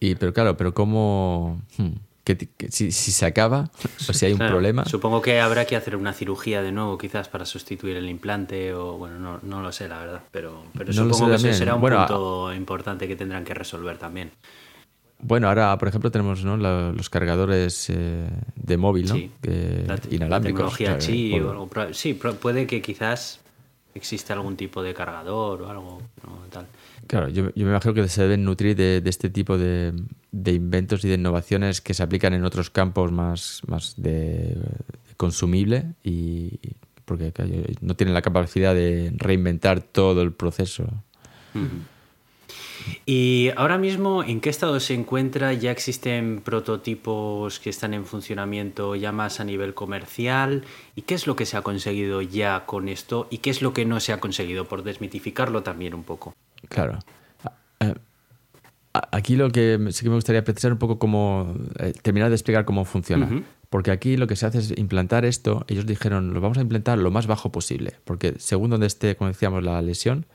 y, 0.00 0.14
pero 0.16 0.32
claro, 0.32 0.56
pero 0.56 0.74
¿cómo...? 0.74 1.60
Hmm, 1.76 1.92
que, 2.24 2.48
si, 2.70 2.92
se 2.92 3.26
acaba 3.26 3.70
o 4.08 4.12
si 4.12 4.26
hay 4.26 4.32
un 4.32 4.38
problema... 4.48 4.86
Supongo 4.86 5.20
que 5.20 5.40
habrá 5.40 5.66
que 5.66 5.76
hacer 5.76 5.96
una 5.96 6.14
cirugía 6.14 6.62
de 6.62 6.72
nuevo 6.72 6.96
quizás 6.96 7.28
para 7.28 7.44
sustituir 7.44 7.96
el 7.96 8.08
implante 8.08 8.72
o 8.72 8.96
bueno, 8.96 9.18
no, 9.18 9.40
no 9.42 9.60
lo 9.60 9.72
sé 9.72 9.88
la 9.88 9.98
verdad, 9.98 10.22
pero, 10.30 10.64
pero 10.76 10.92
supongo 10.92 11.28
que 11.28 11.34
ese 11.34 11.52
será 11.52 11.74
un 11.74 11.82
punto 11.82 12.54
importante 12.54 13.08
que 13.08 13.16
tendrán 13.16 13.44
que 13.44 13.52
resolver 13.52 13.98
también. 13.98 14.30
Bueno, 15.22 15.48
ahora, 15.48 15.76
por 15.78 15.88
ejemplo, 15.88 16.10
tenemos 16.10 16.44
¿no? 16.44 16.56
los 16.56 17.10
cargadores 17.10 17.90
eh, 17.90 18.28
de 18.56 18.76
móvil, 18.76 19.06
¿no? 19.06 19.14
Sí, 19.14 19.30
inalámbricos. 20.10 20.76
tecnología 20.76 21.00
sí, 21.92 22.14
puede 22.14 22.66
que 22.66 22.80
quizás 22.80 23.40
exista 23.94 24.34
algún 24.34 24.56
tipo 24.56 24.82
de 24.82 24.94
cargador 24.94 25.62
o 25.62 25.68
algo 25.68 26.02
tal. 26.50 26.66
Claro, 27.06 27.28
yo, 27.28 27.44
me 27.44 27.52
imagino 27.56 27.92
que 27.92 28.08
se 28.08 28.22
deben 28.22 28.44
nutrir 28.44 28.76
de, 28.76 29.02
este 29.04 29.30
tipo 29.30 29.58
de, 29.58 29.92
inventos 30.32 31.04
y 31.04 31.08
de 31.08 31.14
innovaciones 31.14 31.80
que 31.80 31.92
se 31.92 32.02
aplican 32.02 32.34
en 32.34 32.44
otros 32.44 32.70
campos 32.70 33.10
más, 33.10 33.62
más 33.66 33.94
de, 33.96 34.56
consumible 35.16 35.94
y 36.04 36.58
porque 37.04 37.32
no 37.80 37.96
tienen 37.96 38.14
la 38.14 38.22
capacidad 38.22 38.74
de 38.74 39.12
reinventar 39.16 39.82
todo 39.82 40.22
el 40.22 40.32
proceso. 40.32 40.86
Y 43.06 43.50
ahora 43.56 43.78
mismo, 43.78 44.22
¿en 44.22 44.40
qué 44.40 44.50
estado 44.50 44.78
se 44.80 44.94
encuentra? 44.94 45.52
¿Ya 45.52 45.70
existen 45.70 46.40
prototipos 46.44 47.60
que 47.60 47.70
están 47.70 47.94
en 47.94 48.04
funcionamiento 48.04 48.94
ya 48.94 49.12
más 49.12 49.40
a 49.40 49.44
nivel 49.44 49.74
comercial? 49.74 50.64
¿Y 50.94 51.02
qué 51.02 51.14
es 51.14 51.26
lo 51.26 51.36
que 51.36 51.46
se 51.46 51.56
ha 51.56 51.62
conseguido 51.62 52.22
ya 52.22 52.66
con 52.66 52.88
esto? 52.88 53.26
¿Y 53.30 53.38
qué 53.38 53.50
es 53.50 53.62
lo 53.62 53.72
que 53.72 53.84
no 53.84 54.00
se 54.00 54.12
ha 54.12 54.20
conseguido? 54.20 54.66
Por 54.66 54.82
desmitificarlo 54.82 55.62
también 55.62 55.94
un 55.94 56.04
poco. 56.04 56.34
Claro. 56.68 56.98
Eh, 57.80 57.94
aquí 58.92 59.36
lo 59.36 59.50
que 59.50 59.78
sí 59.90 60.02
que 60.02 60.08
me 60.08 60.16
gustaría 60.16 60.44
precisar 60.44 60.72
un 60.72 60.78
poco 60.78 60.98
cómo 60.98 61.54
eh, 61.78 61.92
terminar 62.02 62.28
de 62.28 62.36
explicar 62.36 62.64
cómo 62.64 62.84
funciona. 62.84 63.28
Porque 63.70 63.92
aquí 63.92 64.16
lo 64.16 64.26
que 64.26 64.34
se 64.34 64.46
hace 64.46 64.58
es 64.58 64.76
implantar 64.76 65.24
esto. 65.24 65.64
Ellos 65.68 65.86
dijeron, 65.86 66.34
lo 66.34 66.40
vamos 66.40 66.58
a 66.58 66.60
implantar 66.60 66.98
lo 66.98 67.12
más 67.12 67.28
bajo 67.28 67.52
posible. 67.52 67.94
Porque 68.04 68.34
según 68.38 68.70
donde 68.70 68.88
esté, 68.88 69.16
como 69.16 69.28
decíamos, 69.28 69.62
la 69.62 69.80
lesión, 69.80 70.26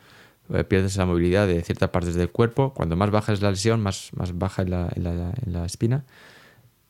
pierdes 0.67 0.97
la 0.97 1.05
movilidad 1.05 1.47
de 1.47 1.61
ciertas 1.61 1.89
partes 1.89 2.15
del 2.15 2.29
cuerpo. 2.29 2.73
Cuando 2.73 2.95
más 2.95 3.11
baja 3.11 3.33
es 3.33 3.41
la 3.41 3.51
lesión, 3.51 3.81
más, 3.81 4.11
más 4.13 4.37
baja 4.37 4.61
en 4.61 4.71
la, 4.71 5.33
la, 5.45 5.65
espina, 5.65 6.05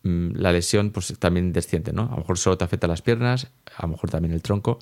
mm, 0.03 0.31
la 0.35 0.51
lesión 0.51 0.91
pues 0.91 1.13
también 1.19 1.53
desciende, 1.53 1.93
¿no? 1.93 2.03
A 2.03 2.11
lo 2.11 2.17
mejor 2.17 2.37
solo 2.37 2.57
te 2.57 2.65
afecta 2.65 2.87
las 2.87 3.01
piernas, 3.01 3.51
a 3.77 3.83
lo 3.83 3.89
mejor 3.89 4.09
también 4.09 4.33
el 4.33 4.41
tronco. 4.41 4.79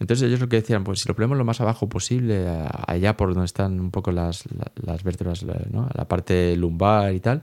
Entonces 0.00 0.26
ellos 0.26 0.40
lo 0.40 0.48
que 0.48 0.56
decían, 0.56 0.84
pues 0.84 1.00
si 1.00 1.08
lo 1.08 1.14
ponemos 1.16 1.36
lo 1.36 1.44
más 1.44 1.60
abajo 1.60 1.88
posible, 1.88 2.46
allá 2.86 3.16
por 3.16 3.30
donde 3.34 3.46
están 3.46 3.80
un 3.80 3.90
poco 3.90 4.12
las, 4.12 4.44
las 4.76 5.02
vértebras, 5.02 5.42
la 5.42 6.06
parte 6.06 6.56
lumbar 6.56 7.14
y 7.14 7.20
tal, 7.20 7.42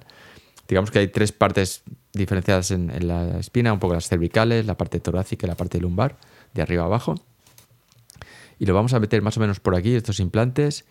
digamos 0.67 0.91
que 0.91 0.99
hay 0.99 1.07
tres 1.09 1.31
partes 1.31 1.83
diferenciadas 2.13 2.71
en, 2.71 3.07
la 3.07 3.39
espina, 3.39 3.73
un 3.73 3.79
poco 3.79 3.93
las 3.93 4.07
cervicales, 4.07 4.65
la 4.65 4.77
parte 4.77 4.99
torácica 4.99 5.45
y 5.45 5.49
la 5.49 5.55
parte 5.55 5.79
lumbar, 5.79 6.17
de 6.53 6.61
arriba 6.61 6.83
a 6.83 6.85
abajo. 6.87 7.15
Y 8.59 8.65
lo 8.65 8.73
vamos 8.73 8.93
a 8.93 8.99
meter 8.99 9.21
más 9.21 9.37
o 9.37 9.39
menos 9.39 9.59
por 9.59 9.75
aquí, 9.75 9.95
estos 9.95 10.19
implantes, 10.19 10.85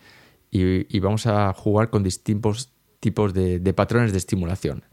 y, 0.51 0.99
vamos 0.99 1.27
a 1.27 1.51
jugar 1.53 1.89
con 1.89 2.03
distintos 2.03 2.71
tipos 2.99 3.33
de, 3.33 3.73
patrones 3.73 4.11
de 4.11 4.17
estimulación. 4.17 4.83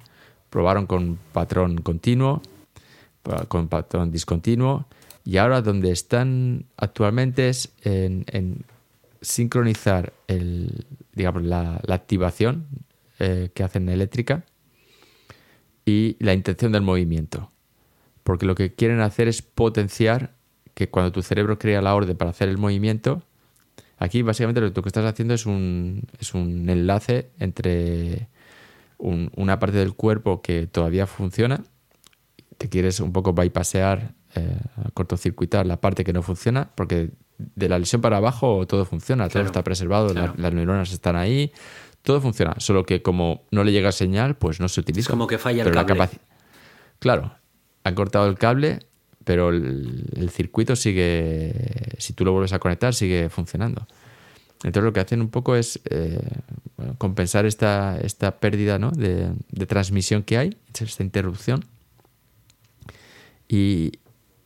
Probaron 0.50 0.86
con 0.86 1.18
patrón 1.32 1.78
continuo, 1.78 2.42
con 3.48 3.68
patrón 3.68 4.10
discontinuo, 4.10 4.86
y 5.24 5.36
ahora 5.36 5.62
donde 5.62 5.92
están 5.92 6.66
actualmente 6.76 7.48
es 7.48 7.72
en, 7.84 8.64
sincronizar 9.20 10.12
el, 10.26 10.84
digamos, 11.14 11.44
la, 11.44 11.80
activación 11.88 12.66
eh, 13.20 13.50
que 13.54 13.62
hacen 13.62 13.88
eléctrica 13.88 14.44
y 15.84 16.16
la 16.18 16.34
intención 16.34 16.72
del 16.72 16.82
movimiento. 16.82 17.52
Porque 18.24 18.46
lo 18.46 18.54
que 18.54 18.74
quieren 18.74 19.00
hacer 19.00 19.28
es 19.28 19.42
potenciar 19.42 20.34
que 20.82 20.90
cuando 20.90 21.12
tu 21.12 21.22
cerebro 21.22 21.58
crea 21.58 21.80
la 21.80 21.94
orden 21.94 22.16
para 22.16 22.30
hacer 22.30 22.48
el 22.48 22.58
movimiento, 22.58 23.22
aquí 23.98 24.22
básicamente 24.22 24.60
lo 24.60 24.72
que 24.72 24.80
tú 24.80 24.82
estás 24.88 25.04
haciendo 25.04 25.34
es 25.34 25.46
un, 25.46 26.02
es 26.18 26.34
un 26.34 26.68
enlace 26.68 27.30
entre 27.38 28.28
una 28.98 29.58
parte 29.58 29.78
del 29.78 29.94
cuerpo 29.94 30.42
que 30.42 30.66
todavía 30.66 31.06
funciona, 31.06 31.62
te 32.56 32.68
quieres 32.68 33.00
un 33.00 33.12
poco 33.12 33.32
bypassear, 33.32 34.14
eh, 34.34 34.60
cortocircuitar 34.94 35.66
la 35.66 35.80
parte 35.80 36.04
que 36.04 36.12
no 36.12 36.22
funciona, 36.22 36.70
porque 36.74 37.10
de 37.38 37.68
la 37.68 37.78
lesión 37.78 38.00
para 38.00 38.18
abajo 38.18 38.64
todo 38.66 38.84
funciona, 38.84 39.28
todo 39.28 39.42
está 39.42 39.64
preservado, 39.64 40.14
las 40.14 40.52
neuronas 40.54 40.92
están 40.92 41.16
ahí, 41.16 41.52
todo 42.02 42.20
funciona, 42.20 42.54
solo 42.58 42.84
que 42.84 43.02
como 43.02 43.44
no 43.50 43.64
le 43.64 43.72
llega 43.72 43.90
señal, 43.90 44.36
pues 44.36 44.60
no 44.60 44.68
se 44.68 44.80
utiliza. 44.80 45.06
Es 45.06 45.10
como 45.10 45.26
que 45.26 45.38
falla 45.38 45.64
el 45.64 45.72
cable. 45.72 46.08
claro, 47.00 47.34
han 47.82 47.94
cortado 47.96 48.28
el 48.28 48.38
cable, 48.38 48.80
pero 49.24 49.50
el, 49.50 50.30
circuito 50.30 50.76
sigue, 50.76 51.52
si 51.98 52.12
tú 52.12 52.24
lo 52.24 52.32
vuelves 52.32 52.52
a 52.52 52.58
conectar, 52.58 52.94
sigue 52.94 53.28
funcionando. 53.28 53.86
Entonces 54.64 54.84
lo 54.84 54.92
que 54.92 55.00
hacen 55.00 55.20
un 55.20 55.28
poco 55.28 55.56
es 55.56 55.80
eh, 55.90 56.20
compensar 56.98 57.46
esta, 57.46 57.98
esta 58.00 58.38
pérdida 58.38 58.78
de, 58.78 59.66
transmisión 59.66 60.22
que 60.22 60.38
hay, 60.38 60.56
esta 60.78 61.02
interrupción. 61.02 61.64
Y, 63.48 63.92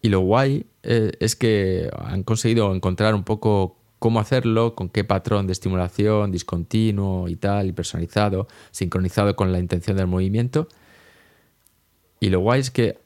lo 0.03 0.20
guay 0.20 0.66
eh, 0.85 1.11
es 1.18 1.35
que 1.35 1.91
han 1.99 2.22
conseguido 2.22 2.72
encontrar 2.72 3.16
un 3.16 3.24
poco 3.24 3.77
cómo 3.99 4.20
hacerlo, 4.20 4.77
con 4.77 4.89
qué 4.89 5.03
patrón 5.03 5.49
de 5.49 5.53
estimulación, 5.53 6.31
discontinuo 6.31 7.29
y 7.29 7.35
tal, 7.35 7.66
y 7.66 7.72
personalizado, 7.72 8.47
sincronizado 8.70 9.35
con 9.35 9.51
la 9.51 9.59
intención 9.59 9.97
del 9.97 10.07
movimiento. 10.07 10.68
Y 12.20 12.29
lo 12.29 12.39
guay 12.39 12.61
es 12.61 12.70
que 12.70 13.01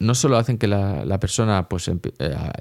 no 0.00 0.14
solo 0.14 0.36
hacen 0.36 0.58
que 0.58 0.68
la, 0.68 1.18
persona, 1.20 1.68
pues 1.68 1.88
eh, 1.88 2.00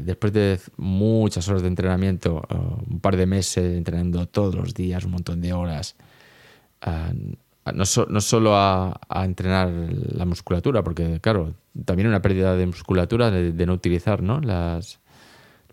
después 0.01 0.33
de 0.33 0.59
muchas 0.77 1.47
horas 1.47 1.61
de 1.61 1.67
entrenamiento, 1.67 2.41
un 2.89 2.99
par 2.99 3.15
de 3.15 3.25
meses 3.25 3.77
entrenando 3.77 4.27
todos 4.27 4.55
los 4.55 4.73
días, 4.73 5.05
un 5.05 5.11
montón 5.11 5.41
de 5.41 5.53
horas, 5.53 5.95
no, 7.73 7.85
solo 7.85 8.55
a, 8.55 8.99
entrenar 9.23 9.69
la 9.69 10.25
musculatura, 10.25 10.83
porque 10.83 11.19
claro, 11.21 11.53
también 11.85 12.07
una 12.07 12.21
pérdida 12.21 12.55
de 12.55 12.65
musculatura 12.65 13.29
de, 13.29 13.65
no 13.65 13.73
utilizar 13.73 14.23
¿no? 14.23 14.39
Las, 14.39 14.99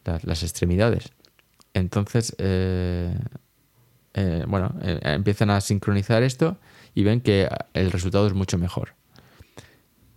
las 0.04 0.42
extremidades, 0.42 1.12
entonces, 1.74 2.34
eh, 2.38 3.18
eh, 4.14 4.44
bueno, 4.46 4.74
eh, 4.80 5.00
empiezan 5.02 5.50
a 5.50 5.60
sincronizar 5.60 6.22
esto 6.22 6.56
y 6.94 7.02
ven 7.02 7.20
que 7.20 7.48
el 7.74 7.90
resultado 7.90 8.28
es 8.28 8.32
mucho 8.32 8.56
mejor. 8.58 8.94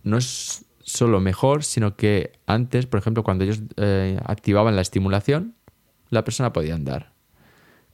No 0.04 0.16
es 0.16 0.64
solo 0.88 1.20
mejor, 1.20 1.64
sino 1.64 1.96
que 1.96 2.32
antes, 2.46 2.86
por 2.86 2.98
ejemplo, 2.98 3.22
cuando 3.22 3.44
ellos 3.44 3.60
activaban 4.24 4.74
la 4.74 4.82
estimulación, 4.82 5.54
la 6.08 6.24
persona 6.24 6.52
podía 6.52 6.74
andar. 6.74 7.12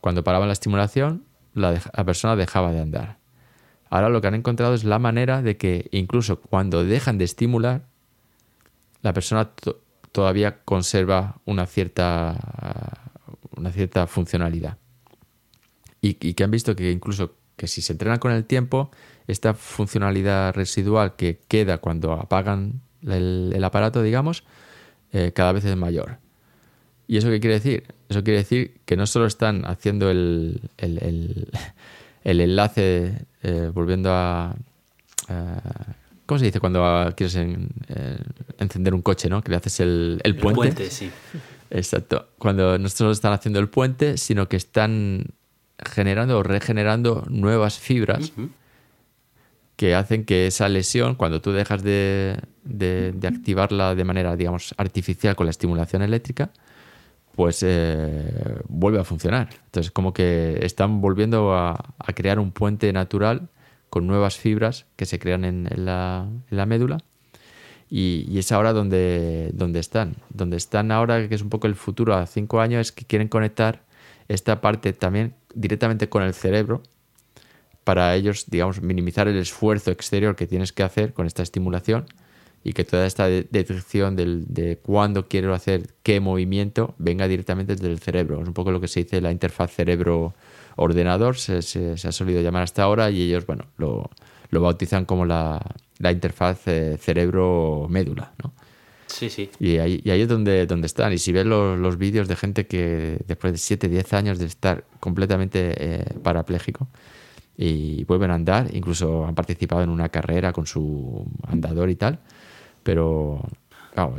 Cuando 0.01 0.23
paraban 0.23 0.49
la 0.49 0.53
estimulación, 0.53 1.25
la, 1.55 1.75
persona 2.05 2.37
dejaba 2.37 2.73
de 2.73 2.81
andar. 2.81 3.19
Ahora 3.91 4.09
lo 4.09 4.21
que 4.21 4.29
han 4.29 4.35
encontrado 4.35 4.75
es 4.75 4.85
la 4.85 4.99
manera 4.99 5.43
de 5.43 5.57
que 5.57 5.89
incluso 5.91 6.41
cuando 6.41 6.85
dejan 6.85 7.19
de 7.19 7.25
estimular, 7.25 7.87
la 9.03 9.13
persona 9.13 9.51
todavía 10.13 10.63
conserva 10.65 11.41
una 11.45 11.67
cierta 11.67 13.03
una 13.57 13.71
cierta 13.73 14.07
funcionalidad. 14.07 14.79
Y, 16.01 16.15
que 16.15 16.45
han 16.45 16.51
visto 16.51 16.77
que 16.77 16.91
incluso 16.91 17.37
que 17.57 17.67
si 17.67 17.81
se 17.81 17.93
entrena 17.93 18.19
con 18.19 18.31
el 18.31 18.45
tiempo, 18.45 18.91
esta 19.27 19.55
funcionalidad 19.55 20.55
residual 20.55 21.17
que 21.17 21.41
queda 21.49 21.79
cuando 21.79 22.13
apagan 22.13 22.83
el, 23.07 23.63
aparato, 23.63 24.03
digamos, 24.03 24.45
eh, 25.13 25.33
cada 25.35 25.53
vez 25.53 25.65
es 25.65 25.77
mayor. 25.77 26.19
¿Y 27.07 27.19
eso 27.19 27.29
qué 27.29 27.41
quiere 27.41 27.55
decir? 27.55 27.85
Eso 28.09 28.25
quiere 28.25 28.39
decir 28.39 28.81
que 28.85 28.97
no 28.97 29.07
solo 29.07 29.27
están 29.27 29.65
haciendo 29.67 30.11
el, 30.11 30.61
el, 30.79 31.49
enlace, 32.25 33.27
eh, 33.43 33.71
volviendo 33.73 34.11
a, 34.13 34.57
¿Cómo 36.27 36.39
se 36.39 36.47
dice 36.47 36.61
cuando 36.61 37.13
quieres 37.17 37.39
encender 38.59 38.95
un 38.95 39.03
coche, 39.03 39.29
¿no? 39.29 39.43
Que 39.43 39.51
le 39.51 39.57
haces 39.57 39.81
el, 39.81 40.21
puente. 40.23 40.49
El 40.49 40.55
puente, 40.55 40.91
sí. 40.91 41.11
Exacto. 41.71 42.29
Cuando 42.39 42.79
no 42.79 42.89
solo 42.89 43.11
están 43.11 43.33
haciendo 43.33 43.61
el 43.61 43.69
puente, 43.69 44.17
sino 44.17 44.49
que 44.49 44.57
están 44.57 45.27
generando 45.85 46.39
o 46.39 46.43
regenerando 46.43 47.25
nuevas 47.29 47.79
fibras 47.79 48.33
que 49.77 49.95
hacen 49.95 50.25
que 50.25 50.47
esa 50.47 50.69
lesión, 50.69 51.15
cuando 51.17 51.41
tú 51.41 51.53
dejas 51.53 51.83
de, 51.83 52.41
activarla 53.27 53.95
de 53.95 54.05
manera, 54.05 54.37
digamos, 54.37 54.75
artificial 54.79 55.37
con 55.37 55.47
la 55.47 55.51
estimulación 55.51 56.03
eléctrica, 56.03 56.51
pues 57.35 57.63
eh, 57.63 58.61
vuelve 58.69 59.01
a 59.01 59.05
funcionar. 59.05 59.49
Entonces, 59.67 59.91
como 59.91 60.13
que 60.13 60.59
están 60.63 61.01
volviendo 61.01 61.55
a, 61.55 61.95
crear 62.15 62.39
un 62.39 62.53
puente 62.53 62.93
natural 62.93 63.49
con 63.91 64.07
nuevas 64.07 64.37
fibras 64.37 64.87
que 64.97 65.07
se 65.07 65.19
crean 65.19 65.45
en 65.45 65.69
la 65.87 66.67
médula 66.67 66.99
y, 67.97 68.39
es 68.39 68.51
ahora 68.53 68.73
donde, 68.73 69.51
donde 69.55 69.81
están. 69.81 70.17
Donde 70.31 70.57
están 70.57 70.91
ahora, 70.91 71.29
que 71.29 71.35
es 71.35 71.43
un 71.43 71.49
poco 71.49 71.69
el 71.69 71.75
futuro 71.75 72.15
a 72.15 72.27
cinco 72.27 72.61
años, 72.61 72.89
es 72.89 72.93
que 72.93 73.05
quieren 73.05 73.29
conectar 73.29 73.83
esta 74.27 74.61
parte 74.61 74.93
también 74.93 75.35
directamente 75.55 76.09
con 76.09 76.23
el 76.23 76.35
cerebro 76.35 76.83
para 77.85 78.15
ellos, 78.17 78.47
digamos, 78.49 78.83
minimizar 78.83 79.29
el 79.29 79.37
esfuerzo 79.37 79.91
exterior 79.91 80.37
que 80.37 80.47
tienes 80.47 80.73
que 80.73 80.83
hacer 80.83 81.13
con 81.13 81.27
esta 81.27 81.43
estimulación 81.43 82.07
y 82.65 82.73
que 82.73 82.85
toda 82.85 83.07
esta 83.07 83.29
detección 83.29 84.17
de 84.17 84.79
cuándo 84.83 85.29
quiero 85.29 85.53
hacer 85.53 85.91
qué 86.03 86.19
movimiento 86.19 86.95
venga 86.97 87.29
directamente 87.29 87.75
desde 87.75 87.89
el 87.89 87.99
cerebro. 87.99 88.41
Es 88.41 88.49
un 88.49 88.55
poco 88.55 88.73
lo 88.73 88.81
que 88.81 88.89
se 88.89 89.01
dice 89.05 89.21
la 89.21 89.31
interfaz 89.31 89.71
cerebro-ordenador, 89.71 91.37
se, 91.37 91.61
se, 91.61 91.95
ha 92.09 92.13
solido 92.13 92.41
llamar 92.41 92.63
hasta 92.63 92.83
ahora 92.83 93.11
y 93.11 93.21
ellos, 93.21 93.45
bueno, 93.45 93.67
lo, 93.77 94.11
lo 94.49 94.63
bautizan 94.63 95.05
como 95.05 95.27
la, 95.27 95.61
la 95.99 96.11
interfaz 96.11 96.67
eh, 96.67 96.97
cerebro-médula, 96.99 98.33
¿no? 98.43 98.55
Sí, 99.09 99.29
sí. 99.29 99.51
Y 99.61 99.77
ahí, 99.77 100.01
y 100.03 100.11
ahí 100.11 100.23
es 100.23 100.29
donde, 100.29 100.67
donde 100.67 100.87
están. 100.87 101.13
Y 101.13 101.19
si 101.19 101.33
ves 101.33 101.45
los, 101.45 101.79
los 101.79 101.99
vídeos 101.99 102.27
de 102.29 102.35
gente 102.35 102.67
que 102.67 103.19
después 103.29 103.53
de 103.53 103.59
7, 103.59 103.89
10 103.89 104.13
años 104.15 104.39
de 104.39 104.47
estar 104.47 104.85
completamente 105.01 105.75
eh, 105.77 106.05
parapléjico 106.23 106.89
y 107.57 108.05
vuelven 108.05 108.31
a 108.31 108.35
andar, 108.35 108.75
incluso 108.75 109.27
han 109.27 109.35
participado 109.35 109.83
en 109.83 109.91
una 109.91 110.09
carrera 110.09 110.53
con 110.53 110.67
su 110.67 111.27
andador 111.47 111.91
y 111.91 111.97
tal, 111.97 112.19
pero 112.83 113.43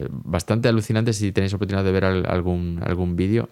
bastante 0.09 0.69
alucinante 0.69 1.13
si 1.13 1.31
tenéis 1.31 1.53
oportunidad 1.53 1.83
de 1.83 1.91
ver 1.91 2.05
algún, 2.05 2.81
algún 2.83 3.15
vídeo. 3.15 3.49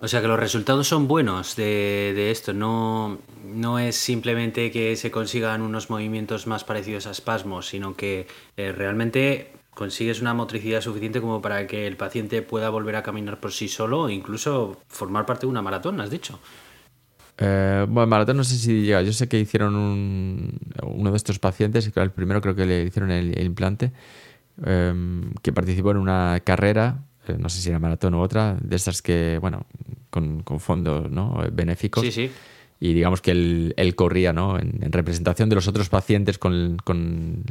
O 0.00 0.06
sea 0.06 0.20
que 0.20 0.28
los 0.28 0.38
resultados 0.38 0.86
son 0.86 1.08
buenos 1.08 1.56
de, 1.56 2.30
esto, 2.30 2.52
no, 2.52 3.18
no 3.44 3.80
es 3.80 3.96
simplemente 3.96 4.70
que 4.70 4.94
se 4.94 5.10
consigan 5.10 5.60
unos 5.60 5.90
movimientos 5.90 6.46
más 6.46 6.62
parecidos 6.62 7.08
a 7.08 7.10
espasmos, 7.10 7.66
sino 7.66 7.96
que 7.96 8.28
eh, 8.56 8.70
realmente 8.70 9.50
consigues 9.74 10.20
una 10.20 10.34
motricidad 10.34 10.82
suficiente 10.82 11.20
como 11.20 11.42
para 11.42 11.66
que 11.66 11.88
el 11.88 11.96
paciente 11.96 12.42
pueda 12.42 12.70
volver 12.70 12.94
a 12.94 13.02
caminar 13.02 13.40
por 13.40 13.52
sí 13.52 13.68
solo 13.68 14.08
incluso 14.08 14.76
formar 14.88 15.26
parte 15.26 15.46
de 15.46 15.50
una 15.50 15.62
maratón, 15.62 16.00
has 16.00 16.10
dicho. 16.10 16.38
Eh, 17.38 17.86
bueno, 17.88 18.06
maratón 18.06 18.36
no 18.36 18.44
sé 18.44 18.56
si 18.56 18.82
llega. 18.82 19.02
Yo 19.02 19.12
sé 19.12 19.28
que 19.28 19.38
hicieron 19.38 19.74
un, 19.76 20.58
uno 20.82 21.10
de 21.10 21.16
estos 21.16 21.38
pacientes, 21.38 21.90
el 21.94 22.10
primero 22.10 22.40
creo 22.40 22.54
que 22.54 22.66
le 22.66 22.84
hicieron 22.84 23.10
el, 23.10 23.40
implante, 23.42 23.92
em, 24.64 25.32
que 25.42 25.52
participó 25.52 25.92
en 25.92 25.98
una 25.98 26.40
carrera 26.44 27.04
eh, 27.28 27.36
no 27.38 27.48
sé 27.48 27.60
si 27.60 27.68
era 27.68 27.78
maratón 27.78 28.14
u 28.14 28.20
otra, 28.20 28.56
de 28.60 28.76
estas 28.76 29.02
que, 29.02 29.38
bueno, 29.40 29.66
con, 30.10 30.42
fondos 30.58 31.10
¿no? 31.10 31.42
benéficos. 31.52 32.02
Sí, 32.02 32.10
sí. 32.10 32.30
Y 32.80 32.94
digamos 32.94 33.20
que 33.20 33.32
él, 33.32 33.94
corría 33.96 34.32
¿no? 34.32 34.58
En, 34.58 34.92
representación 34.92 35.48
de 35.48 35.56
los 35.56 35.68
otros 35.68 35.88
pacientes 35.88 36.38
con, 36.38 36.76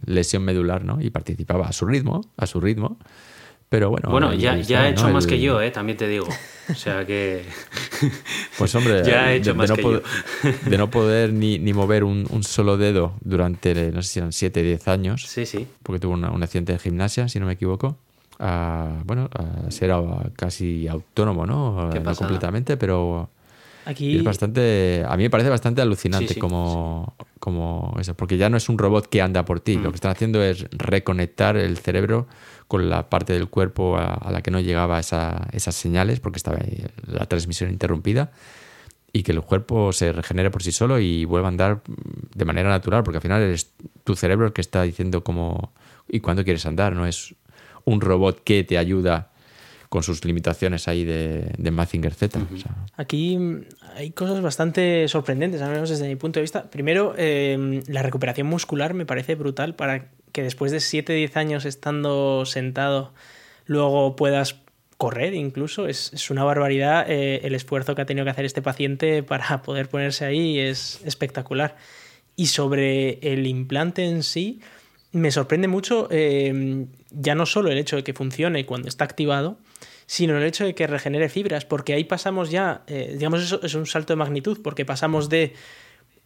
lesión 0.06 0.44
medular 0.44 0.84
¿no? 0.86 1.02
y 1.02 1.10
participaba 1.10 1.68
a 1.68 1.74
su 1.74 1.86
ritmo, 1.86 2.22
a 2.38 2.48
su 2.48 2.60
ritmo. 2.60 2.98
Pero 3.70 3.90
bueno, 3.90 4.10
bueno 4.10 4.34
ya, 4.34 4.56
ya 4.58 4.84
ha 4.84 4.90
hecho 4.90 5.10
más 5.10 5.28
que 5.28 5.42
yo, 5.42 5.62
¿eh? 5.62 5.72
también 5.72 5.98
te 5.98 6.08
digo. 6.08 6.28
O 6.70 6.76
sea 6.76 7.06
que. 7.06 7.44
Pues 8.58 8.74
hombre, 8.76 9.04
ya 9.06 9.26
ha 9.26 9.34
hecho 9.34 9.52
de, 9.52 9.58
más 9.58 9.70
no 9.70 9.76
que 9.76 9.82
poder, 9.82 10.04
yo. 10.44 10.52
de 10.70 10.78
no 10.78 10.90
poder 10.90 11.34
ni, 11.34 11.60
ni 11.60 11.74
mover 11.74 12.04
un, 12.04 12.28
un, 12.30 12.44
solo 12.44 12.78
dedo 12.78 13.14
durante, 13.22 13.92
no 13.92 14.02
sé 14.02 14.10
si 14.10 14.20
eran 14.20 14.32
7, 14.32 14.64
10 14.64 14.88
años. 14.88 15.26
Sí, 15.28 15.46
sí. 15.46 15.68
Porque 15.84 16.00
tuvo 16.00 16.14
un 16.14 16.44
accidente 16.44 16.74
de 16.74 16.80
gimnasia, 16.80 17.28
si 17.28 17.40
no 17.40 17.46
me 17.46 17.54
equivoco 17.54 17.98
a, 18.40 19.02
bueno, 19.06 19.30
a 19.34 19.72
ser 19.72 19.92
casi 20.36 20.88
autónomo, 20.88 21.46
¿no? 21.46 21.90
No 21.90 22.16
completamente, 22.16 22.78
pero 22.78 23.30
Aquí... 23.86 24.18
es 24.18 24.24
bastante, 24.24 25.04
a 25.08 25.16
mí 25.18 25.24
me 25.24 25.30
parece 25.30 25.50
bastante 25.50 25.82
alucinante 25.82 26.38
como, 26.38 27.16
como 27.40 27.96
eso, 28.00 28.14
porque 28.16 28.38
ya 28.38 28.50
no 28.50 28.58
es 28.58 28.70
un 28.70 28.78
robot 28.78 29.08
que 29.08 29.22
anda 29.22 29.46
por 29.46 29.60
ti, 29.60 29.76
lo 29.76 29.90
mm. 29.90 29.92
que 29.92 29.96
están 29.96 30.12
haciendo 30.12 30.44
es 30.44 30.66
reconectar 30.72 31.58
el 31.58 31.78
cerebro 31.78 32.28
con 32.68 32.90
la 32.90 33.10
parte 33.10 33.34
del 33.34 33.48
cuerpo 33.48 33.98
a, 33.98 34.30
la 34.32 34.42
que 34.42 34.52
no 34.52 34.60
llegaba 34.60 35.00
esa, 35.00 35.48
esas 35.52 35.76
señales, 35.76 36.20
porque 36.20 36.38
estaba 36.38 36.60
la 37.06 37.26
transmisión 37.26 37.70
interrumpida, 37.70 38.32
y 39.14 39.24
que 39.24 39.32
el 39.32 39.42
cuerpo 39.42 39.94
se 39.94 40.12
regenere 40.12 40.52
por 40.52 40.64
sí 40.64 40.72
solo 40.72 41.00
y 41.00 41.26
vuelva 41.26 41.48
a 41.48 41.52
andar 41.52 41.82
de 42.36 42.46
manera 42.46 42.70
natural, 42.70 43.04
porque 43.04 43.18
al 43.18 43.22
final 43.22 43.42
es 43.42 43.72
tu 44.04 44.16
cerebro 44.16 44.48
el 44.48 44.54
que 44.54 44.62
está 44.62 44.84
diciendo 44.84 45.24
cómo 45.24 45.72
y 46.10 46.20
cuándo 46.20 46.44
quieres 46.44 46.66
andar, 46.66 46.94
no 46.94 47.06
es 47.06 47.36
un 47.86 48.02
robot 48.02 48.44
que 48.44 48.64
te 48.64 48.78
ayuda 48.78 49.32
con 49.90 50.04
sus 50.04 50.24
limitaciones 50.26 50.88
ahí 50.88 51.06
de, 51.06 51.54
de 51.58 51.72
Mazinger 51.72 52.14
Z. 52.14 52.40
Aquí 52.98 53.40
hay 53.96 54.12
cosas 54.12 54.42
bastante 54.42 55.08
sorprendentes, 55.08 55.62
al 55.62 55.72
menos 55.72 55.90
desde 55.90 56.08
mi 56.08 56.16
punto 56.16 56.40
de 56.40 56.42
vista. 56.42 56.70
Primero, 56.70 57.14
em, 57.18 57.82
la 57.88 58.04
recuperación 58.04 58.48
muscular 58.48 58.94
me 58.94 59.06
parece 59.06 59.36
brutal 59.36 59.76
para 59.76 60.10
que 60.38 60.44
después 60.44 60.72
de 60.72 60.78
7-10 60.78 61.36
años 61.36 61.66
estando 61.66 62.46
sentado, 62.46 63.12
luego 63.66 64.16
puedas 64.16 64.58
correr 64.98 65.34
incluso. 65.34 65.88
Es, 65.88 66.14
es 66.14 66.30
una 66.30 66.44
barbaridad 66.44 67.10
eh, 67.10 67.40
el 67.44 67.56
esfuerzo 67.56 67.96
que 67.96 68.04
ha 68.04 68.06
tenido 68.06 68.24
que 68.24 68.30
hacer 68.30 68.46
este 68.46 68.62
paciente 68.62 69.24
para 69.24 69.62
poder 69.64 69.90
ponerse 69.90 70.26
ahí, 70.26 70.60
es 70.60 71.02
espectacular. 71.06 71.76
Y 72.36 72.46
sobre 72.46 73.18
el 73.34 73.48
implante 73.48 74.06
en 74.06 74.22
sí, 74.22 74.62
me 75.12 75.32
sorprende 75.32 75.68
mucho 75.68 76.08
em, 76.12 76.86
ya 77.10 77.34
no 77.34 77.48
solo 77.48 77.72
el 77.72 77.80
hecho 77.80 77.96
de 77.96 78.04
que 78.04 78.14
funcione 78.14 78.68
cuando 78.68 78.90
está 78.90 79.06
activado, 79.06 79.58
sino 80.06 80.38
el 80.38 80.44
hecho 80.44 80.66
de 80.66 80.76
que 80.76 80.86
regenere 80.86 81.30
fibras, 81.30 81.66
porque 81.66 81.94
ahí 81.94 82.04
pasamos 82.04 82.52
ya, 82.52 82.84
eh, 82.86 83.16
digamos, 83.18 83.42
eso 83.42 83.60
es 83.64 83.74
un 83.74 83.88
salto 83.88 84.14
de 84.14 84.18
magnitud, 84.18 84.60
porque 84.62 84.86
pasamos 84.86 85.30
de 85.30 85.56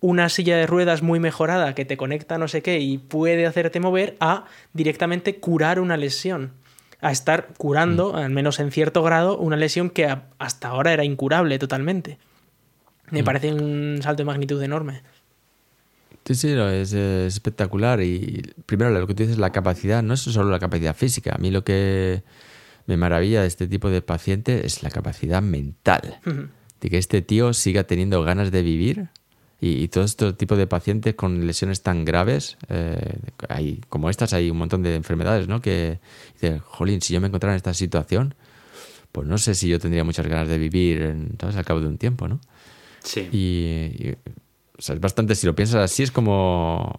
una 0.01 0.29
silla 0.29 0.57
de 0.57 0.67
ruedas 0.67 1.03
muy 1.03 1.19
mejorada 1.19 1.73
que 1.75 1.85
te 1.85 1.95
conecta 1.95 2.37
no 2.37 2.47
sé 2.47 2.61
qué 2.61 2.79
y 2.79 2.97
puede 2.97 3.45
hacerte 3.45 3.79
mover 3.79 4.17
a 4.19 4.45
directamente 4.73 5.37
curar 5.37 5.79
una 5.79 5.95
lesión, 5.95 6.51
a 6.99 7.11
estar 7.11 7.53
curando, 7.57 8.13
mm. 8.13 8.15
al 8.15 8.31
menos 8.31 8.59
en 8.59 8.71
cierto 8.71 9.03
grado, 9.03 9.37
una 9.37 9.55
lesión 9.55 9.89
que 9.89 10.13
hasta 10.39 10.67
ahora 10.67 10.91
era 10.91 11.05
incurable 11.05 11.57
totalmente. 11.59 12.17
Me 13.11 13.21
mm. 13.21 13.25
parece 13.25 13.53
un 13.53 13.99
salto 14.01 14.21
de 14.21 14.25
magnitud 14.25 14.61
enorme. 14.61 15.03
Sí, 16.25 16.35
sí, 16.35 16.49
es, 16.51 16.93
espectacular. 16.93 18.01
Y 18.01 18.53
primero, 18.65 18.91
lo 18.91 19.07
que 19.07 19.13
tú 19.13 19.23
dices, 19.23 19.37
la 19.37 19.51
capacidad, 19.51 20.03
no 20.03 20.13
es 20.13 20.21
solo 20.21 20.49
la 20.49 20.59
capacidad 20.59 20.95
física. 20.95 21.35
A 21.35 21.37
mí 21.37 21.51
lo 21.51 21.63
que 21.63 22.23
me 22.85 22.97
maravilla 22.97 23.41
de 23.41 23.47
este 23.47 23.67
tipo 23.67 23.89
de 23.89 24.01
paciente 24.01 24.65
es 24.65 24.83
la 24.83 24.89
capacidad 24.89 25.41
mental. 25.41 26.19
De 26.79 26.89
que 26.89 26.97
este 26.97 27.21
tío 27.21 27.53
siga 27.53 27.83
teniendo 27.83 28.23
ganas 28.23 28.51
de 28.51 28.61
vivir. 28.61 29.09
Y, 29.63 29.87
todo 29.89 30.03
este 30.03 30.33
tipo 30.33 30.55
de 30.55 30.65
pacientes 30.65 31.13
con 31.13 31.45
lesiones 31.45 31.83
tan 31.83 32.03
graves, 32.03 32.57
eh, 32.69 33.19
hay, 33.47 33.79
como 33.89 34.09
estas, 34.09 34.33
hay 34.33 34.49
un 34.49 34.57
montón 34.57 34.81
de 34.81 34.95
enfermedades, 34.95 35.47
¿no? 35.47 35.61
Que 35.61 35.99
dicen, 36.33 36.57
jolín, 36.59 36.99
si 37.01 37.13
yo 37.13 37.21
me 37.21 37.27
encontrara 37.27 37.53
en 37.53 37.57
esta 37.57 37.75
situación, 37.75 38.33
pues 39.11 39.27
no 39.27 39.37
sé 39.37 39.53
si 39.53 39.67
yo 39.67 39.79
tendría 39.79 40.03
muchas 40.03 40.25
ganas 40.25 40.47
de 40.47 40.57
vivir 40.57 41.03
en, 41.03 41.37
al 41.39 41.63
cabo 41.63 41.79
de 41.79 41.87
un 41.87 41.99
tiempo, 41.99 42.27
¿no? 42.27 42.41
Sí. 43.03 43.29
y 43.31 44.15
o 44.81 44.83
sea, 44.83 44.95
es 44.95 45.01
bastante, 45.01 45.35
si 45.35 45.45
lo 45.45 45.53
piensas 45.53 45.83
así, 45.83 46.01
es 46.01 46.11
como. 46.11 46.91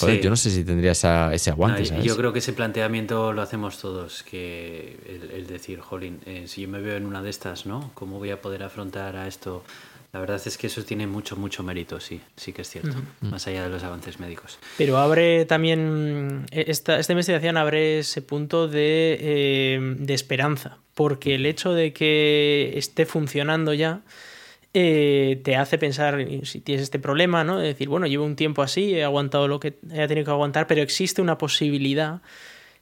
Joder, 0.00 0.20
yo 0.20 0.28
no 0.28 0.36
sé 0.36 0.50
si 0.50 0.64
tendría 0.64 0.92
ese 0.92 1.50
aguante. 1.50 2.02
Yo 2.02 2.14
creo 2.14 2.30
que 2.34 2.40
ese 2.40 2.52
planteamiento 2.52 3.32
lo 3.32 3.40
hacemos 3.40 3.78
todos, 3.78 4.22
que 4.22 4.98
el, 5.32 5.46
decir, 5.46 5.80
jolín, 5.80 6.20
eh, 6.26 6.44
si 6.46 6.60
yo 6.60 6.68
me 6.68 6.78
veo 6.78 6.98
en 6.98 7.06
una 7.06 7.22
de 7.22 7.30
estas, 7.30 7.64
¿no? 7.64 7.90
¿Cómo 7.94 8.18
voy 8.18 8.32
a 8.32 8.42
poder 8.42 8.62
afrontar 8.62 9.16
a 9.16 9.26
esto? 9.26 9.64
La 10.16 10.20
verdad 10.20 10.40
es 10.46 10.56
que 10.56 10.68
eso 10.68 10.82
tiene 10.82 11.06
mucho, 11.06 11.36
mucho 11.36 11.62
mérito, 11.62 12.00
sí, 12.00 12.22
sí 12.36 12.54
que 12.54 12.62
es 12.62 12.70
cierto, 12.70 12.96
más 13.20 13.46
allá 13.48 13.64
de 13.64 13.68
los 13.68 13.84
avances 13.84 14.18
médicos. 14.18 14.58
Pero 14.78 14.96
abre 14.96 15.44
también, 15.44 16.46
e, 16.50 16.64
esta, 16.68 16.98
esta 16.98 17.12
investigación 17.12 17.58
abre 17.58 17.98
ese 17.98 18.22
punto 18.22 18.66
de, 18.66 19.18
eh, 19.20 19.78
de 19.98 20.14
esperanza, 20.14 20.78
porque 20.94 21.34
el 21.34 21.44
hecho 21.44 21.74
de 21.74 21.92
que 21.92 22.72
esté 22.76 23.04
funcionando 23.04 23.74
ya 23.74 24.00
eh, 24.72 25.38
te 25.44 25.54
hace 25.56 25.76
pensar 25.76 26.26
si 26.44 26.62
tienes 26.62 26.84
este 26.84 26.98
problema, 26.98 27.44
¿no? 27.44 27.58
De 27.58 27.66
decir, 27.66 27.90
bueno, 27.90 28.06
llevo 28.06 28.24
un 28.24 28.36
tiempo 28.36 28.62
así, 28.62 28.94
he 28.94 29.04
aguantado 29.04 29.48
lo 29.48 29.60
que 29.60 29.74
he 29.92 30.08
tenido 30.08 30.24
que 30.24 30.30
aguantar, 30.30 30.66
pero 30.66 30.80
existe 30.80 31.20
una 31.20 31.36
posibilidad 31.36 32.22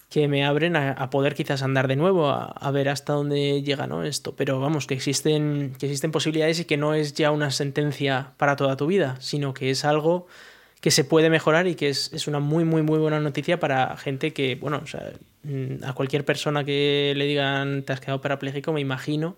que 0.09 0.29
me 0.29 0.45
abren 0.45 0.77
a, 0.77 1.11
poder 1.11 1.35
quizás 1.35 1.63
andar 1.63 1.89
de 1.89 1.97
nuevo, 1.97 2.29
a, 2.29 2.71
ver 2.71 2.89
hasta 2.89 3.15
dónde 3.15 3.63
llega 3.63 3.87
¿no? 3.87 4.05
esto. 4.05 4.37
Pero 4.37 4.61
vamos, 4.61 4.87
que 4.87 4.95
existen, 4.95 5.75
que 5.79 5.87
existen 5.87 6.13
posibilidades 6.13 6.61
y 6.61 6.65
que 6.65 6.77
no 6.77 6.95
es 6.95 7.15
ya 7.15 7.31
una 7.31 7.51
sentencia 7.51 8.33
para 8.37 8.57
toda 8.57 8.77
tu 8.77 8.87
vida, 8.87 9.17
sino 9.21 9.55
que 9.55 9.71
es 9.71 9.85
algo 9.85 10.27
que 10.81 10.91
se 10.91 11.03
puede 11.03 11.31
mejorar 11.31 11.67
y 11.67 11.75
que 11.77 11.89
es, 11.89 12.13
es 12.13 12.29
una 12.29 12.41
muy, 12.41 12.65
muy, 12.65 12.83
muy 12.83 12.99
buena 12.99 13.19
noticia 13.19 13.59
para 13.59 13.97
gente 13.97 14.33
que, 14.33 14.55
bueno, 14.55 14.81
o 14.85 14.87
sea, 14.87 15.15
mm, 15.43 15.83
a 15.83 15.95
cualquier 15.95 16.25
persona 16.25 16.63
que 16.63 17.15
le 17.17 17.25
digan 17.25 17.85
te 17.85 17.95
has 17.95 18.01
quedado 18.01 18.21
parapléjico, 18.21 18.73
me 18.73 18.83
imagino 18.83 19.37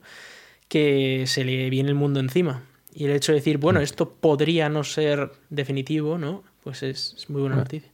que 0.68 1.24
se 1.26 1.44
le 1.44 1.70
viene 1.70 1.88
el 1.90 1.94
mundo 1.94 2.20
encima. 2.20 2.64
Y 2.92 3.04
el 3.04 3.12
hecho 3.12 3.32
de 3.32 3.38
decir, 3.38 3.58
bueno, 3.58 3.80
mm. 3.80 3.82
esto 3.84 4.10
podría 4.10 4.68
no 4.68 4.82
ser 4.82 5.30
definitivo, 5.48 6.18
¿no? 6.18 6.42
Pues 6.64 6.82
es, 6.82 7.26
muy 7.28 7.42
buena 7.42 7.56
noticia. 7.56 7.92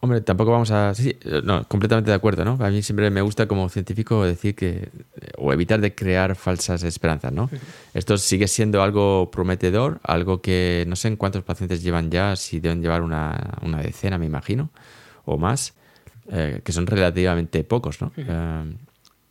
Hombre, 0.00 0.20
tampoco 0.20 0.52
vamos 0.52 0.70
a... 0.70 0.94
Sí, 0.94 1.16
no, 1.44 1.66
completamente 1.68 2.10
de 2.10 2.16
acuerdo, 2.16 2.44
¿no? 2.44 2.58
A 2.60 2.70
mí 2.70 2.82
siempre 2.82 3.10
me 3.10 3.20
gusta 3.22 3.46
como 3.46 3.68
científico 3.68 4.24
decir 4.24 4.54
que... 4.54 4.90
o 5.38 5.52
evitar 5.52 5.80
de 5.80 5.94
crear 5.94 6.36
falsas 6.36 6.82
esperanzas, 6.82 7.32
¿no? 7.32 7.50
Esto 7.94 8.16
sigue 8.18 8.48
siendo 8.48 8.82
algo 8.82 9.30
prometedor, 9.30 10.00
algo 10.02 10.40
que 10.40 10.84
no 10.88 10.96
sé 10.96 11.08
en 11.08 11.16
cuántos 11.16 11.42
pacientes 11.42 11.82
llevan 11.82 12.10
ya, 12.10 12.36
si 12.36 12.60
deben 12.60 12.82
llevar 12.82 13.02
una, 13.02 13.58
decena, 13.82 14.18
me 14.18 14.26
imagino, 14.26 14.70
o 15.24 15.38
más, 15.38 15.74
eh, 16.30 16.60
que 16.64 16.72
son 16.72 16.86
relativamente 16.86 17.64
pocos, 17.64 18.00
¿no? 18.00 18.12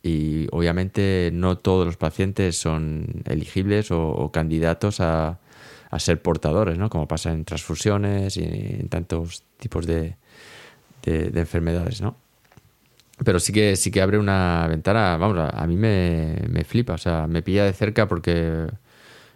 y 0.04 0.46
obviamente 0.52 1.30
no 1.32 1.56
todos 1.56 1.86
los 1.86 1.96
pacientes 1.96 2.58
son 2.58 3.22
elegibles 3.24 3.90
o, 3.90 4.30
candidatos 4.30 5.00
a, 5.00 5.40
ser 5.96 6.20
portadores, 6.20 6.76
¿no? 6.76 6.90
como 6.90 7.08
pasa 7.08 7.32
en 7.32 7.44
transfusiones 7.44 8.36
y 8.36 8.42
en 8.42 8.88
tantos 8.88 9.44
tipos 9.58 9.86
de, 9.86 10.16
enfermedades. 11.06 12.00
¿no? 12.00 12.16
Pero 13.24 13.38
sí 13.38 13.52
que, 13.52 13.76
sí 13.76 13.90
que 13.90 14.02
abre 14.02 14.18
una 14.18 14.66
ventana, 14.68 15.16
vamos, 15.16 15.38
a, 15.38 15.66
mí 15.66 15.76
me, 15.76 16.64
flipa, 16.64 16.94
o 16.94 16.98
sea, 16.98 17.26
me 17.26 17.42
pilla 17.42 17.64
de 17.64 17.72
cerca 17.72 18.08
porque, 18.08 18.66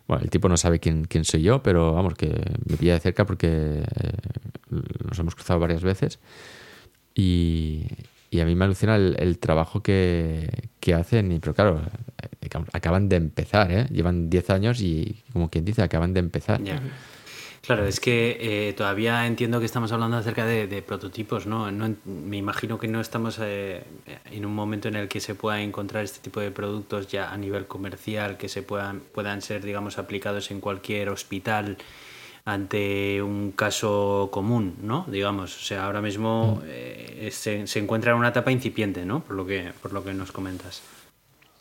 bueno, 0.09 0.25
el 0.25 0.31
tipo 0.31 0.49
no 0.49 0.57
sabe 0.57 0.81
quién, 0.81 1.05
quién 1.05 1.25
soy 1.25 1.43
yo, 1.43 1.63
pero 1.63 1.93
vamos, 1.93 2.15
que 2.15 2.29
me 2.67 2.77
pilla 2.77 2.95
de 2.95 3.01
cerca 3.01 3.25
porque 3.25 3.49
eh, 3.49 4.75
nos 5.07 5.19
hemos 5.19 5.35
cruzado 5.35 5.61
varias 5.61 5.83
veces. 5.83 6.19
Y, 7.15 7.87
y 8.31 8.41
a 8.41 8.45
mí 8.45 8.55
me 8.55 8.65
alucina 8.65 8.97
el, 8.97 9.39
trabajo 9.39 9.83
que, 9.83 10.69
hacen, 10.95 11.39
pero 11.41 11.55
claro, 11.55 11.83
acaban 12.73 13.09
de 13.09 13.17
empezar, 13.17 13.71
¿eh? 13.71 13.87
llevan 13.91 14.29
10 14.29 14.51
años 14.51 14.81
y 14.81 15.23
como 15.33 15.51
quien 15.51 15.65
dice, 15.65 15.83
acaban 15.83 16.15
de 16.15 16.21
empezar. 16.21 16.61
Claro, 17.69 17.85
es 17.85 18.01
que 18.01 18.39
eh, 18.41 18.73
todavía 18.73 19.27
entiendo 19.27 19.61
que 19.61 19.67
estamos 19.67 19.93
hablando 19.93 20.17
acerca 20.17 20.47
de, 20.47 20.81
prototipos, 20.81 21.45
¿no? 21.45 21.71
Me 22.07 22.39
imagino 22.39 22.79
que 22.79 22.89
no 22.89 22.99
estamos 22.99 23.39
eh, 23.43 23.85
en 24.31 24.47
un 24.47 24.55
momento 24.55 24.89
en 24.89 24.97
el 24.97 25.07
que 25.07 25.21
se 25.21 25.35
pueda 25.35 25.61
encontrar 25.61 26.03
este 26.03 26.21
tipo 26.21 26.41
de 26.41 26.51
productos 26.51 27.09
ya 27.09 27.31
a 27.31 27.37
nivel 27.37 27.67
comercial, 27.67 28.39
que 28.39 28.49
se 28.49 28.63
puedan, 28.63 29.01
puedan 29.01 29.43
ser, 29.43 29.63
digamos, 29.63 29.99
aplicados 29.99 30.51
en 30.51 30.61
cualquier 30.61 31.11
hospital 31.11 31.77
ante 32.47 33.21
un 33.21 33.53
caso 33.53 34.31
común, 34.33 34.77
¿no? 34.81 35.05
Digamos, 35.07 35.55
o 35.55 35.63
sea, 35.63 35.85
ahora 35.85 36.01
mismo 36.01 36.63
mm. 36.63 36.69
eh, 36.69 37.29
se, 37.33 37.67
se, 37.67 37.81
encuentra 37.81 38.13
en 38.13 38.17
una 38.17 38.29
etapa 38.29 38.51
incipiente, 38.51 39.05
¿no? 39.05 39.21
Por 39.21 39.37
lo 39.37 39.45
que, 39.45 39.75
por 39.83 39.93
lo 39.93 40.03
que 40.03 40.15
nos 40.15 40.33
comentas. 40.33 40.81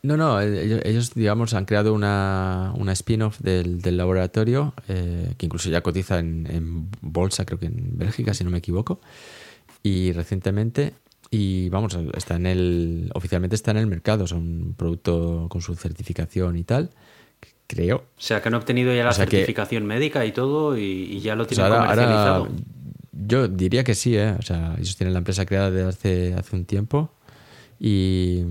No, 0.08 0.16
no, 0.16 0.39
ellos, 0.39 1.14
digamos, 1.16 1.53
han 1.53 1.66
creado 1.66 1.93
una, 1.93 2.72
una 2.78 2.93
spin-off 2.93 3.41
del, 3.41 3.82
del, 3.82 3.97
laboratorio 3.97 4.74
eh, 4.88 5.34
que 5.38 5.47
incluso 5.47 5.70
ya 5.70 5.82
cotiza 5.82 6.20
en, 6.20 6.88
bolsa, 7.01 7.45
creo 7.45 7.60
que 7.60 7.66
en 7.66 7.97
Bélgica, 7.97 8.34
si 8.34 8.45
no 8.45 8.49
me 8.49 8.60
equivoco, 8.60 9.01
y 9.84 10.14
recientemente, 10.14 10.93
y 11.30 11.68
vamos, 11.68 11.97
está 12.16 12.38
en 12.38 12.45
el, 12.45 13.12
oficialmente 13.16 13.58
está 13.58 13.72
en 13.72 13.78
el 13.78 13.88
mercado, 13.88 14.24
es 14.24 14.32
un 14.32 14.76
producto 14.78 15.47
con 15.49 15.60
su 15.62 15.76
certificación 15.76 16.55
y 16.55 16.64
tal, 16.64 16.89
creo. 17.68 17.97
O 17.97 18.22
sea, 18.22 18.41
que 18.41 18.47
han 18.47 18.53
obtenido 18.53 18.95
ya 18.95 19.03
la 19.03 19.12
certificación 19.12 19.86
médica 19.86 20.26
y 20.26 20.32
todo 20.32 20.78
y, 20.78 21.20
ya 21.20 21.36
lo 21.36 21.45
tienen 21.47 21.70
comercializado. 21.70 22.47
yo 23.12 23.49
diría 23.49 23.84
que 23.84 23.93
sí, 23.93 24.16
¿eh? 24.16 24.38
O 24.39 24.41
sea, 24.41 24.76
ellos 24.78 24.95
tienen 24.95 25.12
la 25.12 25.20
empresa 25.20 25.45
creada 25.45 25.70
desde 25.70 25.89
hace, 25.89 26.34
hace 26.34 26.55
un 26.55 26.64
tiempo 26.64 27.12
y 27.78 28.43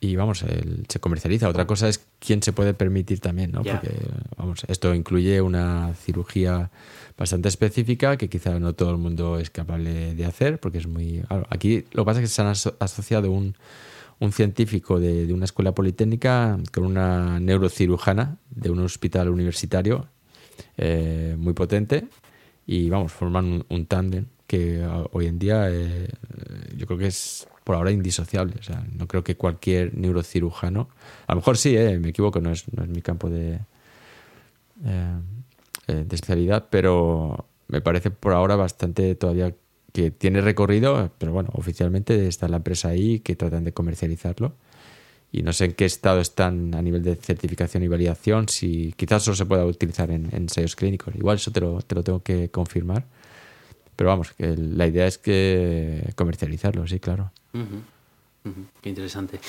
y 0.00 0.16
vamos, 0.16 0.44
se 0.88 1.00
comercializa. 1.00 1.48
Otra 1.48 1.66
cosa 1.66 1.88
es 1.88 2.04
quién 2.18 2.42
se 2.42 2.52
puede 2.52 2.74
permitir 2.74 3.20
también, 3.20 3.52
¿no? 3.52 3.62
Porque, 3.62 3.90
vamos, 4.36 4.64
esto 4.68 4.94
incluye 4.94 5.40
una 5.40 5.94
cirugía 5.94 6.70
bastante 7.16 7.48
específica 7.48 8.16
que 8.16 8.28
quizá 8.28 8.58
no 8.60 8.74
todo 8.74 8.90
el 8.90 8.98
mundo 8.98 9.38
es 9.38 9.50
capaz 9.50 9.78
de 9.78 10.24
hacer, 10.24 10.60
porque 10.60 10.78
es 10.78 10.86
muy... 10.86 11.22
aquí 11.50 11.84
lo 11.92 12.04
que 12.04 12.06
pasa 12.06 12.20
es 12.20 12.28
que 12.28 12.34
se 12.34 12.42
han 12.42 12.48
asociado 12.80 13.30
un, 13.32 13.56
un 14.20 14.32
científico 14.32 14.98
de, 14.98 15.32
una 15.32 15.44
escuela 15.44 15.72
politécnica 15.72 16.58
con 16.72 16.84
una 16.84 17.40
neurocirujana 17.40 18.38
de 18.50 18.70
un 18.70 18.80
hospital 18.80 19.28
universitario 19.28 20.08
eh, 20.76 21.36
muy 21.38 21.52
potente 21.52 22.08
y, 22.66 22.90
vamos, 22.90 23.12
forman 23.12 23.64
un, 23.68 23.86
tándem 23.86 24.26
que 24.46 24.84
hoy 25.12 25.26
en 25.26 25.38
día 25.38 25.70
eh, 25.70 26.08
yo 26.76 26.86
creo 26.86 26.98
que 26.98 27.06
es 27.06 27.46
por 27.68 27.76
ahora 27.76 27.90
indisociable. 27.90 28.54
O 28.58 28.62
sea, 28.62 28.82
no 28.96 29.06
creo 29.06 29.22
que 29.22 29.36
cualquier 29.36 29.94
neurocirujano, 29.94 30.88
a 31.26 31.34
lo 31.34 31.40
mejor 31.40 31.58
sí, 31.58 31.76
eh, 31.76 31.98
me 31.98 32.08
equivoco, 32.08 32.40
no 32.40 32.50
es, 32.50 32.64
no 32.72 32.82
es 32.82 32.88
mi 32.88 33.02
campo 33.02 33.28
de, 33.28 33.58
eh, 34.86 35.18
eh, 35.86 36.04
de 36.08 36.14
especialidad, 36.16 36.68
pero 36.70 37.44
me 37.66 37.82
parece 37.82 38.10
por 38.10 38.32
ahora 38.32 38.56
bastante 38.56 39.14
todavía 39.16 39.54
que 39.92 40.10
tiene 40.10 40.40
recorrido, 40.40 41.10
pero 41.18 41.34
bueno, 41.34 41.50
oficialmente 41.52 42.26
está 42.26 42.48
la 42.48 42.56
empresa 42.56 42.88
ahí 42.88 43.20
que 43.20 43.36
tratan 43.36 43.64
de 43.64 43.74
comercializarlo. 43.74 44.54
Y 45.30 45.42
no 45.42 45.52
sé 45.52 45.66
en 45.66 45.72
qué 45.74 45.84
estado 45.84 46.22
están 46.22 46.74
a 46.74 46.80
nivel 46.80 47.02
de 47.02 47.16
certificación 47.16 47.82
y 47.82 47.88
validación, 47.88 48.48
si 48.48 48.94
quizás 48.96 49.24
solo 49.24 49.36
se 49.36 49.44
pueda 49.44 49.66
utilizar 49.66 50.10
en, 50.10 50.34
ensayos 50.34 50.74
clínicos. 50.74 51.14
Igual 51.14 51.36
eso 51.36 51.50
te 51.50 51.60
lo, 51.60 51.82
te 51.82 51.94
lo 51.94 52.02
tengo 52.02 52.22
que 52.22 52.50
confirmar. 52.50 53.04
Pero 53.94 54.08
vamos, 54.08 54.32
que 54.32 54.56
la 54.56 54.86
idea 54.86 55.06
es 55.06 55.18
que 55.18 56.14
comercializarlo, 56.16 56.86
sí, 56.86 56.98
claro. 56.98 57.30
Qué 58.80 58.88
interesante. 58.88 59.40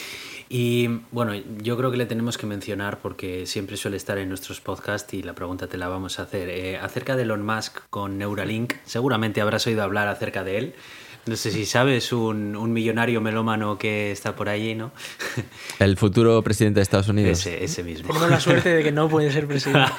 Y 0.49 0.87
bueno, 1.11 1.33
yo 1.61 1.77
creo 1.77 1.91
que 1.91 1.97
le 1.97 2.05
tenemos 2.05 2.37
que 2.37 2.45
mencionar 2.47 2.99
porque 2.99 3.45
siempre 3.45 3.77
suele 3.77 3.97
estar 3.97 4.17
en 4.17 4.29
nuestros 4.29 4.61
podcasts 4.61 5.13
y 5.13 5.21
la 5.23 5.33
pregunta 5.33 5.67
te 5.67 5.77
la 5.77 5.87
vamos 5.87 6.19
a 6.19 6.23
hacer. 6.23 6.49
Eh, 6.49 6.77
acerca 6.77 7.15
de 7.15 7.23
Elon 7.23 7.45
Musk 7.45 7.81
con 7.89 8.17
Neuralink, 8.17 8.73
seguramente 8.85 9.41
habrás 9.41 9.65
oído 9.67 9.83
hablar 9.83 10.07
acerca 10.07 10.43
de 10.43 10.57
él. 10.57 10.75
No 11.29 11.35
sé 11.35 11.51
si 11.51 11.67
sabes, 11.67 12.11
un, 12.11 12.55
un, 12.55 12.73
millonario 12.73 13.21
melómano 13.21 13.77
que 13.77 14.11
está 14.11 14.35
por 14.35 14.49
allí, 14.49 14.73
¿no? 14.73 14.91
El 15.79 15.95
futuro 15.95 16.41
presidente 16.41 16.79
de 16.79 16.81
Estados 16.81 17.07
Unidos. 17.07 17.45
Ese, 17.45 17.63
ese 17.63 17.83
mismo. 17.83 18.07
Tenemos 18.07 18.31
la 18.31 18.39
suerte 18.39 18.73
de 18.73 18.83
que 18.83 18.91
no 18.91 19.07
puede 19.07 19.31
ser 19.31 19.45
presidente. 19.45 19.91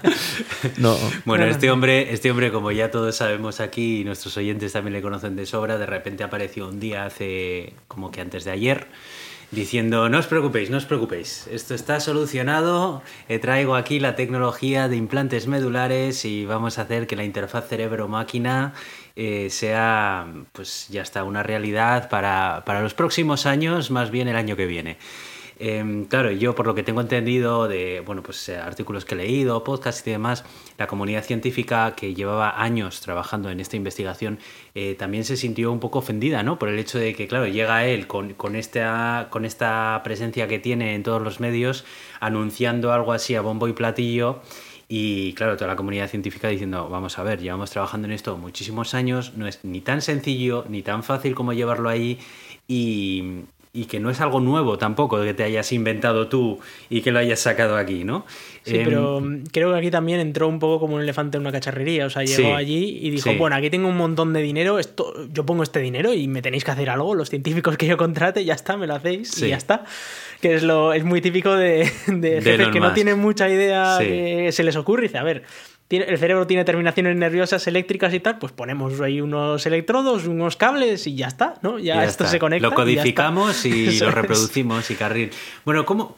no. 0.78 0.96
Bueno, 1.26 1.44
este 1.44 1.70
hombre, 1.70 2.14
este 2.14 2.30
hombre, 2.30 2.50
como 2.50 2.72
ya 2.72 2.90
todos 2.90 3.14
sabemos 3.14 3.60
aquí, 3.60 4.00
y 4.00 4.04
nuestros 4.04 4.34
oyentes 4.38 4.72
también 4.72 4.94
le 4.94 5.02
conocen 5.02 5.36
de 5.36 5.44
sobra, 5.44 5.76
de 5.76 5.84
repente 5.84 6.24
apareció 6.24 6.66
un 6.66 6.80
día 6.80 7.04
hace 7.04 7.74
como 7.86 8.10
que 8.10 8.22
antes 8.22 8.44
de 8.44 8.50
ayer 8.52 8.88
diciendo, 9.54 10.08
no 10.08 10.18
os 10.18 10.26
preocupéis, 10.26 10.70
no 10.70 10.78
os 10.78 10.84
preocupéis, 10.84 11.46
esto 11.50 11.74
está 11.74 12.00
solucionado, 12.00 13.02
eh, 13.28 13.38
traigo 13.38 13.76
aquí 13.76 14.00
la 14.00 14.16
tecnología 14.16 14.88
de 14.88 14.96
implantes 14.96 15.46
medulares 15.46 16.24
y 16.24 16.44
vamos 16.44 16.78
a 16.78 16.82
hacer 16.82 17.06
que 17.06 17.16
la 17.16 17.24
interfaz 17.24 17.68
cerebro-máquina 17.68 18.74
eh, 19.16 19.48
sea, 19.50 20.26
pues 20.52 20.88
ya 20.88 21.02
está, 21.02 21.24
una 21.24 21.42
realidad 21.42 22.08
para, 22.08 22.62
para 22.66 22.82
los 22.82 22.94
próximos 22.94 23.46
años, 23.46 23.90
más 23.90 24.10
bien 24.10 24.28
el 24.28 24.36
año 24.36 24.56
que 24.56 24.66
viene. 24.66 24.98
Em, 25.58 26.06
claro, 26.06 26.32
yo 26.32 26.54
por 26.54 26.66
lo 26.66 26.74
que 26.74 26.82
tengo 26.82 27.00
entendido 27.00 27.68
de 27.68 28.02
bueno, 28.04 28.22
pues, 28.22 28.48
eh, 28.48 28.56
artículos 28.56 29.04
que 29.04 29.14
he 29.14 29.18
leído, 29.18 29.62
podcasts 29.62 30.04
y 30.06 30.10
demás, 30.10 30.44
la 30.78 30.88
comunidad 30.88 31.22
científica 31.22 31.94
que 31.94 32.14
llevaba 32.14 32.60
años 32.60 33.00
trabajando 33.00 33.50
en 33.50 33.60
esta 33.60 33.76
investigación 33.76 34.40
eh, 34.74 34.96
también 34.98 35.24
se 35.24 35.36
sintió 35.36 35.70
un 35.70 35.78
poco 35.78 36.00
ofendida 36.00 36.42
¿no? 36.42 36.58
por 36.58 36.68
el 36.68 36.78
hecho 36.78 36.98
de 36.98 37.14
que, 37.14 37.28
claro, 37.28 37.46
llega 37.46 37.86
él 37.86 38.08
con, 38.08 38.34
con, 38.34 38.56
esta, 38.56 39.28
con 39.30 39.44
esta 39.44 40.00
presencia 40.02 40.48
que 40.48 40.58
tiene 40.58 40.94
en 40.96 41.04
todos 41.04 41.22
los 41.22 41.38
medios 41.38 41.84
anunciando 42.18 42.92
algo 42.92 43.12
así 43.12 43.36
a 43.36 43.40
bombo 43.40 43.68
y 43.68 43.72
platillo. 43.74 44.40
Y 44.88 45.32
claro, 45.32 45.56
toda 45.56 45.68
la 45.68 45.76
comunidad 45.76 46.08
científica 46.08 46.48
diciendo, 46.48 46.88
vamos 46.88 47.18
a 47.18 47.22
ver, 47.22 47.40
llevamos 47.40 47.70
trabajando 47.70 48.06
en 48.06 48.12
esto 48.12 48.36
muchísimos 48.36 48.94
años, 48.94 49.32
no 49.36 49.46
es 49.46 49.64
ni 49.64 49.80
tan 49.80 50.02
sencillo 50.02 50.64
ni 50.68 50.82
tan 50.82 51.02
fácil 51.02 51.34
como 51.34 51.52
llevarlo 51.52 51.88
ahí 51.88 52.18
y, 52.68 53.44
y 53.76 53.86
que 53.86 53.98
no 53.98 54.08
es 54.08 54.20
algo 54.20 54.38
nuevo 54.38 54.78
tampoco 54.78 55.20
que 55.20 55.34
te 55.34 55.42
hayas 55.42 55.72
inventado 55.72 56.28
tú 56.28 56.60
y 56.88 57.02
que 57.02 57.10
lo 57.10 57.18
hayas 57.18 57.40
sacado 57.40 57.76
aquí, 57.76 58.04
¿no? 58.04 58.24
Sí, 58.62 58.80
pero 58.84 59.18
em, 59.18 59.42
creo 59.50 59.72
que 59.72 59.78
aquí 59.78 59.90
también 59.90 60.20
entró 60.20 60.46
un 60.46 60.60
poco 60.60 60.78
como 60.78 60.94
un 60.94 61.02
elefante 61.02 61.38
en 61.38 61.40
una 61.40 61.50
cacharrería. 61.50 62.06
O 62.06 62.10
sea, 62.10 62.22
llegó 62.22 62.54
allí 62.54 63.00
y 63.02 63.10
dijo, 63.10 63.34
bueno, 63.34 63.56
aquí 63.56 63.70
tengo 63.70 63.88
un 63.88 63.96
montón 63.96 64.32
de 64.32 64.42
dinero, 64.42 64.78
esto, 64.78 65.12
yo 65.28 65.44
pongo 65.44 65.64
este 65.64 65.80
dinero 65.80 66.14
y 66.14 66.28
me 66.28 66.40
tenéis 66.40 66.64
que 66.64 66.70
hacer 66.70 66.88
algo. 66.88 67.16
Los 67.16 67.30
científicos 67.30 67.76
que 67.76 67.86
yo 67.86 67.96
contrate, 67.96 68.44
ya 68.44 68.54
está, 68.54 68.76
me 68.76 68.86
lo 68.86 68.94
hacéis 68.94 69.42
y 69.42 69.48
ya 69.48 69.56
está. 69.56 69.84
Que 70.44 70.56
es 70.56 70.62
lo 70.62 70.92
es 70.92 71.04
muy 71.04 71.22
típico 71.22 71.54
de, 71.54 71.86
jefes 71.86 72.68
que 72.68 72.78
no 72.78 72.92
tienen 72.92 73.18
mucha 73.18 73.48
idea 73.48 73.96
que 73.98 74.52
se 74.52 74.62
les 74.62 74.76
ocurre 74.76 75.04
dice, 75.04 75.16
a 75.16 75.22
ver, 75.22 75.44
el 75.88 76.18
cerebro 76.18 76.46
tiene 76.46 76.66
terminaciones 76.66 77.16
nerviosas 77.16 77.66
eléctricas 77.66 78.12
y 78.12 78.20
tal, 78.20 78.36
pues 78.38 78.52
ponemos 78.52 79.00
ahí 79.00 79.22
unos 79.22 79.64
electrodos, 79.64 80.26
unos 80.26 80.56
cables 80.56 81.06
y 81.06 81.14
ya 81.14 81.28
está, 81.28 81.54
¿no? 81.62 81.78
Ya, 81.78 82.04
esto 82.04 82.26
se 82.26 82.38
conecta. 82.38 82.68
Lo 82.68 82.74
codificamos 82.74 83.64
y, 83.64 83.98
lo 84.00 84.10
reproducimos 84.10 84.90
y 84.90 84.96
carril. 84.96 85.30
Bueno, 85.64 85.86
¿cómo, 85.86 86.14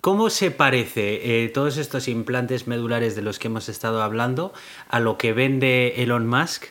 cómo 0.00 0.28
se 0.28 0.50
parece 0.50 1.44
eh, 1.44 1.48
todos 1.48 1.76
estos 1.76 2.08
implantes 2.08 2.66
medulares 2.66 3.14
de 3.14 3.22
los 3.22 3.38
que 3.38 3.46
hemos 3.46 3.68
estado 3.68 4.02
hablando 4.02 4.52
a 4.88 4.98
lo 4.98 5.18
que 5.18 5.32
vende 5.32 6.02
Elon 6.02 6.26
Musk? 6.26 6.64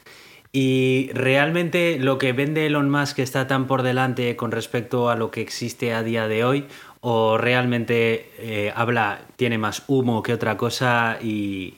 Y 0.60 1.12
realmente 1.14 2.00
lo 2.00 2.18
que 2.18 2.34
vende 2.34 2.66
Elon 2.66 2.90
Musk 2.90 3.20
está 3.20 3.46
tan 3.48 3.68
por 3.68 3.84
delante 3.84 4.36
con 4.36 4.52
respecto 4.52 5.10
a 5.10 5.16
lo 5.16 5.30
que 5.30 5.42
existe 5.42 5.94
a 5.94 6.02
día 6.04 6.28
de 6.28 6.44
hoy 6.44 6.66
o 7.02 7.38
realmente 7.38 8.32
eh, 8.40 8.72
habla, 8.76 9.22
tiene 9.36 9.58
más 9.58 9.84
humo 9.88 10.24
que 10.24 10.34
otra 10.34 10.58
cosa 10.58 11.20
y, 11.22 11.76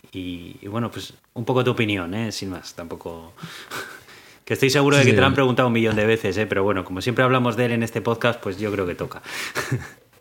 bueno, 0.67 0.89
pues 0.91 1.13
un 1.33 1.45
poco 1.45 1.63
tu 1.63 1.71
opinión, 1.71 2.13
¿eh? 2.13 2.31
sin 2.31 2.49
más, 2.49 2.73
tampoco... 2.73 3.33
que 4.45 4.53
estoy 4.53 4.71
seguro 4.71 4.97
de 4.97 5.03
que 5.03 5.13
te 5.13 5.19
lo 5.19 5.27
han 5.27 5.35
preguntado 5.35 5.67
un 5.67 5.73
millón 5.73 5.95
de 5.95 6.07
veces, 6.07 6.35
¿eh? 6.37 6.47
pero 6.47 6.63
bueno, 6.63 6.83
como 6.83 7.01
siempre 7.01 7.23
hablamos 7.23 7.55
de 7.55 7.65
él 7.65 7.71
en 7.73 7.83
este 7.83 8.01
podcast, 8.01 8.39
pues 8.41 8.57
yo 8.57 8.71
creo 8.71 8.87
que 8.87 8.95
toca. 8.95 9.21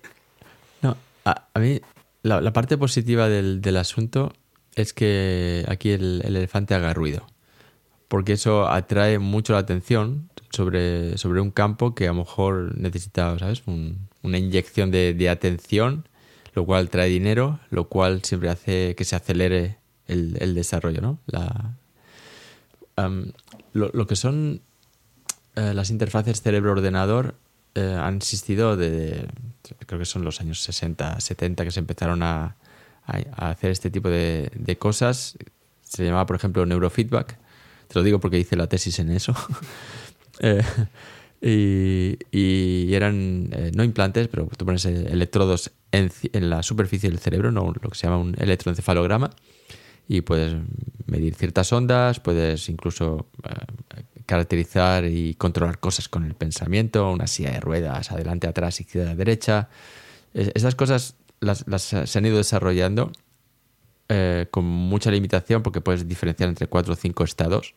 no, 0.82 0.98
a, 1.24 1.46
mí 1.58 1.80
la, 2.22 2.52
parte 2.52 2.76
positiva 2.76 3.28
del, 3.30 3.76
asunto 3.78 4.34
es 4.74 4.92
que 4.92 5.64
aquí 5.68 5.90
el, 5.92 6.20
el 6.24 6.36
elefante 6.36 6.74
haga 6.74 6.92
ruido, 6.92 7.26
porque 8.08 8.32
eso 8.32 8.68
atrae 8.68 9.18
mucho 9.18 9.52
la 9.52 9.60
atención 9.60 10.30
sobre, 10.50 11.18
sobre 11.18 11.40
un 11.40 11.50
campo 11.50 11.94
que 11.94 12.06
a 12.06 12.08
lo 12.08 12.14
mejor 12.20 12.76
necesita, 12.76 13.38
¿sabes? 13.38 13.62
una 13.66 14.38
inyección 14.38 14.90
de, 14.90 15.28
atención, 15.28 16.08
lo 16.54 16.64
cual 16.64 16.88
trae 16.88 17.08
dinero, 17.08 17.60
lo 17.70 17.88
cual 17.88 18.24
siempre 18.24 18.48
hace 18.48 18.94
que 18.96 19.04
se 19.04 19.14
acelere 19.14 19.78
el, 20.06 20.54
desarrollo, 20.54 21.02
¿no? 21.02 21.18
La, 21.26 21.76
lo, 23.72 24.06
que 24.06 24.16
son 24.16 24.62
eh, 25.54 25.72
las 25.74 25.90
interfaces 25.90 26.40
cerebro-ordenador 26.40 27.36
eh, 27.74 27.96
han 28.00 28.16
existido 28.16 28.76
de, 28.76 29.28
creo 29.86 30.00
que 30.00 30.06
son 30.06 30.24
los 30.24 30.40
años 30.40 30.62
60, 30.62 31.20
70 31.20 31.64
que 31.64 31.70
se 31.70 31.80
empezaron 31.80 32.22
a, 32.22 32.56
a 33.06 33.50
hacer 33.50 33.70
este 33.70 33.90
tipo 33.90 34.08
de, 34.08 34.50
de, 34.54 34.78
cosas. 34.78 35.36
Se 35.82 36.04
llamaba, 36.04 36.26
por 36.26 36.36
ejemplo, 36.36 36.66
neurofeedback. 36.66 37.38
Te 37.88 37.98
lo 37.98 38.02
digo 38.02 38.20
porque 38.20 38.38
hice 38.38 38.56
la 38.56 38.66
tesis 38.66 38.98
en 38.98 39.10
eso. 39.10 39.34
Eh, 41.40 42.16
y, 42.32 42.94
eran 42.94 43.48
eh, 43.52 43.70
no 43.74 43.82
implantes, 43.82 44.28
pero 44.28 44.48
tú 44.56 44.64
pones 44.64 44.84
electrodos 44.84 45.72
en, 45.92 46.10
la 46.32 46.62
superficie 46.62 47.08
del 47.10 47.18
cerebro, 47.18 47.50
no 47.50 47.72
lo 47.80 47.90
que 47.90 47.98
se 47.98 48.06
llama 48.06 48.18
un 48.18 48.36
electroencefalograma, 48.38 49.30
y 50.08 50.20
puedes 50.20 50.54
medir 51.06 51.34
ciertas 51.34 51.72
ondas, 51.72 52.20
puedes 52.20 52.68
incluso 52.68 53.26
eh, 53.44 54.02
caracterizar 54.26 55.06
y 55.06 55.34
controlar 55.34 55.78
cosas 55.78 56.08
con 56.08 56.24
el 56.24 56.34
pensamiento, 56.34 57.10
una 57.10 57.26
silla 57.26 57.50
de 57.52 57.60
ruedas, 57.60 58.12
adelante, 58.12 58.46
atrás, 58.46 58.80
izquierda, 58.80 59.14
derecha. 59.14 59.68
esas 60.34 60.74
cosas 60.74 61.16
las, 61.40 61.64
se 61.82 62.18
han 62.18 62.26
ido 62.26 62.36
desarrollando 62.36 63.12
eh, 64.08 64.46
con 64.50 64.64
mucha 64.64 65.10
limitación 65.10 65.62
porque 65.62 65.80
puedes 65.80 66.08
diferenciar 66.08 66.48
entre 66.48 66.66
cuatro 66.66 66.94
o 66.94 66.96
cinco 66.96 67.24
estados 67.24 67.74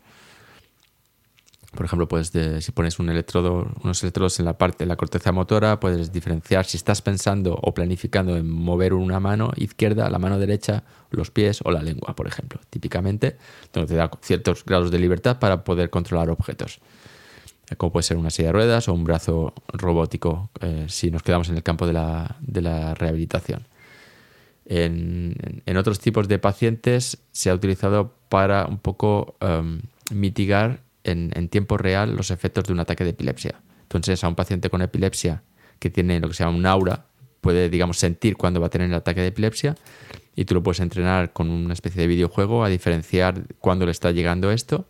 por 1.72 1.86
ejemplo, 1.86 2.08
puedes 2.08 2.32
si 2.64 2.72
pones 2.74 3.00
un 3.00 3.10
electrodo, 3.10 3.72
unos 3.82 4.04
electrodos 4.04 4.40
en 4.40 4.46
la 4.46 4.58
parte 4.58 4.84
de 4.84 4.88
la 4.88 4.98
corteza 4.98 5.32
motora, 5.32 5.80
puedes 5.80 6.12
diferenciar 6.12 6.66
si 6.66 6.76
estás 6.76 7.02
pensando 7.02 7.58
o 7.62 7.74
planificando 7.74 8.36
en 8.36 8.50
mover 8.50 8.94
una 8.94 9.22
mano 9.22 9.52
izquierda, 9.56 10.10
la 10.10 10.20
mano 10.20 10.38
derecha, 10.38 10.84
los 11.12 11.32
pies 11.32 11.62
o 11.64 11.72
la 11.72 11.82
lengua, 11.82 12.14
por 12.14 12.28
ejemplo. 12.28 12.60
Típicamente, 12.70 13.38
donde 13.72 13.88
te 13.88 13.96
da 13.96 14.12
ciertos 14.22 14.66
grados 14.66 14.92
de 14.92 15.00
libertad 15.00 15.40
para 15.40 15.64
poder 15.64 15.90
controlar 15.90 16.30
objetos. 16.30 16.80
Como 17.78 17.94
puede 17.94 18.04
ser 18.04 18.18
una 18.18 18.32
silla 18.32 18.50
de 18.50 18.54
ruedas 18.54 18.90
o 18.90 18.94
un 18.94 19.06
brazo 19.06 19.54
robótico, 19.72 20.50
eh, 20.60 20.88
si 20.90 21.10
nos 21.10 21.24
quedamos 21.24 21.48
en 21.48 21.56
el 21.56 21.64
campo 21.64 21.88
de 21.88 21.94
la, 21.94 22.96
rehabilitación. 22.96 23.66
En, 24.66 25.36
otros 25.78 26.00
tipos 26.00 26.28
de 26.28 26.40
pacientes 26.40 27.18
se 27.32 27.50
ha 27.50 27.54
utilizado 27.54 28.14
para 28.30 28.66
un 28.66 28.78
poco 28.78 29.36
em, 29.40 29.82
mitigar 30.12 30.82
en, 31.04 31.50
tiempo 31.50 31.78
real 31.78 32.16
los 32.16 32.32
efectos 32.32 32.66
de 32.66 32.74
un 32.74 32.80
ataque 32.80 33.04
de 33.04 33.12
epilepsia. 33.12 33.62
Entonces, 33.84 34.24
a 34.24 34.28
un 34.28 34.36
paciente 34.36 34.70
con 34.70 34.82
epilepsia 34.82 35.44
que 35.80 35.90
tiene 35.90 36.20
lo 36.20 36.28
que 36.28 36.36
se 36.36 36.44
llama 36.44 36.58
un 36.58 36.66
aura, 36.66 37.06
puede, 37.42 37.70
digamos, 37.70 37.98
sentir 37.98 38.38
cuándo 38.38 38.62
va 38.62 38.68
a 38.68 38.70
tener 38.70 38.88
el 38.88 38.94
ataque 38.94 39.22
de 39.22 39.28
epilepsia 39.28 39.76
y 40.36 40.46
tú 40.46 40.54
lo 40.54 40.64
puedes 40.64 40.80
entrenar 40.80 41.34
con 41.34 41.50
una 41.50 41.74
especie 41.74 42.02
de 42.02 42.08
videojuego 42.08 42.64
a 42.64 42.70
diferenciar 42.70 43.44
cuándo 43.60 43.86
le 43.86 43.92
está 43.92 44.12
llegando 44.12 44.52
esto 44.52 44.86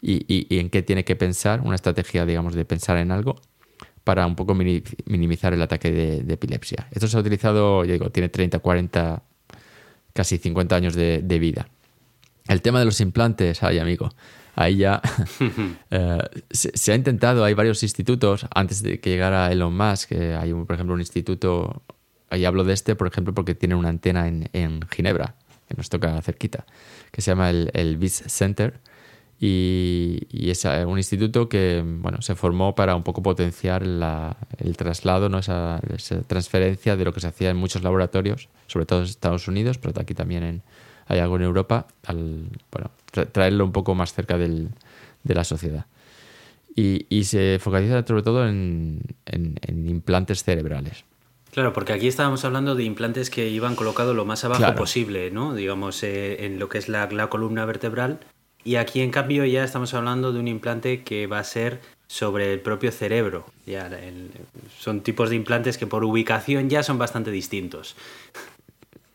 y, 0.00 0.46
en 0.56 0.70
qué 0.70 0.82
tiene 0.82 1.04
que 1.04 1.16
pensar, 1.16 1.60
una 1.60 1.74
estrategia, 1.74 2.24
digamos, 2.24 2.54
de 2.54 2.64
pensar 2.64 2.98
en 2.98 3.10
algo 3.10 3.40
para 4.08 4.26
un 4.26 4.36
poco 4.36 4.54
minimizar 4.54 5.52
el 5.52 5.60
ataque 5.60 5.90
de, 5.90 6.32
epilepsia. 6.32 6.88
Esto 6.90 7.06
se 7.08 7.18
ha 7.18 7.20
utilizado, 7.20 7.84
yo 7.84 7.92
digo, 7.92 8.08
tiene 8.08 8.30
30, 8.30 8.58
40, 8.58 9.22
casi 10.14 10.38
50 10.38 10.74
años 10.74 10.94
de, 10.94 11.20
de 11.22 11.38
vida. 11.38 11.68
El 12.46 12.62
tema 12.62 12.78
de 12.78 12.86
los 12.86 13.02
implantes, 13.02 13.62
ay 13.62 13.78
amigo, 13.78 14.08
ahí 14.54 14.78
ya 14.78 15.02
eh, 15.90 16.18
se, 16.50 16.90
ha 16.90 16.94
intentado, 16.94 17.44
hay 17.44 17.52
varios 17.52 17.82
institutos, 17.82 18.46
antes 18.54 18.82
de 18.82 18.98
que 18.98 19.10
llegara 19.10 19.52
Elon 19.52 19.76
Musk, 19.76 20.12
hay 20.12 20.54
por 20.54 20.72
ejemplo 20.72 20.94
un 20.94 21.00
instituto, 21.00 21.82
ahí 22.30 22.46
hablo 22.46 22.64
de 22.64 22.72
este, 22.72 22.96
por 22.96 23.08
ejemplo, 23.08 23.34
porque 23.34 23.54
tiene 23.54 23.74
una 23.74 23.90
antena 23.90 24.26
en, 24.26 24.80
Ginebra, 24.90 25.34
que 25.68 25.74
nos 25.76 25.90
toca 25.90 26.22
cerquita, 26.22 26.64
que 27.12 27.20
se 27.20 27.32
llama 27.32 27.50
el, 27.50 27.70
el 27.74 28.08
Center. 28.08 28.80
Y, 29.40 30.50
es 30.50 30.64
un 30.64 30.98
instituto 30.98 31.48
que 31.48 31.82
bueno, 31.84 32.22
se 32.22 32.34
formó 32.34 32.74
para 32.74 32.96
un 32.96 33.04
poco 33.04 33.22
potenciar 33.22 33.82
el 33.84 34.76
traslado, 34.76 35.28
¿no? 35.28 35.38
esa, 35.38 35.80
transferencia 36.26 36.96
de 36.96 37.04
lo 37.04 37.12
que 37.12 37.20
se 37.20 37.28
hacía 37.28 37.50
en 37.50 37.56
muchos 37.56 37.82
laboratorios, 37.82 38.48
sobre 38.66 38.86
todo 38.86 39.00
en 39.00 39.04
Estados 39.04 39.46
Unidos, 39.46 39.78
pero 39.78 40.00
aquí 40.00 40.14
también 40.14 40.42
en, 40.42 40.62
hay 41.06 41.20
algo 41.20 41.36
en 41.36 41.42
Europa, 41.42 41.86
al 42.06 42.48
bueno, 42.72 42.90
traerlo 43.32 43.64
un 43.64 43.72
poco 43.72 43.94
más 43.94 44.12
cerca 44.12 44.38
del, 44.38 44.70
de 45.22 45.34
la 45.34 45.44
sociedad. 45.44 45.86
Y, 46.74 47.06
y, 47.08 47.24
se 47.24 47.58
focaliza 47.60 48.06
sobre 48.06 48.22
todo 48.22 48.46
en, 48.46 49.00
en, 49.26 49.88
implantes 49.88 50.44
cerebrales. 50.44 51.04
Claro, 51.50 51.72
porque 51.72 51.92
aquí 51.92 52.06
estábamos 52.06 52.44
hablando 52.44 52.76
de 52.76 52.84
implantes 52.84 53.30
que 53.30 53.48
iban 53.48 53.74
colocados 53.74 54.14
lo 54.14 54.24
más 54.24 54.44
abajo 54.44 54.74
posible, 54.76 55.30
¿no? 55.32 55.54
Digamos, 55.54 56.02
eh, 56.04 56.44
en 56.44 56.60
lo 56.60 56.68
que 56.68 56.78
es 56.78 56.88
la, 56.88 57.08
la, 57.10 57.28
columna 57.28 57.64
vertebral. 57.64 58.20
Y 58.64 58.76
aquí, 58.76 59.00
en 59.00 59.10
cambio, 59.10 59.44
ya 59.44 59.64
estamos 59.64 59.94
hablando 59.94 60.32
de 60.32 60.40
un 60.40 60.48
implante 60.48 61.02
que 61.02 61.26
va 61.26 61.38
a 61.38 61.44
ser 61.44 61.80
sobre 62.06 62.52
el 62.52 62.60
propio 62.60 62.90
cerebro. 62.90 63.46
Ya, 63.66 63.90
son 64.78 65.02
tipos 65.02 65.30
de 65.30 65.36
implantes 65.36 65.78
que 65.78 65.86
por 65.86 66.04
ubicación 66.04 66.68
ya 66.68 66.82
son 66.82 66.98
bastante 66.98 67.30
distintos. 67.30 67.96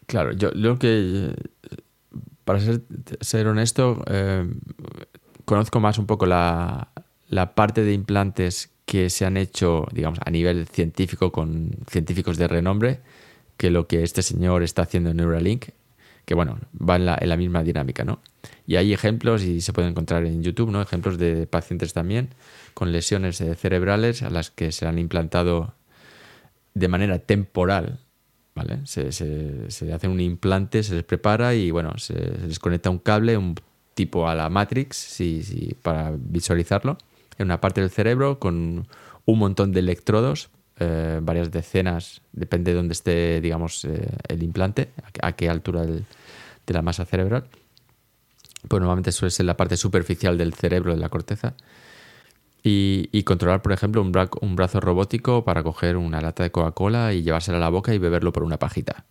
Claro, 0.06 0.32
yo 0.34 0.52
lo 0.54 0.78
que 0.78 1.34
para 2.46 2.60
ser, 3.22 3.48
honesto, 3.48 4.04
eh, 4.08 4.48
conozco 5.46 5.80
más 5.80 5.98
un 5.98 6.06
poco 6.06 6.26
la, 6.26 6.90
parte 7.56 7.84
de 7.84 7.94
implantes 7.94 8.70
que 8.86 9.10
se 9.10 9.26
han 9.26 9.38
hecho, 9.38 9.88
digamos, 9.92 10.20
a 10.26 10.30
nivel 10.30 10.68
científico 10.68 11.32
con 11.32 11.72
científicos 11.90 12.38
de 12.38 12.48
renombre, 12.48 13.00
que 13.58 13.70
lo 13.70 13.88
que 13.88 14.04
este 14.04 14.22
señor 14.22 14.62
está 14.62 14.84
haciendo 14.84 15.12
en 15.12 15.18
Neuralink, 15.18 15.70
que 16.26 16.36
bueno, 16.36 16.58
va 16.78 16.96
en 16.96 17.06
la, 17.06 17.38
misma 17.38 17.64
dinámica, 17.64 18.04
¿no? 18.04 18.20
Y 18.66 18.78
hay 18.78 18.94
ejemplos, 18.94 19.44
y 19.44 19.62
se 19.62 19.74
pueden 19.74 19.92
encontrar 19.92 20.26
en 20.26 20.42
YouTube, 20.42 20.72
¿no? 20.72 20.82
Ejemplos 20.82 21.18
de 21.18 21.48
pacientes 21.48 21.94
también 21.94 22.30
con 22.74 22.92
lesiones 22.92 23.40
eh, 23.42 23.56
cerebrales 23.56 24.24
a 24.24 24.30
las 24.30 24.50
que 24.52 24.72
se 24.72 24.88
han 24.88 25.00
implantado 25.00 25.74
de 26.74 26.88
manera 26.88 27.20
temporal 27.20 28.00
¿vale? 28.56 28.80
Se, 28.86 29.12
se, 29.12 29.94
hace 29.94 30.08
un 30.08 30.20
implante, 30.20 30.84
se 30.84 30.96
les 30.96 31.04
prepara 31.04 31.56
y 31.56 31.72
bueno, 31.72 31.98
se, 31.98 32.14
les 32.14 32.60
conecta 32.60 32.90
un 32.90 33.00
cable, 33.00 33.38
un 33.38 33.56
tipo 33.94 34.28
a 34.28 34.36
la 34.36 34.50
Matrix, 34.50 34.98
sí, 34.98 35.76
para 35.82 36.14
visualizarlo, 36.16 36.98
en 37.38 37.46
una 37.46 37.62
parte 37.62 37.82
del 37.82 37.90
cerebro 37.90 38.40
con 38.40 38.88
un 39.26 39.40
montón 39.40 39.72
de 39.72 39.80
electrodos, 39.80 40.50
eh, 40.80 41.20
varias 41.22 41.52
decenas, 41.52 42.22
depende 42.32 42.72
de 42.72 42.78
dónde 42.78 42.94
esté, 42.94 43.42
digamos, 43.42 43.86
eh, 43.86 44.08
el 44.28 44.44
implante, 44.44 44.90
a, 45.22 45.32
qué 45.34 45.50
altura 45.50 45.84
de 45.86 46.04
la 46.68 46.82
masa 46.82 47.06
cerebral. 47.06 47.46
Pues 48.68 48.80
normalmente 48.80 49.12
suele 49.12 49.32
ser 49.32 49.46
la 49.46 49.58
parte 49.58 49.78
superficial 49.78 50.38
del 50.38 50.54
cerebro, 50.54 50.94
de 50.94 51.00
la 51.00 51.10
corteza 51.10 51.56
y, 52.66 53.24
controlar, 53.24 53.62
por 53.62 53.74
ejemplo, 53.74 54.02
un, 54.02 54.56
brazo 54.56 54.80
robótico 54.80 55.44
para 55.44 55.64
coger 55.64 55.98
una 55.98 56.22
lata 56.22 56.44
de 56.44 56.52
Coca-Cola 56.52 57.14
y 57.14 57.22
llevársela 57.22 57.58
a 57.58 57.60
la 57.60 57.70
boca 57.70 57.94
y 57.94 57.98
beberlo 57.98 58.32
por 58.32 58.44
una 58.44 58.58
pajita. 58.58 59.04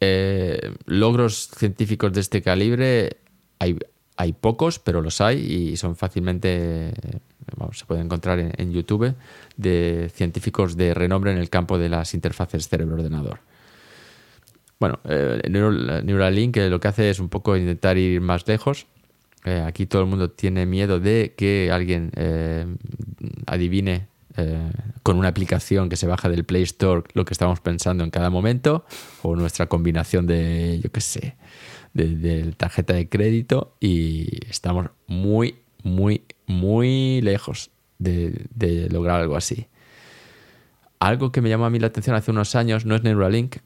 Eh, 0.00 0.74
logros 0.86 1.48
científicos 1.56 2.12
de 2.12 2.20
este 2.20 2.42
calibre 2.42 3.18
hay, 3.60 3.78
hay, 4.16 4.32
pocos, 4.32 4.80
pero 4.80 5.00
los 5.00 5.20
hay 5.20 5.38
y 5.38 5.76
son 5.76 5.94
fácilmente, 5.94 6.92
se 7.72 7.84
pueden 7.84 8.06
encontrar 8.06 8.38
en, 8.38 8.72
YouTube, 8.72 9.14
de 9.56 10.10
científicos 10.14 10.76
de 10.76 10.94
renombre 10.94 11.32
en 11.32 11.38
el 11.38 11.50
campo 11.50 11.78
de 11.78 11.88
las 11.88 12.14
interfaces 12.14 12.68
cerebro-ordenador. 12.68 13.40
Bueno, 14.80 15.00
eh, 15.04 15.40
Neuralink 15.48 16.56
lo 16.56 16.80
que 16.80 16.88
hace 16.88 17.10
es 17.10 17.20
un 17.20 17.28
poco 17.28 17.56
intentar 17.56 17.96
ir 17.96 18.20
más 18.20 18.46
lejos 18.46 18.86
eh, 19.44 19.62
aquí 19.66 19.84
todo 19.84 20.02
el 20.02 20.08
mundo 20.08 20.30
tiene 20.30 20.64
miedo 20.64 21.00
de 21.00 21.34
que 21.36 21.70
alguien 21.70 22.10
eh, 22.16 22.66
adivine 23.46 24.08
eh, 24.38 24.70
con 25.02 25.18
una 25.18 25.28
aplicación 25.28 25.90
que 25.90 25.96
se 25.96 26.06
baja 26.06 26.30
del 26.30 26.44
Play 26.44 26.62
Store 26.62 27.02
lo 27.12 27.26
que 27.26 27.34
estamos 27.34 27.60
pensando 27.60 28.04
en 28.04 28.10
cada 28.10 28.30
momento 28.30 28.86
o 29.22 29.36
nuestra 29.36 29.66
combinación 29.66 30.26
de, 30.26 30.80
yo 30.82 30.90
qué 30.90 31.00
sé, 31.02 31.36
de, 31.92 32.54
tarjeta 32.56 32.94
de 32.94 33.06
crédito 33.10 33.76
y 33.80 34.46
estamos 34.48 34.86
muy, 35.06 35.56
muy, 35.82 36.22
muy 36.46 37.20
lejos 37.22 37.70
de, 37.98 38.88
lograr 38.90 39.20
algo 39.20 39.36
así. 39.36 39.66
Algo 40.98 41.32
que 41.32 41.40
me 41.40 41.48
llamó 41.48 41.66
a 41.66 41.70
mí 41.70 41.78
la 41.78 41.88
atención 41.88 42.16
hace 42.16 42.30
unos 42.30 42.54
años 42.54 42.86
no 42.86 42.94
es 42.94 43.02
Neuralink, 43.02 43.56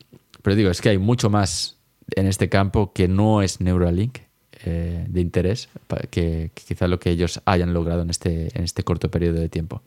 pero 0.42 0.56
digo, 0.56 0.70
es 0.70 0.80
que 0.80 0.90
hay 0.90 0.98
mucho 0.98 1.30
más 1.30 1.78
en 2.16 2.26
este 2.26 2.48
campo 2.48 2.92
que 2.92 3.08
no 3.08 3.42
es 3.42 3.60
Neuralink 3.60 4.18
eh, 4.64 5.06
de 5.08 5.20
interés 5.20 5.68
que, 6.10 6.50
quizás 6.54 6.88
lo 6.88 6.98
que 6.98 7.10
ellos 7.10 7.40
hayan 7.44 7.72
logrado 7.74 8.02
en 8.02 8.10
este, 8.10 8.56
en 8.56 8.64
este 8.64 8.82
corto 8.82 9.10
periodo 9.10 9.40
de 9.40 9.48
tiempo, 9.48 9.82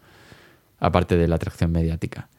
aparte 0.80 1.18
de 1.18 1.28
la 1.28 1.36
atracción 1.36 1.72
mediática. 1.72 2.30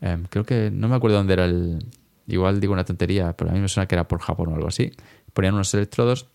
Em, 0.00 0.24
creo 0.24 0.44
que 0.44 0.70
no 0.72 0.88
me 0.88 0.96
acuerdo 0.96 1.16
dónde 1.16 1.34
era 1.34 1.44
el. 1.44 1.84
Igual 2.26 2.60
digo 2.60 2.72
una 2.72 2.84
tontería, 2.84 3.34
pero 3.34 3.50
a 3.50 3.54
mí 3.54 3.60
me 3.60 3.68
suena 3.68 3.86
que 3.86 3.94
era 3.94 4.08
por 4.08 4.20
Japón 4.20 4.48
o 4.48 4.54
algo 4.56 4.68
así. 4.68 4.92
Ponían 5.32 5.54
unos 5.54 5.72
electrodos 5.74 6.26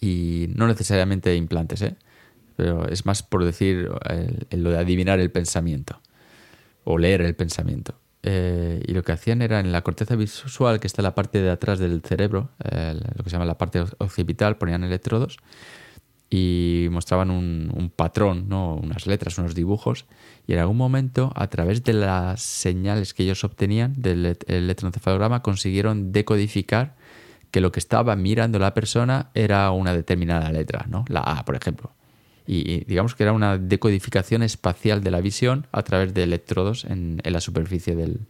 y 0.00 0.46
no 0.54 0.66
necesariamente 0.66 1.34
implantes, 1.36 1.82
¿eh? 1.82 1.96
Pero 2.56 2.88
es 2.88 3.06
más 3.06 3.22
por 3.22 3.44
decir 3.44 3.90
lo 4.50 4.70
de 4.70 4.78
adivinar 4.78 5.20
el 5.20 5.30
pensamiento 5.30 6.00
o 6.84 6.98
leer 6.98 7.22
el 7.22 7.34
pensamiento. 7.34 7.94
Eh, 8.26 8.82
y 8.86 8.92
lo 8.92 9.02
que 9.02 9.12
hacían 9.12 9.42
era 9.42 9.60
en 9.60 9.70
la 9.70 9.82
corteza 9.82 10.16
visual, 10.16 10.80
que 10.80 10.86
está 10.86 11.02
en 11.02 11.04
la 11.04 11.14
parte 11.14 11.42
de 11.42 11.50
atrás 11.50 11.78
del 11.78 12.00
cerebro, 12.02 12.50
lo 12.58 13.22
que 13.22 13.30
se 13.30 13.30
llama 13.30 13.44
la 13.44 13.58
parte 13.58 13.84
occipital, 13.98 14.56
ponían 14.56 14.82
electrodos 14.82 15.38
y 16.30 16.88
mostraban 16.90 17.30
un, 17.30 17.92
patrón, 17.94 18.48
¿no? 18.48 18.76
unas 18.76 19.06
letras, 19.06 19.36
unos 19.38 19.54
dibujos, 19.54 20.06
y 20.46 20.54
en 20.54 20.58
algún 20.58 20.76
momento, 20.76 21.32
a 21.36 21.48
través 21.48 21.84
de 21.84 21.92
las 21.92 22.42
señales 22.42 23.12
que 23.14 23.24
ellos 23.24 23.44
obtenían 23.44 23.92
del 23.96 24.36
electroencefalograma, 24.46 25.42
consiguieron 25.42 26.10
decodificar 26.10 26.96
que 27.50 27.60
lo 27.60 27.70
que 27.72 27.78
estaba 27.78 28.16
mirando 28.16 28.58
la 28.58 28.74
persona 28.74 29.30
era 29.34 29.70
una 29.70 29.92
determinada 29.92 30.50
letra, 30.50 30.86
¿no? 30.88 31.04
la 31.08 31.20
A, 31.20 31.44
por 31.44 31.56
ejemplo 31.56 31.92
y 32.46 32.84
digamos 32.84 33.14
que 33.14 33.22
era 33.22 33.32
una 33.32 33.58
decodificación 33.58 34.42
espacial 34.42 35.02
de 35.02 35.10
la 35.10 35.20
visión 35.20 35.66
a 35.72 35.82
través 35.82 36.12
de 36.12 36.22
electrodos 36.22 36.84
en, 36.84 37.20
la 37.24 37.40
superficie 37.40 37.96
del, 37.96 38.20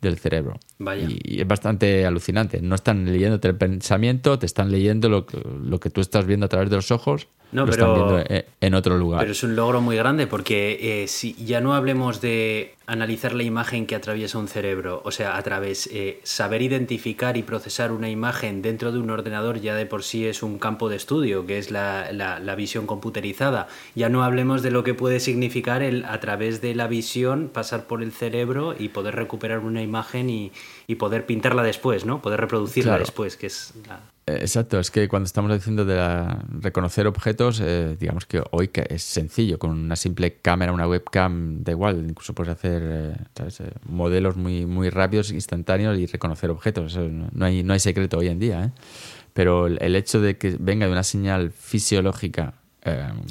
del 0.00 0.18
cerebro. 0.18 0.58
Vaya. 0.78 1.06
Y, 1.08 1.40
es 1.40 1.46
bastante 1.46 2.06
alucinante. 2.06 2.62
No 2.62 2.74
están 2.74 3.04
leyéndote 3.04 3.48
el 3.48 3.56
pensamiento, 3.56 4.38
te 4.38 4.46
están 4.46 4.70
leyendo 4.70 5.08
lo, 5.08 5.26
lo 5.62 5.80
que 5.80 5.90
tú 5.90 6.00
estás 6.00 6.24
viendo 6.26 6.46
a 6.46 6.48
través 6.48 6.70
de 6.70 6.76
los 6.76 6.90
ojos 6.90 7.28
no, 7.52 7.66
lo 7.66 7.70
pero, 7.70 7.86
están 7.86 8.24
viendo 8.26 8.46
en 8.60 8.74
otro 8.74 8.96
lugar. 8.96 9.20
Pero 9.20 9.32
es 9.32 9.42
un 9.42 9.54
logro 9.54 9.80
muy 9.80 9.96
grande 9.96 10.26
porque 10.26 11.02
eh, 11.02 11.08
si 11.08 11.34
ya 11.44 11.60
no 11.60 11.74
hablemos 11.74 12.20
de 12.20 12.74
analizar 12.86 13.32
la 13.32 13.42
imagen 13.42 13.86
que 13.86 13.94
atraviesa 13.94 14.38
un 14.38 14.48
cerebro, 14.48 15.02
o 15.04 15.10
sea, 15.10 15.36
a 15.36 15.42
través 15.42 15.88
eh, 15.92 16.20
saber 16.24 16.62
identificar 16.62 17.36
y 17.36 17.42
procesar 17.42 17.92
una 17.92 18.10
imagen 18.10 18.62
dentro 18.62 18.92
de 18.92 18.98
un 18.98 19.10
ordenador 19.10 19.60
ya 19.60 19.74
de 19.74 19.86
por 19.86 20.02
sí 20.02 20.26
es 20.26 20.42
un 20.42 20.58
campo 20.58 20.88
de 20.88 20.96
estudio, 20.96 21.46
que 21.46 21.58
es 21.58 21.70
la, 21.70 22.12
la, 22.12 22.54
visión 22.54 22.86
computerizada. 22.86 23.68
Ya 23.94 24.08
no 24.08 24.24
hablemos 24.24 24.62
de 24.62 24.70
lo 24.70 24.84
que 24.84 24.94
puede 24.94 25.20
significar 25.20 25.82
el 25.82 26.04
a 26.04 26.20
través 26.20 26.60
de 26.60 26.74
la 26.74 26.86
visión 26.86 27.48
pasar 27.52 27.86
por 27.86 28.02
el 28.02 28.12
cerebro 28.12 28.74
y 28.78 28.88
poder 28.88 29.16
recuperar 29.16 29.60
una 29.60 29.82
imagen 29.82 30.28
y, 30.28 30.52
y 30.86 30.96
poder 30.96 31.24
pintarla 31.24 31.62
después, 31.62 32.04
¿no? 32.04 32.20
Poder 32.20 32.40
reproducirla 32.40 32.98
después, 32.98 33.36
que 33.36 33.46
es 33.46 33.72
la, 33.88 34.00
eh, 34.26 34.38
exacto, 34.40 34.78
es 34.78 34.92
que 34.92 35.08
cuando 35.08 35.26
estamos 35.26 35.52
diciendo 35.52 35.84
de 35.84 35.96
reconocer 36.60 37.08
objetos, 37.08 37.60
eh, 37.60 37.96
digamos 37.98 38.24
que 38.24 38.40
hoy 38.52 38.68
que 38.68 38.86
es 38.88 39.02
sencillo, 39.02 39.58
con 39.58 39.70
una 39.70 39.96
simple 39.96 40.36
cámara, 40.36 40.72
una 40.72 40.86
webcam, 40.86 41.64
da 41.64 41.72
igual, 41.72 42.06
incluso 42.08 42.32
puedes 42.32 42.52
hacer 42.52 42.71
eh, 42.80 43.70
modelos 43.86 44.36
muy, 44.36 44.66
muy 44.66 44.88
rápidos, 44.88 45.30
instantáneos 45.32 45.98
y 45.98 46.06
reconocer 46.06 46.50
objetos. 46.50 46.96
no, 46.96 47.44
hay, 47.44 47.62
no 47.62 47.72
hay 47.72 47.80
secreto 47.80 48.18
hoy 48.18 48.28
en 48.28 48.38
día. 48.38 48.72
Pero 49.32 49.66
el 49.66 49.96
hecho 49.96 50.20
de 50.20 50.36
que 50.36 50.56
venga 50.58 50.86
de 50.86 50.92
una 50.92 51.02
señal 51.02 51.52
fisiológica 51.52 52.54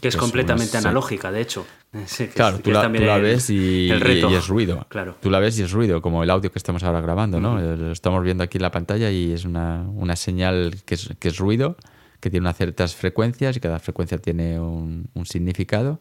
que 0.02 0.08
es 0.08 0.16
completamente 0.16 0.78
analógica, 0.78 1.30
de 1.30 1.42
hecho. 1.42 1.66
claro, 2.34 2.60
tú, 2.60 2.72
la, 2.72 2.88
ves 2.88 3.50
y, 3.50 3.92
es 3.92 4.48
ruido. 4.48 4.86
Claro. 4.88 5.18
Tú 5.20 5.30
la 5.30 5.40
ves 5.40 5.60
y 5.60 5.64
es 5.64 5.72
ruido, 5.72 6.02
como 6.02 6.24
el 6.24 6.30
audio 6.30 6.52
que 6.52 6.60
estamos 6.60 6.84
ahora 6.84 7.02
grabando, 7.02 7.42
¿no? 7.42 7.60
Lo 7.60 7.92
estamos 7.92 8.24
viendo 8.24 8.44
aquí 8.46 8.58
en 8.58 8.62
la 8.62 8.72
pantalla 8.72 9.12
y 9.12 9.34
es 9.34 9.44
una, 9.44 10.16
señal 10.16 10.76
que 10.86 10.96
es, 10.96 11.10
que 11.20 11.28
es, 11.28 11.38
ruido, 11.38 11.76
que 12.22 12.30
tiene 12.30 12.46
unas 12.46 12.56
ciertas 12.56 12.96
frecuencias 12.96 13.58
y 13.58 13.60
cada 13.60 13.80
frecuencia 13.80 14.18
tiene 14.20 14.58
un, 14.58 15.10
significado. 15.26 16.00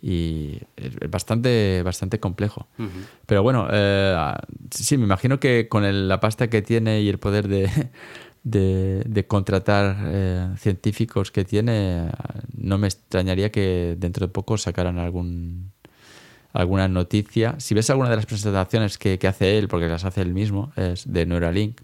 Y 0.00 0.60
es 0.76 1.10
bastante, 1.10 1.82
bastante 1.82 2.20
complejo. 2.20 2.68
Pero 3.26 3.42
bueno, 3.42 3.68
eh, 3.70 4.34
sí, 4.70 4.96
me 4.96 5.04
imagino 5.04 5.40
que 5.40 5.68
con 5.68 6.08
la 6.08 6.20
pasta 6.20 6.48
que 6.48 6.62
tiene 6.62 7.00
y 7.00 7.08
el 7.08 7.18
poder 7.18 7.48
de 7.48 7.68
de, 8.50 9.24
contratar 9.26 9.96
eh, 10.06 10.48
científicos 10.56 11.30
que 11.30 11.44
tiene, 11.44 12.10
no 12.56 12.78
me 12.78 12.86
extrañaría 12.86 13.50
que 13.50 13.96
dentro 13.98 14.26
de 14.26 14.32
poco 14.32 14.56
sacaran 14.58 14.98
algún 14.98 15.72
alguna 16.52 16.88
noticia. 16.88 17.56
Si 17.58 17.74
ves 17.74 17.90
alguna 17.90 18.08
de 18.08 18.16
las 18.16 18.26
presentaciones 18.26 18.98
que, 18.98 19.18
hace 19.28 19.58
él, 19.58 19.68
porque 19.68 19.86
las 19.86 20.04
hace 20.04 20.22
él 20.22 20.32
mismo, 20.32 20.72
es 20.76 21.10
de 21.10 21.26
Neuralink, 21.26 21.80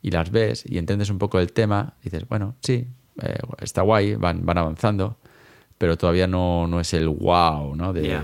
y 0.00 0.12
las 0.12 0.30
ves 0.30 0.64
y 0.66 0.78
entiendes 0.78 1.10
un 1.10 1.18
poco 1.18 1.40
el 1.40 1.52
tema, 1.52 1.94
dices, 2.02 2.26
bueno, 2.28 2.54
sí, 2.62 2.86
eh, 3.20 3.38
está 3.60 3.82
guay, 3.82 4.14
van, 4.14 4.46
van 4.46 4.58
avanzando, 4.58 5.18
pero 5.78 5.96
todavía 5.96 6.26
no, 6.26 6.66
no 6.66 6.80
es 6.80 6.92
el 6.92 7.08
wow, 7.08 7.74
¿no? 7.74 7.92
De 7.92 8.20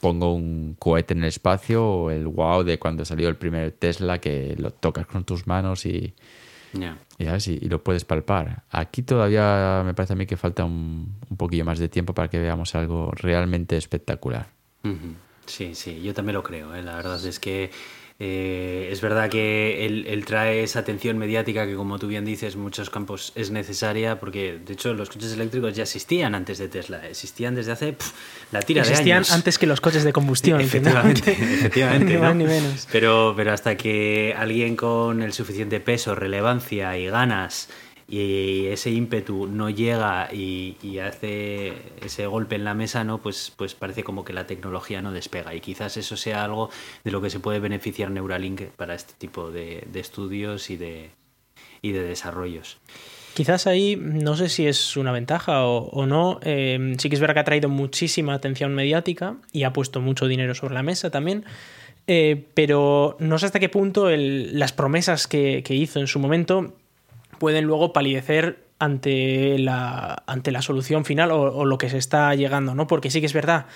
pongo 0.00 0.34
un 0.34 0.76
cohete 0.78 1.14
en 1.14 1.20
el 1.20 1.28
espacio 1.28 1.82
o 1.82 2.10
el 2.10 2.26
wow 2.26 2.62
de 2.62 2.78
cuando 2.78 3.06
salió 3.06 3.26
el 3.30 3.36
primer 3.36 3.72
Tesla 3.72 4.20
que 4.20 4.54
lo 4.58 4.70
tocas 4.70 5.06
con 5.06 5.24
tus 5.24 5.46
manos 5.46 5.86
y, 5.86 6.14
y, 7.18 7.68
lo 7.68 7.82
puedes 7.82 8.04
palpar. 8.04 8.64
Aquí 8.70 9.02
todavía 9.02 9.82
me 9.82 9.94
parece 9.94 10.12
a 10.12 10.16
mí 10.16 10.26
que 10.26 10.36
falta 10.36 10.62
un, 10.62 11.16
un 11.30 11.36
poquillo 11.38 11.64
más 11.64 11.78
de 11.78 11.88
tiempo 11.88 12.12
para 12.12 12.28
que 12.28 12.38
veamos 12.38 12.74
algo 12.74 13.12
realmente 13.12 13.78
espectacular. 13.78 14.48
Sí, 15.46 15.74
sí, 15.74 16.02
yo 16.02 16.12
también 16.12 16.34
lo 16.34 16.42
creo. 16.42 16.74
¿eh? 16.74 16.82
La 16.82 16.96
verdad 16.96 17.24
es 17.24 17.40
que 17.40 17.70
eh, 18.20 18.90
es 18.92 19.00
verdad 19.00 19.28
que 19.28 19.86
él, 19.86 20.24
trae 20.24 20.62
esa 20.62 20.78
atención 20.78 21.18
mediática 21.18 21.66
que, 21.66 21.74
como 21.74 21.98
tú 21.98 22.06
bien 22.06 22.24
dices, 22.24 22.54
en 22.54 22.60
muchos 22.60 22.88
campos 22.88 23.32
es 23.34 23.50
necesaria, 23.50 24.20
porque 24.20 24.58
de 24.64 24.74
hecho 24.74 24.94
los 24.94 25.10
coches 25.10 25.32
eléctricos 25.32 25.74
ya 25.74 25.82
existían 25.82 26.36
antes 26.36 26.58
de 26.58 26.68
Tesla, 26.68 27.06
existían 27.08 27.56
desde 27.56 27.72
hace 27.72 27.96
la 28.52 28.62
tira 28.62 28.84
de 28.84 28.94
años. 28.94 29.32
antes 29.32 29.58
que 29.58 29.66
los 29.66 29.80
coches 29.80 30.04
de 30.04 30.12
combustión. 30.12 30.60
Efectivamente, 30.74 31.32
efectivamente. 31.32 32.04
ni 32.14 32.18
más 32.18 32.36
ni 32.36 32.44
menos. 32.44 32.88
Pero, 32.92 33.34
pero 33.36 33.52
hasta 33.52 33.76
que 33.76 34.34
alguien 34.38 34.76
con 34.76 35.20
el 35.20 35.32
suficiente 35.32 35.80
peso, 35.80 36.14
relevancia 36.14 36.96
y 36.96 37.06
ganas 37.06 37.68
y 38.08 38.66
ese 38.66 38.90
ímpetu 38.90 39.46
no 39.46 39.70
llega 39.70 40.28
y, 40.32 40.76
hace 40.98 41.72
ese 42.02 42.26
golpe 42.26 42.54
en 42.54 42.64
la 42.64 42.74
mesa, 42.74 43.04
¿no? 43.04 43.18
Pues, 43.18 43.52
pues 43.56 43.74
parece 43.74 44.04
como 44.04 44.24
que 44.24 44.32
la 44.32 44.46
tecnología 44.46 45.02
no 45.02 45.12
despega. 45.12 45.54
Y 45.54 45.60
quizás 45.60 45.96
eso 45.96 46.16
sea 46.16 46.44
algo 46.44 46.70
de 47.02 47.10
lo 47.10 47.20
que 47.20 47.30
se 47.30 47.40
puede 47.40 47.60
beneficiar 47.60 48.10
Neuralink 48.10 48.62
para 48.76 48.94
este 48.94 49.14
tipo 49.18 49.50
de, 49.50 49.86
estudios 49.94 50.70
y 50.70 50.76
de, 50.76 51.10
y 51.82 51.92
de 51.92 52.02
desarrollos. 52.02 52.78
Quizás 53.34 53.66
ahí, 53.66 53.96
no 53.96 54.36
sé 54.36 54.48
si 54.48 54.66
es 54.66 54.96
una 54.96 55.10
ventaja 55.10 55.64
o, 55.64 56.06
no, 56.06 56.38
eh, 56.42 56.94
sí 56.98 57.08
que 57.08 57.16
es 57.16 57.20
verdad 57.20 57.34
que 57.34 57.40
ha 57.40 57.44
traído 57.44 57.68
muchísima 57.68 58.32
atención 58.32 58.72
mediática 58.74 59.36
y 59.50 59.64
ha 59.64 59.72
puesto 59.72 60.00
mucho 60.00 60.28
dinero 60.28 60.54
sobre 60.54 60.74
la 60.74 60.84
mesa 60.84 61.10
también, 61.10 61.44
eh, 62.06 62.44
pero 62.54 63.16
no 63.18 63.38
sé 63.38 63.46
hasta 63.46 63.58
qué 63.58 63.68
punto 63.68 64.08
las 64.08 64.72
promesas 64.72 65.26
que, 65.26 65.64
hizo 65.68 65.98
en 65.98 66.06
su 66.06 66.18
momento 66.20 66.74
pueden 67.44 67.66
luego 67.66 67.92
palidecer 67.92 68.64
ante 68.78 69.58
la, 69.58 70.22
ante 70.26 70.50
la 70.50 70.62
solución 70.62 71.04
final 71.04 71.30
o, 71.30 71.66
lo 71.66 71.76
que 71.76 71.90
se 71.90 71.98
está 71.98 72.34
llegando, 72.34 72.74
¿no? 72.74 72.86
Porque 72.86 73.10
sí 73.10 73.20
que 73.20 73.26
es 73.26 73.34
verdad 73.34 73.66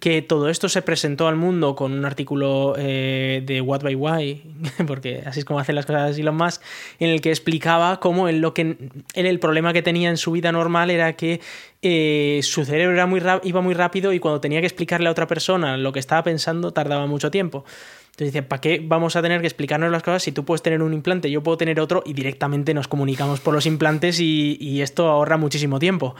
que 0.00 0.22
todo 0.22 0.48
esto 0.48 0.68
se 0.68 0.82
presentó 0.82 1.28
al 1.28 1.36
mundo 1.36 1.76
con 1.76 1.92
un 1.92 2.04
artículo 2.04 2.74
eh, 2.76 3.40
de 3.46 3.60
What 3.60 3.82
by 3.84 3.94
Why, 3.94 4.42
porque 4.88 5.22
así 5.24 5.38
es 5.38 5.44
como 5.44 5.60
hacen 5.60 5.76
las 5.76 5.86
cosas 5.86 6.18
Elon 6.18 6.34
Musk, 6.34 6.60
en 6.98 7.10
el 7.10 7.20
que 7.20 7.30
explicaba 7.30 8.00
cómo 8.00 8.26
él, 8.28 8.40
lo 8.40 8.54
que, 8.54 8.76
él 9.14 9.26
el 9.26 9.38
problema 9.38 9.72
que 9.72 9.82
tenía 9.82 10.10
en 10.10 10.16
su 10.16 10.32
vida 10.32 10.50
normal 10.50 10.90
era 10.90 11.12
que 11.12 11.40
eh, 11.80 12.40
su 12.42 12.64
cerebro 12.64 12.94
era 12.94 13.06
muy 13.06 13.22
iba 13.44 13.60
muy 13.60 13.74
rápido 13.74 14.12
y 14.12 14.18
cuando 14.18 14.40
tenía 14.40 14.58
que 14.58 14.66
explicarle 14.66 15.06
a 15.06 15.12
otra 15.12 15.28
persona 15.28 15.76
lo 15.76 15.92
que 15.92 16.00
estaba 16.00 16.24
pensando 16.24 16.72
tardaba 16.72 17.06
mucho 17.06 17.30
tiempo. 17.30 17.64
Entonces 18.12 18.34
dice, 18.34 18.42
¿para 18.42 18.60
qué 18.60 18.78
vamos 18.84 19.16
a 19.16 19.22
tener 19.22 19.40
que 19.40 19.46
explicarnos 19.46 19.90
las 19.90 20.02
cosas 20.02 20.22
si 20.22 20.32
tú 20.32 20.44
puedes 20.44 20.60
tener 20.60 20.82
un 20.82 20.92
implante, 20.92 21.30
yo 21.30 21.42
puedo 21.42 21.56
tener 21.56 21.80
otro 21.80 22.02
y 22.04 22.12
directamente 22.12 22.74
nos 22.74 22.86
comunicamos 22.86 23.40
por 23.40 23.54
los 23.54 23.64
implantes 23.64 24.20
y, 24.20 24.82
esto 24.82 25.08
ahorra 25.08 25.38
muchísimo 25.38 25.78
tiempo? 25.78 26.14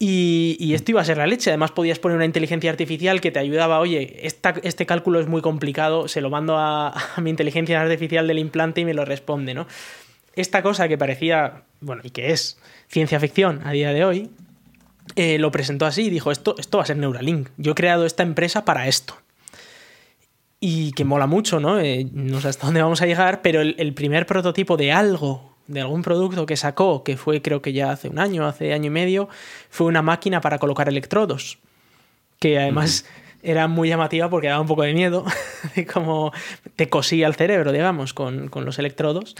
Y, 0.00 0.72
esto 0.74 0.90
iba 0.90 1.00
a 1.00 1.04
ser 1.04 1.18
la 1.18 1.28
leche. 1.28 1.50
Además, 1.50 1.70
podías 1.70 2.00
poner 2.00 2.16
una 2.16 2.24
inteligencia 2.24 2.70
artificial 2.72 3.20
que 3.20 3.30
te 3.30 3.38
ayudaba. 3.38 3.78
Oye, 3.78 4.18
este 4.26 4.86
cálculo 4.86 5.20
es 5.20 5.28
muy 5.28 5.42
complicado, 5.42 6.08
se 6.08 6.20
lo 6.20 6.28
mando 6.28 6.56
a, 6.58 6.92
mi 7.22 7.30
inteligencia 7.30 7.80
artificial 7.80 8.26
del 8.26 8.40
implante 8.40 8.80
y 8.80 8.84
me 8.84 8.94
lo 8.94 9.04
responde, 9.04 9.54
¿no? 9.54 9.68
Esta 10.34 10.60
cosa 10.60 10.88
que 10.88 10.98
parecía, 10.98 11.62
bueno, 11.80 12.02
y 12.04 12.10
que 12.10 12.32
es 12.32 12.58
ciencia 12.88 13.20
ficción 13.20 13.60
a 13.64 13.70
día 13.70 13.92
de 13.92 14.04
hoy, 14.04 14.30
eh, 15.14 15.38
lo 15.38 15.52
presentó 15.52 15.86
así 15.86 16.06
y 16.06 16.10
dijo: 16.10 16.32
esto, 16.32 16.56
esto 16.58 16.78
va 16.78 16.82
a 16.82 16.86
ser 16.86 16.96
Neuralink. 16.96 17.50
Yo 17.58 17.72
he 17.72 17.74
creado 17.76 18.06
esta 18.06 18.24
empresa 18.24 18.64
para 18.64 18.88
esto 18.88 19.14
y 20.60 20.92
que 20.92 21.04
mola 21.04 21.26
mucho, 21.26 21.58
¿no? 21.58 21.80
Eh, 21.80 22.06
no 22.12 22.40
sé 22.40 22.48
hasta 22.48 22.66
dónde 22.66 22.82
vamos 22.82 23.00
a 23.02 23.06
llegar, 23.06 23.42
pero 23.42 23.62
el, 23.62 23.94
primer 23.94 24.26
prototipo 24.26 24.76
de 24.76 24.92
algo, 24.92 25.56
de 25.66 25.80
algún 25.80 26.02
producto 26.02 26.46
que 26.46 26.56
sacó, 26.56 27.02
que 27.02 27.16
fue 27.16 27.42
creo 27.42 27.62
que 27.62 27.72
ya 27.72 27.90
hace 27.90 28.08
un 28.08 28.18
año, 28.18 28.46
hace 28.46 28.72
año 28.72 28.86
y 28.86 28.90
medio, 28.90 29.28
fue 29.70 29.86
una 29.86 30.02
máquina 30.02 30.40
para 30.40 30.58
colocar 30.58 30.88
electrodos, 30.88 31.58
que 32.38 32.58
además 32.58 33.06
era 33.42 33.68
muy 33.68 33.88
llamativa 33.88 34.28
porque 34.28 34.48
daba 34.48 34.60
un 34.60 34.66
poco 34.66 34.82
de 34.82 34.92
miedo, 34.92 35.24
de 35.74 35.86
cómo 35.86 36.32
te 36.76 36.88
cosía 36.88 37.26
el 37.26 37.34
cerebro, 37.34 37.72
digamos, 37.72 38.12
con, 38.12 38.48
con 38.48 38.64
los 38.64 38.78
electrodos. 38.78 39.36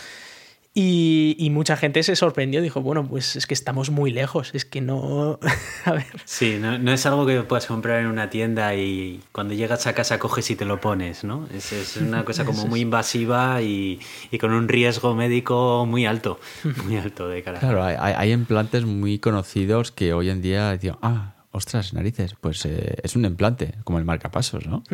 Y, 0.73 1.49
mucha 1.51 1.77
gente 1.77 2.05
se 2.05 2.15
sorprendió, 2.15 2.63
dijo, 2.63 2.81
bueno, 2.81 3.05
pues 3.05 3.35
es 3.35 3.49
que 3.49 3.55
estamos 3.55 3.91
muy 3.91 4.13
lejos, 4.13 4.51
es 4.55 4.65
que 4.65 4.81
no... 4.81 5.41
a 5.85 5.93
ver. 5.93 6.07
Sí, 6.25 6.59
no, 6.61 6.93
es 6.93 7.07
algo 7.07 7.27
que 7.27 7.43
puedas 7.43 7.67
comprar 7.67 8.01
en 8.01 8.07
una 8.07 8.31
tienda 8.31 8.77
y 8.77 9.21
cuando 9.33 9.53
llegas 9.55 9.89
a 9.89 9.95
casa 9.95 10.21
coges 10.21 10.49
y 10.51 10.57
te 10.57 10.65
lo 10.65 10.81
pones, 10.81 11.25
¿no? 11.25 11.49
Es, 11.53 11.97
una 11.97 12.25
cosa 12.25 12.45
como 12.45 12.67
muy 12.67 12.81
invasiva 12.81 13.61
y, 13.63 13.99
con 14.41 14.53
un 14.53 14.69
riesgo 14.69 15.17
médico 15.17 15.87
muy 15.87 16.07
alto, 16.07 16.39
muy 16.85 16.97
alto 16.97 17.29
de 17.29 17.43
cara. 17.43 17.59
Claro, 17.59 17.83
hay, 17.83 18.33
implantes 18.33 18.85
muy 18.85 19.19
conocidos 19.19 19.91
que 19.91 20.15
hoy 20.15 20.31
en 20.31 20.41
día 20.41 20.77
digo, 20.77 20.99
ah, 21.03 21.35
ostras, 21.51 21.95
narices, 21.95 22.37
pues 22.41 22.65
eh, 22.65 22.97
es 23.03 23.17
un 23.17 23.25
implante, 23.25 23.75
como 23.83 23.99
el 23.99 24.05
marcapasos, 24.05 24.67
¿no? 24.67 24.85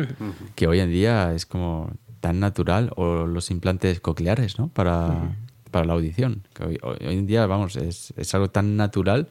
que 0.55 0.65
hoy 0.65 0.79
en 0.79 0.89
día 0.89 1.33
es 1.35 1.45
como 1.45 1.91
tan 2.19 2.39
natural, 2.39 2.91
o 2.95 3.27
los 3.27 3.51
implantes 3.51 3.99
cocleares, 3.99 4.57
¿no? 4.57 4.69
Para 4.69 5.35
para 5.77 5.87
la 5.87 5.93
audición. 5.93 6.41
Que 6.53 6.63
hoy, 6.63 6.79
en 7.01 7.27
día, 7.27 7.45
vamos, 7.45 7.75
es, 7.75 8.13
es, 8.17 8.33
algo 8.33 8.49
tan 8.49 8.75
natural 8.77 9.29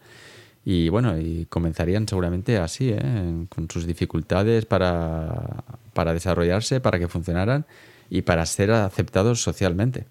y 0.64 0.88
bueno, 0.88 1.18
y 1.18 1.46
comenzarían 1.46 2.06
seguramente 2.06 2.58
así, 2.58 2.90
¿eh? 2.90 3.46
con 3.48 3.68
sus 3.68 3.86
dificultades 3.86 4.64
para, 4.64 5.64
para 5.92 6.12
desarrollarse, 6.12 6.80
para 6.80 7.00
que 7.00 7.08
funcionaran 7.08 7.66
y 8.10 8.22
para 8.22 8.46
ser 8.46 8.70
aceptados 8.70 9.42
socialmente. 9.42 10.06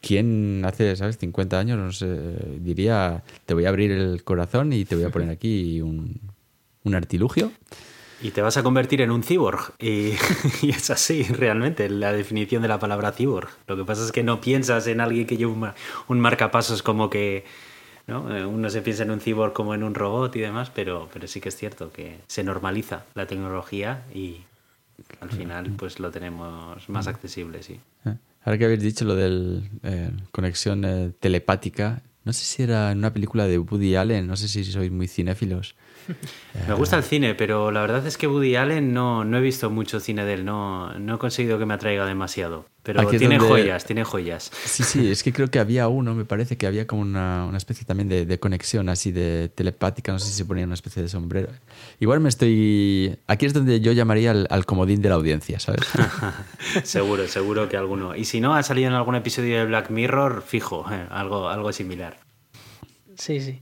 ¿Quién 0.00 0.64
hace, 0.64 0.96
sabes, 0.96 1.18
50 1.18 1.58
años 1.58 1.78
no 1.78 1.92
sé, 1.92 2.06
diría, 2.58 3.22
te 3.46 3.54
voy 3.54 3.66
a 3.66 3.68
abrir 3.68 3.92
el 3.92 4.24
corazón 4.24 4.72
y 4.72 4.84
te 4.84 4.96
voy 4.96 5.04
a 5.04 5.10
poner 5.10 5.30
aquí 5.30 5.80
un, 5.80 6.20
un 6.82 6.94
artilugio? 6.94 7.52
Y 8.22 8.32
te 8.32 8.42
vas 8.42 8.56
a 8.56 8.62
convertir 8.62 9.00
en 9.00 9.10
un 9.10 9.22
cyborg. 9.22 9.72
Y, 9.80 10.70
es 10.70 10.90
así, 10.90 11.22
realmente, 11.22 11.88
la 11.88 12.12
definición 12.12 12.62
de 12.62 12.68
la 12.68 12.78
palabra 12.78 13.12
cyborg. 13.12 13.48
Lo 13.66 13.76
que 13.76 13.84
pasa 13.84 14.04
es 14.04 14.12
que 14.12 14.22
no 14.22 14.40
piensas 14.40 14.86
en 14.86 15.00
alguien 15.00 15.26
que 15.26 15.36
lleva 15.36 15.74
un, 16.08 16.20
marcapasos 16.20 16.82
como 16.82 17.10
que... 17.10 17.44
¿no? 18.06 18.36
Eh, 18.36 18.44
uno 18.44 18.68
se 18.70 18.82
piensa 18.82 19.04
en 19.04 19.10
un 19.10 19.20
cyborg 19.20 19.52
como 19.52 19.74
en 19.74 19.82
un 19.82 19.94
robot 19.94 20.34
y 20.36 20.40
demás, 20.40 20.70
pero, 20.74 21.08
pero 21.12 21.26
sí 21.28 21.40
que 21.40 21.48
es 21.48 21.56
cierto 21.56 21.92
que 21.92 22.18
se 22.26 22.42
normaliza 22.42 23.04
la 23.14 23.26
tecnología 23.26 24.02
y 24.12 24.42
al 25.20 25.30
final 25.30 25.70
pues 25.76 26.00
lo 26.00 26.10
tenemos 26.10 26.88
más 26.88 27.06
accesible, 27.06 27.62
sí. 27.62 27.78
Eh, 28.04 28.14
ahora 28.44 28.58
que 28.58 28.64
habéis 28.64 28.82
dicho 28.82 29.04
lo 29.04 29.14
de 29.14 29.62
eh, 29.84 30.10
conexión 30.32 31.14
telepática, 31.20 32.02
no 32.24 32.32
sé 32.32 32.44
si 32.44 32.62
era 32.62 32.92
en 32.92 32.98
una 32.98 33.12
película 33.12 33.46
de 33.46 33.58
Woody 33.58 33.96
Allen, 33.96 34.26
no 34.26 34.36
sé 34.36 34.48
si 34.48 34.64
sois 34.64 34.90
muy 34.90 35.08
cinéfilos, 35.08 35.74
Me 36.68 36.74
gusta 36.74 36.96
el 36.96 37.02
cine, 37.02 37.34
pero 37.34 37.70
la 37.70 37.80
verdad 37.80 38.06
es 38.06 38.16
que 38.16 38.26
Woody 38.26 38.56
Allen 38.56 38.92
no, 38.92 39.24
no 39.24 39.38
he 39.38 39.40
visto 39.40 39.70
mucho 39.70 40.00
cine 40.00 40.24
de 40.24 40.34
él, 40.34 40.44
no, 40.44 40.92
no 40.98 41.14
he 41.14 41.18
conseguido 41.18 41.58
que 41.58 41.66
me 41.66 41.74
atraiga 41.74 42.06
demasiado. 42.06 42.66
Pero 42.82 43.06
tiene 43.08 43.38
joyas, 43.38 43.84
tiene 43.84 44.04
joyas. 44.04 44.50
Sí, 44.64 44.82
sí, 44.84 45.10
es 45.10 45.22
que 45.22 45.34
creo 45.34 45.50
que 45.50 45.58
había 45.58 45.86
uno, 45.88 46.14
me 46.14 46.24
parece 46.24 46.56
que 46.56 46.66
había 46.66 46.86
como 46.86 47.02
una, 47.02 47.44
una 47.44 47.58
especie 47.58 47.84
también 47.84 48.08
de, 48.08 48.24
de, 48.24 48.40
conexión 48.40 48.88
así 48.88 49.12
de 49.12 49.50
telepática, 49.54 50.12
no 50.12 50.18
sé 50.18 50.28
si 50.28 50.32
se 50.32 50.44
ponía 50.46 50.64
una 50.64 50.74
especie 50.74 51.02
de 51.02 51.08
sombrero. 51.10 51.50
Igual 51.98 52.20
me 52.20 52.30
estoy... 52.30 53.18
Aquí 53.26 53.44
es 53.44 53.52
donde 53.52 53.80
yo 53.80 53.92
llamaría 53.92 54.30
al, 54.30 54.66
comodín 54.66 55.02
de 55.02 55.10
la 55.10 55.16
audiencia, 55.16 55.60
¿sabes? 55.60 55.82
seguro, 56.84 57.28
seguro 57.28 57.68
que 57.68 57.76
alguno. 57.76 58.16
Y 58.16 58.24
si 58.24 58.40
no, 58.40 58.54
ha 58.54 58.62
salido 58.62 58.88
en 58.88 58.94
algún 58.94 59.14
episodio 59.14 59.58
de 59.58 59.66
Black 59.66 59.90
Mirror, 59.90 60.42
fijo, 60.42 60.86
eh, 60.90 61.06
algo, 61.10 61.50
algo 61.50 61.72
similar. 61.72 62.18
Sí, 63.16 63.40
sí. 63.40 63.60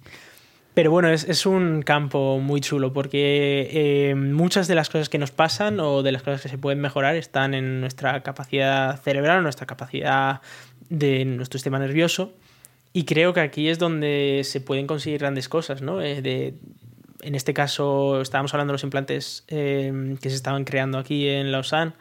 Pero 0.79 0.93
bueno, 0.93 1.09
es, 1.09 1.45
un 1.45 1.83
campo 1.83 2.39
muy 2.39 2.61
chulo 2.61 2.93
porque 2.93 3.69
eh, 3.73 4.15
muchas 4.15 4.69
de 4.69 4.77
las 4.77 4.89
cosas 4.89 5.09
que 5.09 5.19
nos 5.19 5.33
pasan 5.33 5.81
o 5.81 6.05
de 6.05 6.13
las 6.13 6.23
cosas 6.23 6.43
que 6.43 6.49
se 6.49 6.57
pueden 6.57 6.81
mejorar 6.81 7.17
están 7.17 7.53
en 7.53 7.81
nuestra 7.81 8.23
capacidad 8.23 9.03
cerebral, 9.03 9.43
nuestra 9.43 9.67
capacidad 9.67 10.41
de 10.89 11.25
nuestro 11.25 11.59
sistema 11.59 11.81
nervioso. 11.81 12.33
Y 12.93 13.07
creo 13.07 13.33
que 13.33 13.41
aquí 13.41 13.69
es 13.69 13.81
donde 13.81 14.43
se 14.45 14.61
pueden 14.61 14.87
conseguir 14.87 15.19
grandes 15.19 15.49
cosas, 15.49 15.83
¿no? 15.83 16.01
Eh, 16.01 16.55
en 17.23 17.35
este 17.35 17.53
caso, 17.53 18.21
estábamos 18.21 18.55
hablando 18.55 18.71
de 18.71 18.75
los 18.75 18.85
implantes 18.85 19.43
eh, 19.49 20.17
que 20.23 20.31
se 20.31 20.37
estaban 20.37 20.63
creando 20.63 20.99
aquí 20.99 21.29
en 21.29 21.51
Lausanne, 21.51 21.95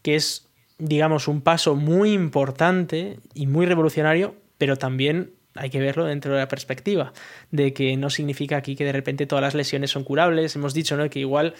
que 0.00 0.16
es, 0.16 0.48
digamos, 0.78 1.28
un 1.28 1.42
paso 1.42 1.76
muy 1.76 2.14
importante 2.14 3.18
y 3.34 3.46
muy 3.46 3.66
revolucionario, 3.66 4.34
pero 4.56 4.76
también 4.78 5.32
hay 5.58 5.70
que 5.70 5.80
verlo 5.80 6.04
dentro 6.04 6.32
de 6.32 6.38
la 6.38 6.48
perspectiva, 6.48 7.12
de 7.50 7.72
que 7.72 7.96
no 7.96 8.10
significa 8.10 8.56
aquí 8.56 8.76
que 8.76 8.84
de 8.84 8.92
repente 8.92 9.26
todas 9.26 9.42
las 9.42 9.54
lesiones 9.54 9.90
son 9.90 10.04
curables. 10.04 10.54
Hemos 10.56 10.74
dicho 10.74 10.96
¿no? 10.96 11.08
que 11.10 11.18
igual 11.20 11.54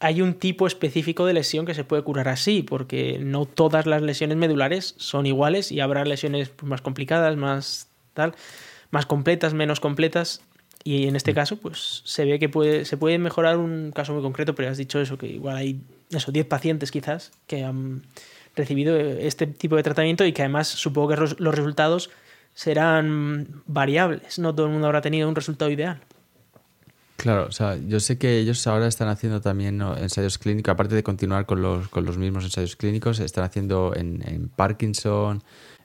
hay 0.00 0.22
un 0.22 0.34
tipo 0.34 0.66
específico 0.66 1.26
de 1.26 1.34
lesión 1.34 1.66
que 1.66 1.74
se 1.74 1.84
puede 1.84 2.02
curar 2.02 2.28
así, 2.28 2.62
porque 2.62 3.18
no 3.20 3.46
todas 3.46 3.86
las 3.86 4.02
lesiones 4.02 4.36
medulares 4.36 4.94
son 4.98 5.26
iguales 5.26 5.72
y 5.72 5.80
habrá 5.80 6.04
lesiones 6.04 6.50
más 6.62 6.80
complicadas, 6.80 7.36
más 7.36 7.88
tal, 8.12 8.34
más 8.90 9.06
completas, 9.06 9.54
menos 9.54 9.80
completas. 9.80 10.42
Y 10.82 11.06
en 11.06 11.16
este 11.16 11.32
mm. 11.32 11.34
caso, 11.34 11.56
pues 11.56 12.02
se 12.04 12.24
ve 12.24 12.38
que 12.38 12.48
puede, 12.48 12.84
se 12.84 12.96
puede 12.96 13.18
mejorar 13.18 13.56
un 13.56 13.92
caso 13.92 14.12
muy 14.12 14.22
concreto, 14.22 14.54
pero 14.54 14.70
has 14.70 14.76
dicho 14.76 15.00
eso, 15.00 15.16
que 15.16 15.26
igual 15.26 15.56
hay 15.56 15.80
eso, 16.10 16.30
10 16.32 16.46
pacientes 16.46 16.90
quizás 16.90 17.32
que 17.46 17.64
han 17.64 18.02
recibido 18.54 18.96
este 18.96 19.46
tipo 19.46 19.76
de 19.76 19.82
tratamiento 19.82 20.24
y 20.26 20.32
que 20.32 20.42
además 20.42 20.68
supongo 20.68 21.08
que 21.08 21.16
los 21.16 21.54
resultados 21.54 22.10
serán 22.54 23.62
variables, 23.66 24.38
no 24.38 24.54
todo 24.54 24.66
el 24.66 24.72
mundo 24.72 24.86
habrá 24.86 25.00
tenido 25.00 25.28
un 25.28 25.34
resultado 25.34 25.70
ideal. 25.70 26.00
Claro, 27.16 27.46
o 27.46 27.52
sea, 27.52 27.76
yo 27.76 28.00
sé 28.00 28.18
que 28.18 28.38
ellos 28.38 28.66
ahora 28.66 28.86
están 28.86 29.08
haciendo 29.08 29.40
también 29.40 29.80
ensayos 29.80 30.36
clínicos, 30.36 30.72
aparte 30.72 30.94
de 30.94 31.02
continuar 31.02 31.46
con 31.46 31.62
los, 31.62 31.88
con 31.88 32.04
los 32.04 32.18
mismos 32.18 32.44
ensayos 32.44 32.76
clínicos, 32.76 33.18
están 33.20 33.44
haciendo 33.44 33.92
en, 33.96 34.50
Parkinson, 34.54 35.42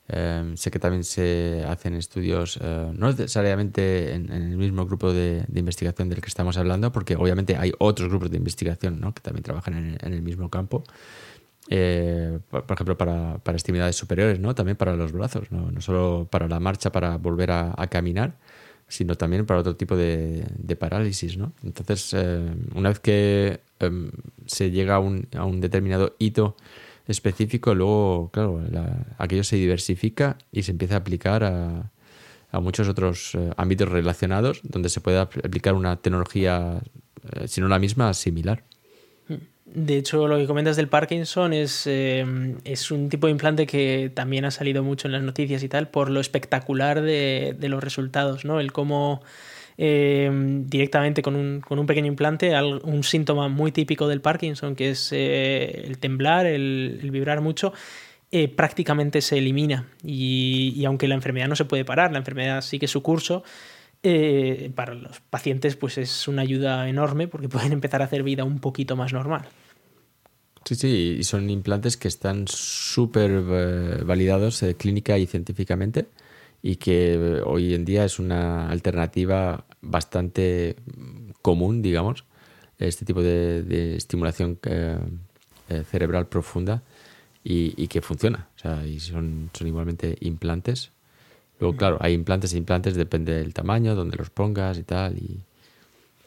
em, 0.08 0.58
sé 0.58 0.70
que 0.70 0.80
también 0.80 1.04
se 1.04 1.64
hacen 1.68 1.94
estudios, 1.94 2.60
eh, 2.62 2.92
no 2.94 3.12
necesariamente 3.12 4.14
en, 4.16 4.32
el 4.32 4.58
mismo 4.58 4.86
grupo 4.86 5.14
de, 5.14 5.46
investigación 5.56 6.10
del 6.10 6.20
que 6.20 6.28
estamos 6.28 6.58
hablando, 6.58 6.92
porque 6.92 7.16
obviamente 7.16 7.56
hay 7.56 7.72
otros 7.78 8.10
grupos 8.10 8.32
de 8.32 8.38
investigación 8.38 9.00
¿no? 9.00 9.14
que 9.14 9.22
también 9.22 9.44
trabajan 9.44 9.98
en, 10.02 10.14
el 10.14 10.22
mismo 10.22 10.50
campo, 10.50 10.84
eh, 11.68 12.40
por, 12.50 12.64
ejemplo, 12.70 12.98
para, 12.98 13.40
para, 13.44 13.56
extremidades 13.56 13.96
superiores, 13.96 14.40
¿no? 14.40 14.56
También 14.56 14.78
para 14.78 14.96
los 14.96 15.12
brazos, 15.12 15.52
no, 15.52 15.72
no 15.72 15.82
solo 15.82 16.28
para 16.30 16.48
la 16.48 16.60
marcha, 16.60 16.92
para 16.92 17.18
volver 17.18 17.52
a, 17.52 17.88
caminar, 17.90 18.38
sino 18.88 19.16
también 19.16 19.46
para 19.46 19.60
otro 19.60 19.76
tipo 19.76 19.96
de, 19.96 20.46
parálisis, 20.80 21.38
¿no? 21.38 21.54
Entonces, 21.64 22.14
eh, 22.14 22.52
una 22.74 22.90
vez 22.90 23.00
que 23.00 23.62
em, 23.80 24.12
se 24.46 24.72
llega 24.72 24.96
a 24.96 25.00
un, 25.00 25.62
determinado 25.62 26.16
hito 26.18 26.56
específico, 27.08 27.76
luego, 27.76 28.30
claro, 28.32 28.62
aquello 29.18 29.44
se 29.44 29.58
diversifica 29.58 30.38
y 30.52 30.64
se 30.64 30.72
empieza 30.72 30.96
a 30.96 30.98
aplicar 31.00 31.44
a, 31.44 31.92
muchos 32.62 32.88
otros 32.88 33.36
eh, 33.36 33.52
ámbitos 33.58 33.90
relacionados 33.90 34.62
donde 34.64 34.90
se 34.90 35.02
puede 35.02 35.20
aplicar 35.20 35.76
una 35.76 35.98
tecnología, 35.98 36.82
si 37.46 37.62
no 37.62 37.68
la 37.68 37.78
misma, 37.78 38.14
similar. 38.16 38.64
De 39.74 39.98
hecho, 39.98 40.28
lo 40.28 40.38
que 40.38 40.48
comentas 40.48 40.78
del 40.78 40.88
Parkinson 40.88 41.54
es, 41.54 41.86
eh, 41.86 42.26
es 42.64 42.90
un 42.90 43.08
tipo 43.08 43.28
de 43.28 43.32
implante 43.32 43.68
que 43.68 44.12
también 44.12 44.46
ha 44.46 44.52
salido 44.52 44.84
mucho 44.84 45.08
en 45.08 45.12
las 45.12 45.22
noticias 45.22 45.62
y 45.62 45.70
tal 45.70 45.90
por 45.90 46.10
lo 46.10 46.20
espectacular 46.20 47.02
de, 47.02 47.56
los 47.62 47.84
resultados, 47.84 48.46
¿no? 48.46 48.60
El 48.60 48.72
cómo 48.72 49.22
eh, 49.78 50.32
directamente 50.66 51.22
con 51.22 51.36
un, 51.36 51.62
con 51.62 51.78
un, 51.78 51.86
pequeño 51.86 52.08
implante, 52.08 52.52
un 52.60 53.04
síntoma 53.04 53.48
muy 53.48 53.72
típico 53.72 54.08
del 54.08 54.22
Parkinson, 54.22 54.76
que 54.76 54.90
es 54.90 55.12
eh, 55.12 55.84
el 55.86 56.00
temblar, 56.00 56.48
el, 56.48 57.08
vibrar 57.12 57.42
mucho, 57.42 57.72
prácticamente 58.56 59.22
se 59.22 59.38
elimina. 59.38 59.86
Y, 60.04 60.74
y 60.76 60.86
aunque 60.86 61.08
la 61.08 61.14
enfermedad 61.14 61.48
no 61.48 61.56
se 61.56 61.66
puede 61.66 61.86
parar, 61.86 62.12
la 62.12 62.18
enfermedad 62.18 62.62
sigue 62.62 62.88
su 62.88 63.04
curso, 63.04 63.44
eh, 64.02 64.72
para 64.76 64.94
los 64.94 65.20
pacientes 65.20 65.76
pues 65.76 65.98
es 65.98 66.30
una 66.30 66.42
ayuda 66.42 66.88
enorme 66.88 67.28
porque 67.28 67.50
pueden 67.50 67.74
empezar 67.74 68.02
a 68.02 68.06
hacer 68.06 68.24
vida 68.24 68.44
un 68.44 68.60
poquito 68.60 68.96
más 68.96 69.14
normal. 69.14 69.48
Sí, 70.66 70.76
sí, 70.76 71.18
y 71.20 71.24
son 71.24 71.50
implantes 71.50 71.98
que 71.98 72.08
están 72.08 72.46
súper 72.48 73.32
eh, 73.32 74.04
validados 74.06 74.62
eh, 74.62 74.76
clínica 74.76 75.18
y 75.18 75.26
científicamente 75.26 76.08
y 76.62 76.76
que 76.76 77.42
hoy 77.46 77.74
en 77.74 77.86
día 77.86 78.04
es 78.04 78.20
una 78.20 78.70
alternativa 78.70 79.66
bastante 79.82 80.76
común, 81.42 81.82
digamos, 81.82 82.26
este 82.78 83.06
tipo 83.06 83.22
de, 83.24 83.96
estimulación 83.96 84.60
cerebral 85.90 86.28
profunda 86.28 86.84
y, 87.46 87.88
que 87.88 88.02
funciona. 88.02 88.50
O 88.58 88.60
sea, 88.60 88.86
y 88.86 89.00
son, 89.00 89.50
son 89.54 89.68
igualmente 89.68 90.18
implantes 90.20 90.92
Luego, 91.60 91.76
claro, 91.76 91.98
hay 92.00 92.14
implantes 92.14 92.54
e 92.54 92.58
implantes, 92.58 92.96
depende 92.96 93.34
del 93.34 93.54
tamaño, 93.54 93.96
donde 93.96 94.18
los 94.18 94.30
pongas 94.30 94.78
y 94.78 94.84
tal, 94.84 95.18
y, 95.18 95.44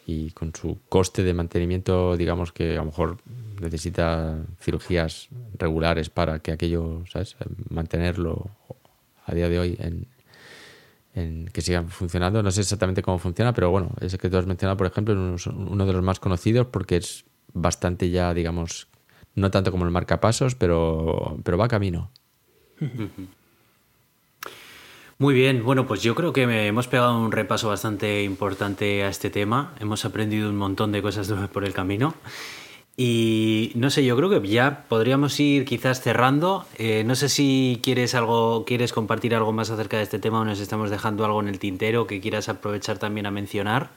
y 0.07 0.31
con 0.31 0.55
su 0.55 0.79
coste 0.89 1.23
de 1.23 1.33
mantenimiento, 1.33 2.17
digamos 2.17 2.53
que 2.53 2.73
a 2.73 2.81
lo 2.81 2.87
mejor 2.87 3.17
necesita 3.61 4.39
cirugías 4.61 5.29
regulares 5.59 6.11
para 6.11 6.41
que 6.41 6.53
aquello, 6.53 7.05
¿sabes? 7.11 7.37
Mantenerlo 7.71 8.51
a 9.25 9.35
día 9.35 9.49
de 9.49 9.59
hoy 9.59 9.77
en, 9.79 10.07
en 11.15 11.49
que 11.53 11.61
siga 11.61 11.83
funcionando. 11.85 12.43
No 12.43 12.51
sé 12.51 12.61
exactamente 12.61 13.03
cómo 13.03 13.19
funciona, 13.19 13.53
pero 13.55 13.71
bueno, 13.71 13.91
ese 14.01 14.19
que 14.19 14.29
tú 14.29 14.37
has 14.37 14.47
mencionado, 14.47 14.77
por 14.77 14.87
ejemplo, 14.87 15.35
es 15.35 15.47
uno, 15.47 15.87
de 15.87 15.93
los 15.93 16.03
más 16.03 16.21
conocidos 16.21 16.67
porque 16.67 16.97
es 16.97 17.25
bastante 17.55 18.11
ya, 18.11 18.35
digamos, 18.35 18.89
no 19.35 19.51
tanto 19.51 19.71
como 19.71 19.85
el 19.85 19.91
marcapasos, 19.91 20.55
pero, 20.55 21.39
pero 21.45 21.57
va 21.57 21.69
camino. 21.69 22.11
Muy 25.23 25.35
bien, 25.35 25.65
bueno, 25.65 25.87
pues 25.87 26.03
yo 26.03 26.17
creo 26.17 26.33
que 26.33 26.43
hemos 26.67 26.89
pegado 26.89 27.17
un 27.17 27.31
repaso 27.31 27.69
bastante 27.69 28.25
importante 28.25 29.05
a 29.05 29.09
este 29.09 29.31
tema. 29.31 29.73
Hemos 29.79 30.05
aprendido 30.05 30.49
un 30.51 30.57
montón 30.57 30.91
de 30.91 31.01
cosas 31.01 31.33
por 31.53 31.65
el 31.65 31.73
camino. 31.73 32.15
Y 32.97 33.71
no 33.77 33.89
sé, 33.91 34.05
yo 34.05 34.17
creo 34.17 34.29
que 34.29 34.49
ya 34.49 34.85
podríamos 34.89 35.39
ir 35.39 35.65
quizás 35.65 36.01
cerrando. 36.01 36.67
Eh, 36.77 37.05
no 37.07 37.15
sé 37.15 37.29
si 37.29 37.79
quieres 37.85 38.17
algo, 38.17 38.65
quieres 38.65 38.93
compartir 38.93 39.37
algo 39.37 39.53
más 39.53 39.71
acerca 39.71 39.97
de 39.97 40.03
este 40.03 40.19
tema 40.19 40.41
o 40.41 40.45
nos 40.45 40.59
estamos 40.59 40.91
dejando 40.91 41.25
algo 41.25 41.41
en 41.41 41.47
el 41.47 41.61
tintero 41.61 42.09
que 42.09 42.21
quieras 42.21 42.49
aprovechar 42.49 42.99
también 42.99 43.27
a 43.27 43.31
mencionar. 43.31 43.91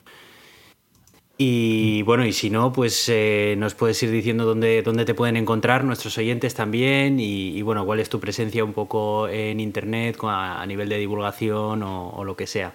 Y 1.38 2.02
bueno, 2.04 2.26
y 2.26 2.32
si 2.32 2.50
no, 2.50 2.72
pues 2.72 3.10
eh, 3.10 3.56
nos 3.58 3.76
puedes 3.76 4.02
ir 4.04 4.12
diciendo 4.12 4.46
dónde, 4.46 4.82
dónde 4.82 5.04
te 5.04 5.14
pueden 5.14 5.36
encontrar 5.36 5.84
nuestros 5.84 6.18
oyentes 6.18 6.54
también 6.54 7.20
y, 7.20 7.62
bueno, 7.62 7.86
cuál 7.86 8.00
es 8.00 8.10
tu 8.10 8.22
presencia 8.22 8.64
un 8.64 8.72
poco 8.72 9.28
en 9.28 9.60
Internet 9.60 10.18
a, 10.24 10.66
nivel 10.66 10.88
de 10.88 10.98
divulgación 10.98 11.84
o, 11.84 12.24
lo 12.24 12.38
que 12.38 12.48
sea. 12.48 12.74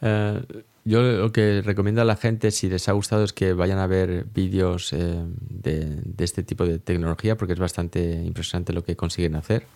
Eh, 0.00 0.42
yo 0.86 1.02
lo 1.02 1.32
que 1.32 1.62
recomiendo 1.62 2.02
a 2.02 2.04
la 2.04 2.16
gente, 2.16 2.50
si 2.50 2.68
les 2.68 2.88
ha 2.88 2.92
gustado, 2.92 3.24
es 3.24 3.32
que 3.32 3.54
vayan 3.54 3.78
a 3.78 3.86
ver 3.86 4.26
vídeos 4.34 4.92
eh, 4.92 5.24
de, 5.48 6.02
este 6.18 6.42
tipo 6.42 6.66
de 6.66 6.78
tecnología 6.78 7.36
porque 7.36 7.54
es 7.54 7.58
bastante 7.58 8.22
impresionante 8.22 8.72
lo 8.74 8.84
que 8.84 8.94
consiguen 8.96 9.34
hacer. 9.34 9.66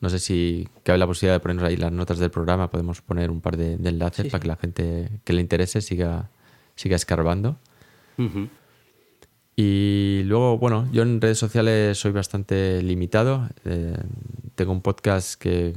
No 0.00 0.10
sé 0.10 0.18
si 0.18 0.68
cabe 0.82 0.98
la 0.98 1.06
posibilidad 1.06 1.36
de 1.36 1.40
ponernos 1.40 1.64
ahí 1.64 1.76
las 1.76 1.92
notas 1.92 2.18
del 2.18 2.30
programa, 2.30 2.70
podemos 2.70 3.00
poner 3.00 3.30
un 3.30 3.40
par 3.40 3.56
de, 3.56 3.74
enlaces 3.74 4.26
para 4.26 4.40
que 4.40 4.48
la 4.48 4.56
gente 4.56 5.08
que 5.24 5.32
le 5.32 5.40
interese 5.40 5.80
siga 5.80 6.30
siga 6.76 6.96
escarbando. 6.96 7.58
Y 9.58 10.22
luego, 10.24 10.58
bueno, 10.58 10.86
yo 10.92 11.02
en 11.02 11.20
redes 11.20 11.38
sociales 11.38 11.98
soy 11.98 12.12
bastante 12.12 12.82
limitado. 12.82 13.48
Eh, 13.64 13.96
tengo 14.54 14.72
un 14.72 14.82
podcast 14.82 15.40
que 15.40 15.74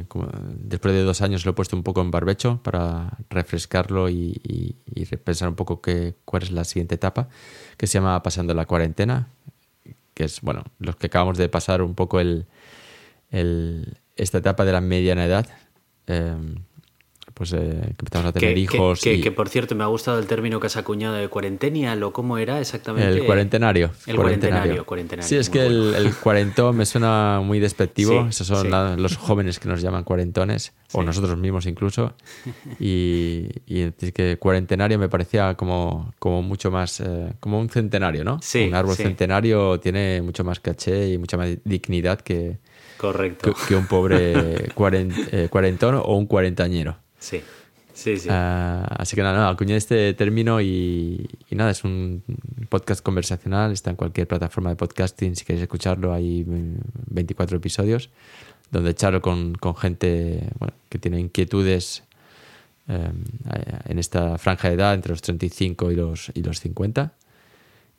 después 0.58 0.94
de 0.94 1.04
dos 1.04 1.22
años 1.22 1.46
lo 1.46 1.52
he 1.52 1.54
puesto 1.54 1.78
un 1.78 1.84
poco 1.84 2.02
en 2.02 2.12
barbecho 2.12 2.60
para 2.62 3.18
refrescarlo 3.30 4.10
y, 4.10 4.42
y, 4.44 4.76
pensar 5.16 5.48
un 5.50 5.56
poco 5.56 5.82
qué, 5.82 6.16
cuál 6.26 6.44
es 6.44 6.52
la 6.52 6.66
siguiente 6.66 6.96
etapa, 6.96 7.30
que 7.78 7.88
se 7.88 7.94
llama 8.00 8.22
Pasando 8.22 8.54
la 8.54 8.66
cuarentena, 8.66 9.30
que 10.14 10.26
es, 10.26 10.42
bueno, 10.42 10.64
los 10.80 10.98
que 10.98 11.08
acabamos 11.08 11.38
de 11.38 11.48
pasar 11.48 11.82
un 11.82 11.96
poco 11.96 12.20
el, 12.20 12.48
el 13.32 13.98
esta 14.18 14.40
etapa 14.40 14.66
de 14.66 14.74
la 14.74 14.82
mediana 14.82 15.26
edad. 15.26 15.48
Eh, 16.08 16.36
pues 17.40 17.54
eh, 17.54 17.58
que 17.58 18.02
empezamos 18.02 18.28
a 18.28 18.34
tener 18.34 18.58
hijos. 18.58 19.00
Que, 19.00 19.22
que, 19.22 19.32
por 19.32 19.48
cierto, 19.48 19.74
me 19.74 19.86
ha 19.86 19.88
gustado 19.88 20.20
el 20.20 20.28
término 20.28 20.60
que 20.60 20.68
has 20.68 20.76
acuñado 20.76 21.16
de 21.16 21.30
cuarentenial 21.30 22.04
o 22.04 22.12
cómo 22.12 22.38
era 22.38 22.60
exactamente. 22.60 23.14
El 23.14 23.24
cuarentenario. 23.24 23.92
El 24.08 24.18
cuarentenario. 24.18 24.86
cuarentenario, 24.86 25.26
sí, 25.26 25.38
es 25.38 25.50
que 25.50 25.66
el, 25.66 26.14
cuarentón 26.22 26.76
me 26.76 26.86
suena 26.86 27.40
muy 27.42 27.62
despectivo. 27.62 28.28
Esos 28.28 28.46
son 28.46 28.70
los 29.02 29.16
jóvenes 29.16 29.58
que 29.58 29.70
nos 29.70 29.82
llaman 29.82 30.04
cuarentones, 30.04 30.74
o 30.92 31.02
nosotros 31.02 31.38
mismos 31.38 31.66
incluso. 31.66 32.14
Y, 32.80 33.48
y 33.68 33.82
es 33.82 34.14
que 34.14 34.38
cuarentenario 34.38 35.00
me 35.00 35.08
parecía 35.10 35.56
como, 35.56 36.14
como 36.20 36.42
mucho 36.42 36.72
más. 36.72 37.00
Eh, 37.00 37.34
como 37.40 37.60
un 37.60 37.70
centenario, 37.70 38.26
¿no? 38.26 38.40
Sí. 38.42 38.66
Un 38.68 38.76
árbol 38.76 38.96
centenario 38.96 39.80
tiene 39.80 40.22
mucho 40.22 40.44
más 40.44 40.60
caché 40.60 41.10
y 41.14 41.18
mucha 41.18 41.38
más 41.38 41.50
dignidad 41.64 42.20
que. 42.20 42.58
Correcto. 42.98 43.54
Que, 43.68 43.76
un 43.76 43.88
pobre 43.88 44.34
eh, 44.36 45.50
cuarentón 45.50 45.96
o 45.96 46.18
un 46.18 46.26
cuarentañero. 46.26 46.98
Sí, 47.20 47.42
sí, 47.94 48.18
sí. 48.18 48.30
Ah, 48.32 48.88
así 48.98 49.16
que 49.16 49.22
nada, 49.22 49.50
acuñé 49.50 49.76
este 49.76 50.14
término 50.14 50.62
y, 50.62 51.28
nada, 51.52 51.72
es 51.72 51.84
un 51.84 52.24
podcast 52.70 53.04
conversacional, 53.04 53.72
está 53.72 53.90
en 53.90 53.96
cualquier 53.96 54.28
plataforma 54.28 54.70
de 54.70 54.76
podcasting, 54.76 55.36
si 55.36 55.46
queréis 55.46 55.64
escucharlo 55.64 56.14
hay 56.14 56.46
24 56.48 57.58
episodios, 57.58 58.10
donde 58.72 58.96
charlo 58.96 59.22
con, 59.22 59.56
gente 59.78 60.50
que 60.90 60.98
tiene 61.00 61.20
inquietudes 61.20 62.04
em, 62.88 63.26
en 63.86 64.00
esta 64.00 64.38
franja 64.38 64.70
de 64.70 64.76
edad 64.76 64.94
entre 64.94 65.12
los 65.12 65.22
35 65.22 65.92
y 65.92 65.96
los, 65.96 66.32
y 66.34 66.42
los 66.42 66.60
50. 66.60 67.14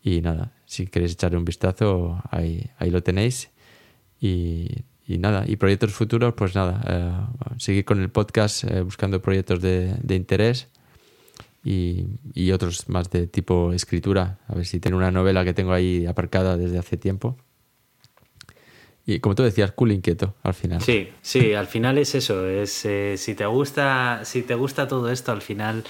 Y 0.02 0.22
nada, 0.22 0.52
si 0.64 0.86
queréis 0.86 1.12
echarle 1.12 1.36
un 1.36 1.44
vistazo, 1.44 2.22
ahí, 2.30 2.70
ahí 2.78 2.90
lo 2.90 3.02
tenéis. 3.02 3.50
Y 4.20 4.84
y 5.10 5.18
nada, 5.18 5.44
y 5.44 5.56
proyectos 5.56 5.92
futuros, 5.92 6.34
pues 6.34 6.54
nada, 6.54 6.80
eh, 6.86 7.56
seguir 7.58 7.84
con 7.84 8.00
el 8.00 8.10
podcast 8.10 8.62
eh, 8.62 8.82
buscando 8.82 9.20
proyectos 9.20 9.60
de, 9.60 9.96
interés 10.08 10.68
y, 11.64 12.04
y, 12.32 12.52
otros 12.52 12.88
más 12.88 13.10
de 13.10 13.26
tipo 13.26 13.72
escritura. 13.72 14.38
A 14.46 14.54
ver 14.54 14.66
si 14.66 14.78
tengo 14.78 14.96
una 14.96 15.10
novela 15.10 15.44
que 15.44 15.52
tengo 15.52 15.72
ahí 15.72 16.06
aparcada 16.06 16.56
desde 16.56 16.78
hace 16.78 16.96
tiempo. 16.96 17.36
Y 19.04 19.18
como 19.18 19.34
tú 19.34 19.42
decías, 19.42 19.72
cool 19.72 19.90
inquieto 19.90 20.36
al 20.44 20.54
final. 20.54 20.80
Sí, 20.80 21.08
sí, 21.22 21.54
al 21.54 21.66
final 21.66 21.98
es 21.98 22.14
eso. 22.14 22.46
Es 22.46 22.84
eh, 22.84 23.16
si 23.16 23.34
te 23.34 23.46
gusta, 23.46 24.20
si 24.24 24.42
te 24.42 24.54
gusta 24.54 24.86
todo 24.86 25.10
esto, 25.10 25.32
al 25.32 25.42
final 25.42 25.82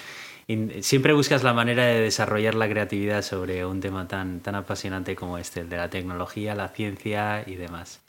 siempre 0.80 1.12
buscas 1.12 1.44
la 1.44 1.52
manera 1.52 1.84
de 1.84 2.00
desarrollar 2.00 2.54
la 2.54 2.68
creatividad 2.68 3.22
sobre 3.22 3.66
un 3.66 3.80
tema 3.80 4.08
tan, 4.08 4.40
tan 4.40 4.54
apasionante 4.54 5.14
como 5.14 5.36
este, 5.36 5.60
el 5.60 5.68
de 5.68 5.76
la 5.76 5.90
tecnología, 5.90 6.54
la 6.54 6.68
ciencia 6.68 7.44
y 7.46 7.56
demás. 7.56 8.00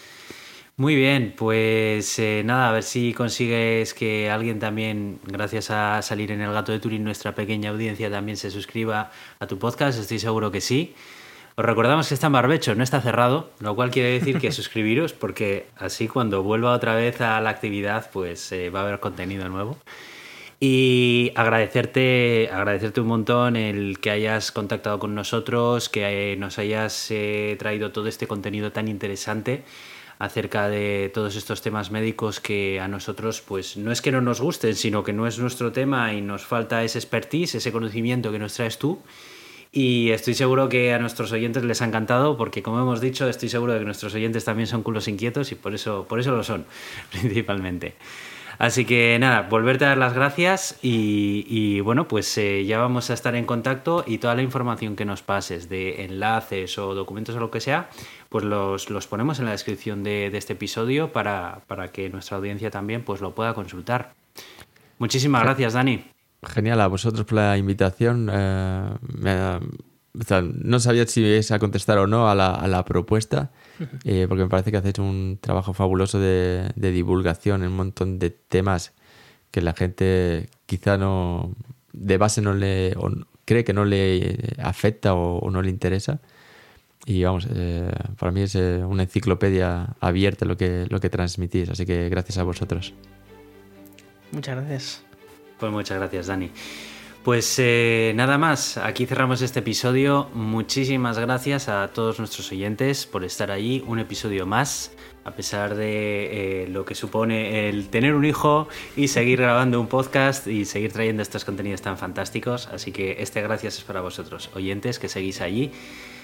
Muy 0.82 0.96
bien, 0.96 1.36
pues 1.38 2.18
eh, 2.18 2.42
nada, 2.44 2.70
a 2.70 2.72
ver 2.72 2.82
si 2.82 3.14
consigues 3.14 3.94
que 3.94 4.32
alguien 4.32 4.58
también, 4.58 5.20
gracias 5.24 5.70
a 5.70 6.02
salir 6.02 6.32
en 6.32 6.42
el 6.42 6.52
gato 6.54 6.72
de 6.72 6.80
Turín, 6.80 7.04
nuestra 7.04 7.36
pequeña 7.36 7.70
audiencia 7.70 8.10
también 8.10 8.36
se 8.36 8.50
suscriba 8.50 9.12
a 9.38 9.46
tu 9.46 9.60
podcast, 9.60 10.00
estoy 10.00 10.18
seguro 10.18 10.50
que 10.50 10.60
sí. 10.60 10.96
Os 11.56 11.64
recordamos 11.64 12.08
que 12.08 12.16
está 12.16 12.26
en 12.26 12.34
barbecho, 12.34 12.74
no 12.74 12.84
está 12.84 13.00
cerrado, 13.00 13.52
lo 13.60 13.76
cual 13.76 13.92
quiere 13.92 14.10
decir 14.10 14.40
que 14.40 14.52
suscribiros 14.52 15.14
porque 15.14 15.68
así 15.78 16.08
cuando 16.08 16.42
vuelva 16.42 16.74
otra 16.74 16.96
vez 16.96 17.22
a 17.22 17.40
la 17.42 17.52
actividad 17.52 18.10
pues 18.12 18.52
eh, 18.52 18.72
va 18.72 18.80
a 18.80 18.84
haber 18.88 19.00
contenido 19.00 19.48
nuevo. 19.50 19.78
Y 20.60 21.32
agradecerte, 21.36 22.50
agradecerte 22.52 23.02
un 23.02 23.08
montón 23.08 23.56
el 23.56 24.00
que 24.00 24.10
hayas 24.10 24.52
contactado 24.52 24.98
con 24.98 25.14
nosotros, 25.14 25.90
que 25.90 26.34
eh, 26.34 26.38
nos 26.38 26.58
hayas 26.58 27.14
traído 27.60 27.92
todo 27.92 28.08
este 28.08 28.26
contenido 28.26 28.72
tan 28.72 28.88
interesante 28.88 29.64
acerca 30.22 30.70
de 30.70 31.10
todos 31.12 31.36
estos 31.36 31.64
temas 31.64 31.90
médicos 31.90 32.40
que 32.40 32.80
a 32.80 32.88
nosotros 32.88 33.42
pues 33.42 33.76
no 33.76 33.92
es 33.92 34.04
que 34.04 34.12
no 34.12 34.22
nos 34.22 34.40
gusten, 34.40 34.76
sino 34.76 35.04
que 35.04 35.14
no 35.14 35.26
es 35.26 35.40
nuestro 35.40 35.72
tema 35.72 36.14
y 36.14 36.22
nos 36.22 36.46
falta 36.46 36.84
ese 36.84 37.00
expertise, 37.00 37.56
ese 37.56 37.72
conocimiento 37.72 38.32
que 38.32 38.38
nos 38.38 38.54
traes 38.54 38.78
tú. 38.78 39.00
Y 39.72 40.12
estoy 40.12 40.36
seguro 40.36 40.70
que 40.70 40.94
a 40.94 41.00
nuestros 41.00 41.32
oyentes 41.32 41.64
les 41.64 41.82
ha 41.82 41.86
encantado 41.86 42.38
porque 42.38 42.62
como 42.62 42.80
hemos 42.80 43.02
dicho, 43.02 43.28
estoy 43.28 43.50
seguro 43.50 43.74
de 43.74 43.80
que 43.80 43.86
nuestros 43.86 44.14
oyentes 44.14 44.46
también 44.46 44.68
son 44.68 44.84
culos 44.84 45.08
inquietos 45.08 45.52
y 45.54 45.56
por 45.56 45.74
eso, 45.74 46.06
por 46.08 46.20
eso 46.20 46.36
lo 46.36 46.44
son, 46.44 46.66
principalmente. 47.12 47.96
Así 48.62 48.86
que 48.86 49.18
nada, 49.20 49.48
volverte 49.50 49.86
a 49.86 49.88
dar 49.88 49.98
las 49.98 50.14
gracias 50.14 50.78
y, 50.84 51.80
bueno, 51.80 52.08
pues 52.08 52.38
eh, 52.38 52.64
ya 52.64 52.78
vamos 52.78 53.10
a 53.10 53.16
estar 53.16 53.34
en 53.34 53.48
contacto 53.48 54.04
y 54.06 54.20
toda 54.20 54.36
la 54.36 54.44
información 54.44 54.96
que 54.96 55.04
nos 55.04 55.24
pases 55.24 55.68
de 55.68 56.06
enlaces 56.06 56.78
o 56.78 56.94
documentos 56.94 57.34
o 57.36 57.40
lo 57.40 57.50
que 57.50 57.60
sea, 57.60 57.90
pues 58.30 58.46
los, 58.46 59.08
ponemos 59.08 59.40
en 59.40 59.46
la 59.46 59.52
descripción 59.52 60.04
de, 60.04 60.28
este 60.28 60.54
episodio 60.54 61.12
para, 61.12 61.64
que 61.92 62.12
nuestra 62.12 62.38
audiencia 62.38 62.70
también 62.70 63.04
pues 63.04 63.20
lo 63.20 63.34
pueda 63.34 63.56
consultar. 63.56 64.14
Muchísimas 65.00 65.42
gracias, 65.42 65.74
Dani. 65.74 66.06
Genial, 66.44 66.82
a 66.82 66.88
vosotros 66.88 67.26
por 67.26 67.38
la 67.38 67.58
invitación. 67.58 68.30
Eh, 68.32 69.60
no 70.54 70.80
sabía 70.80 71.08
si 71.08 71.22
ibais 71.22 71.50
a 71.50 71.58
contestar 71.58 71.98
o 71.98 72.06
no 72.06 72.30
a 72.30 72.36
la, 72.36 72.86
propuesta, 72.86 73.50
eh, 74.04 74.26
porque 74.28 74.44
me 74.44 74.50
parece 74.50 74.72
que 74.72 74.78
hacéis 74.78 75.00
un 75.00 75.38
trabajo 75.42 75.74
fabuloso 75.74 76.20
de, 76.20 76.72
divulgación 76.76 77.64
en 77.64 77.70
un 77.70 77.76
montón 77.76 78.20
de 78.20 78.30
temas 78.30 78.94
que 79.52 79.62
la 79.62 79.74
gente 79.74 80.50
quizá 80.66 80.98
no 80.98 81.56
de 81.94 82.18
base 82.18 82.42
no 82.42 82.54
le 82.54 82.96
cree 83.46 83.64
que 83.64 83.74
no 83.74 83.86
le 83.86 84.56
afecta 84.60 85.14
o 85.14 85.50
no 85.52 85.62
le 85.62 85.70
interesa 85.70 86.22
y 87.06 87.24
vamos, 87.24 87.48
eh, 87.54 87.92
para 88.18 88.32
mí 88.32 88.42
es 88.42 88.56
eh, 88.56 88.84
una 88.86 89.04
enciclopedia 89.04 89.96
abierta 90.00 90.46
lo 90.46 90.56
que, 90.56 90.86
lo 90.90 91.00
que 91.00 91.10
transmitís, 91.10 91.70
así 91.70 91.86
que 91.86 92.10
gracias 92.10 92.38
a 92.38 92.44
vosotros. 92.44 92.94
Muchas 94.32 94.56
gracias. 94.56 95.04
Pues 95.60 95.72
muchas 95.72 95.98
gracias, 95.98 96.28
Dani. 96.28 96.52
Pues 97.24 97.56
eh, 97.60 98.14
nada 98.16 98.40
más, 98.40 98.78
aquí 98.78 99.06
cerramos 99.06 99.44
este 99.44 99.60
episodio. 99.60 100.30
Muchísimas 100.34 101.20
gracias 101.20 101.70
a 101.70 101.88
todos 101.90 102.18
nuestros 102.18 102.52
oyentes 102.52 103.06
por 103.06 103.24
estar 103.24 103.52
allí. 103.52 103.84
Un 103.86 104.00
episodio 104.00 104.48
más, 104.48 104.92
a 105.24 105.32
pesar 105.32 105.76
de 105.76 106.68
lo 106.72 106.84
que 106.84 106.96
supone 106.96 107.70
el 107.70 107.90
tener 107.90 108.16
un 108.16 108.26
hijo 108.26 108.68
y 108.96 109.08
seguir 109.08 109.42
grabando 109.42 109.80
un 109.80 109.86
podcast 109.86 110.48
y 110.48 110.66
seguir 110.66 110.94
trayendo 110.94 111.22
estos 111.22 111.46
contenidos 111.46 111.84
tan 111.84 111.96
fantásticos. 111.96 112.68
Así 112.68 112.92
que 112.92 113.18
este 113.20 113.40
gracias 113.44 113.78
es 113.78 113.84
para 113.84 114.02
vosotros, 114.02 114.50
oyentes, 114.56 114.98
que 114.98 115.08
seguís 115.08 115.42
allí 115.42 115.72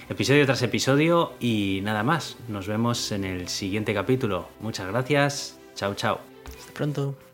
episodio 0.10 0.46
tras 0.46 0.62
episodio 0.64 1.34
y 1.40 1.82
nada 1.84 2.02
más. 2.02 2.38
Nos 2.48 2.68
vemos 2.68 3.12
en 3.12 3.24
el 3.24 3.50
siguiente 3.50 3.94
capítulo. 3.94 4.48
Muchas 4.62 4.88
gracias. 4.88 5.60
Chao, 5.76 5.94
chao. 5.94 6.20
Hasta 6.60 6.74
pronto. 6.74 7.27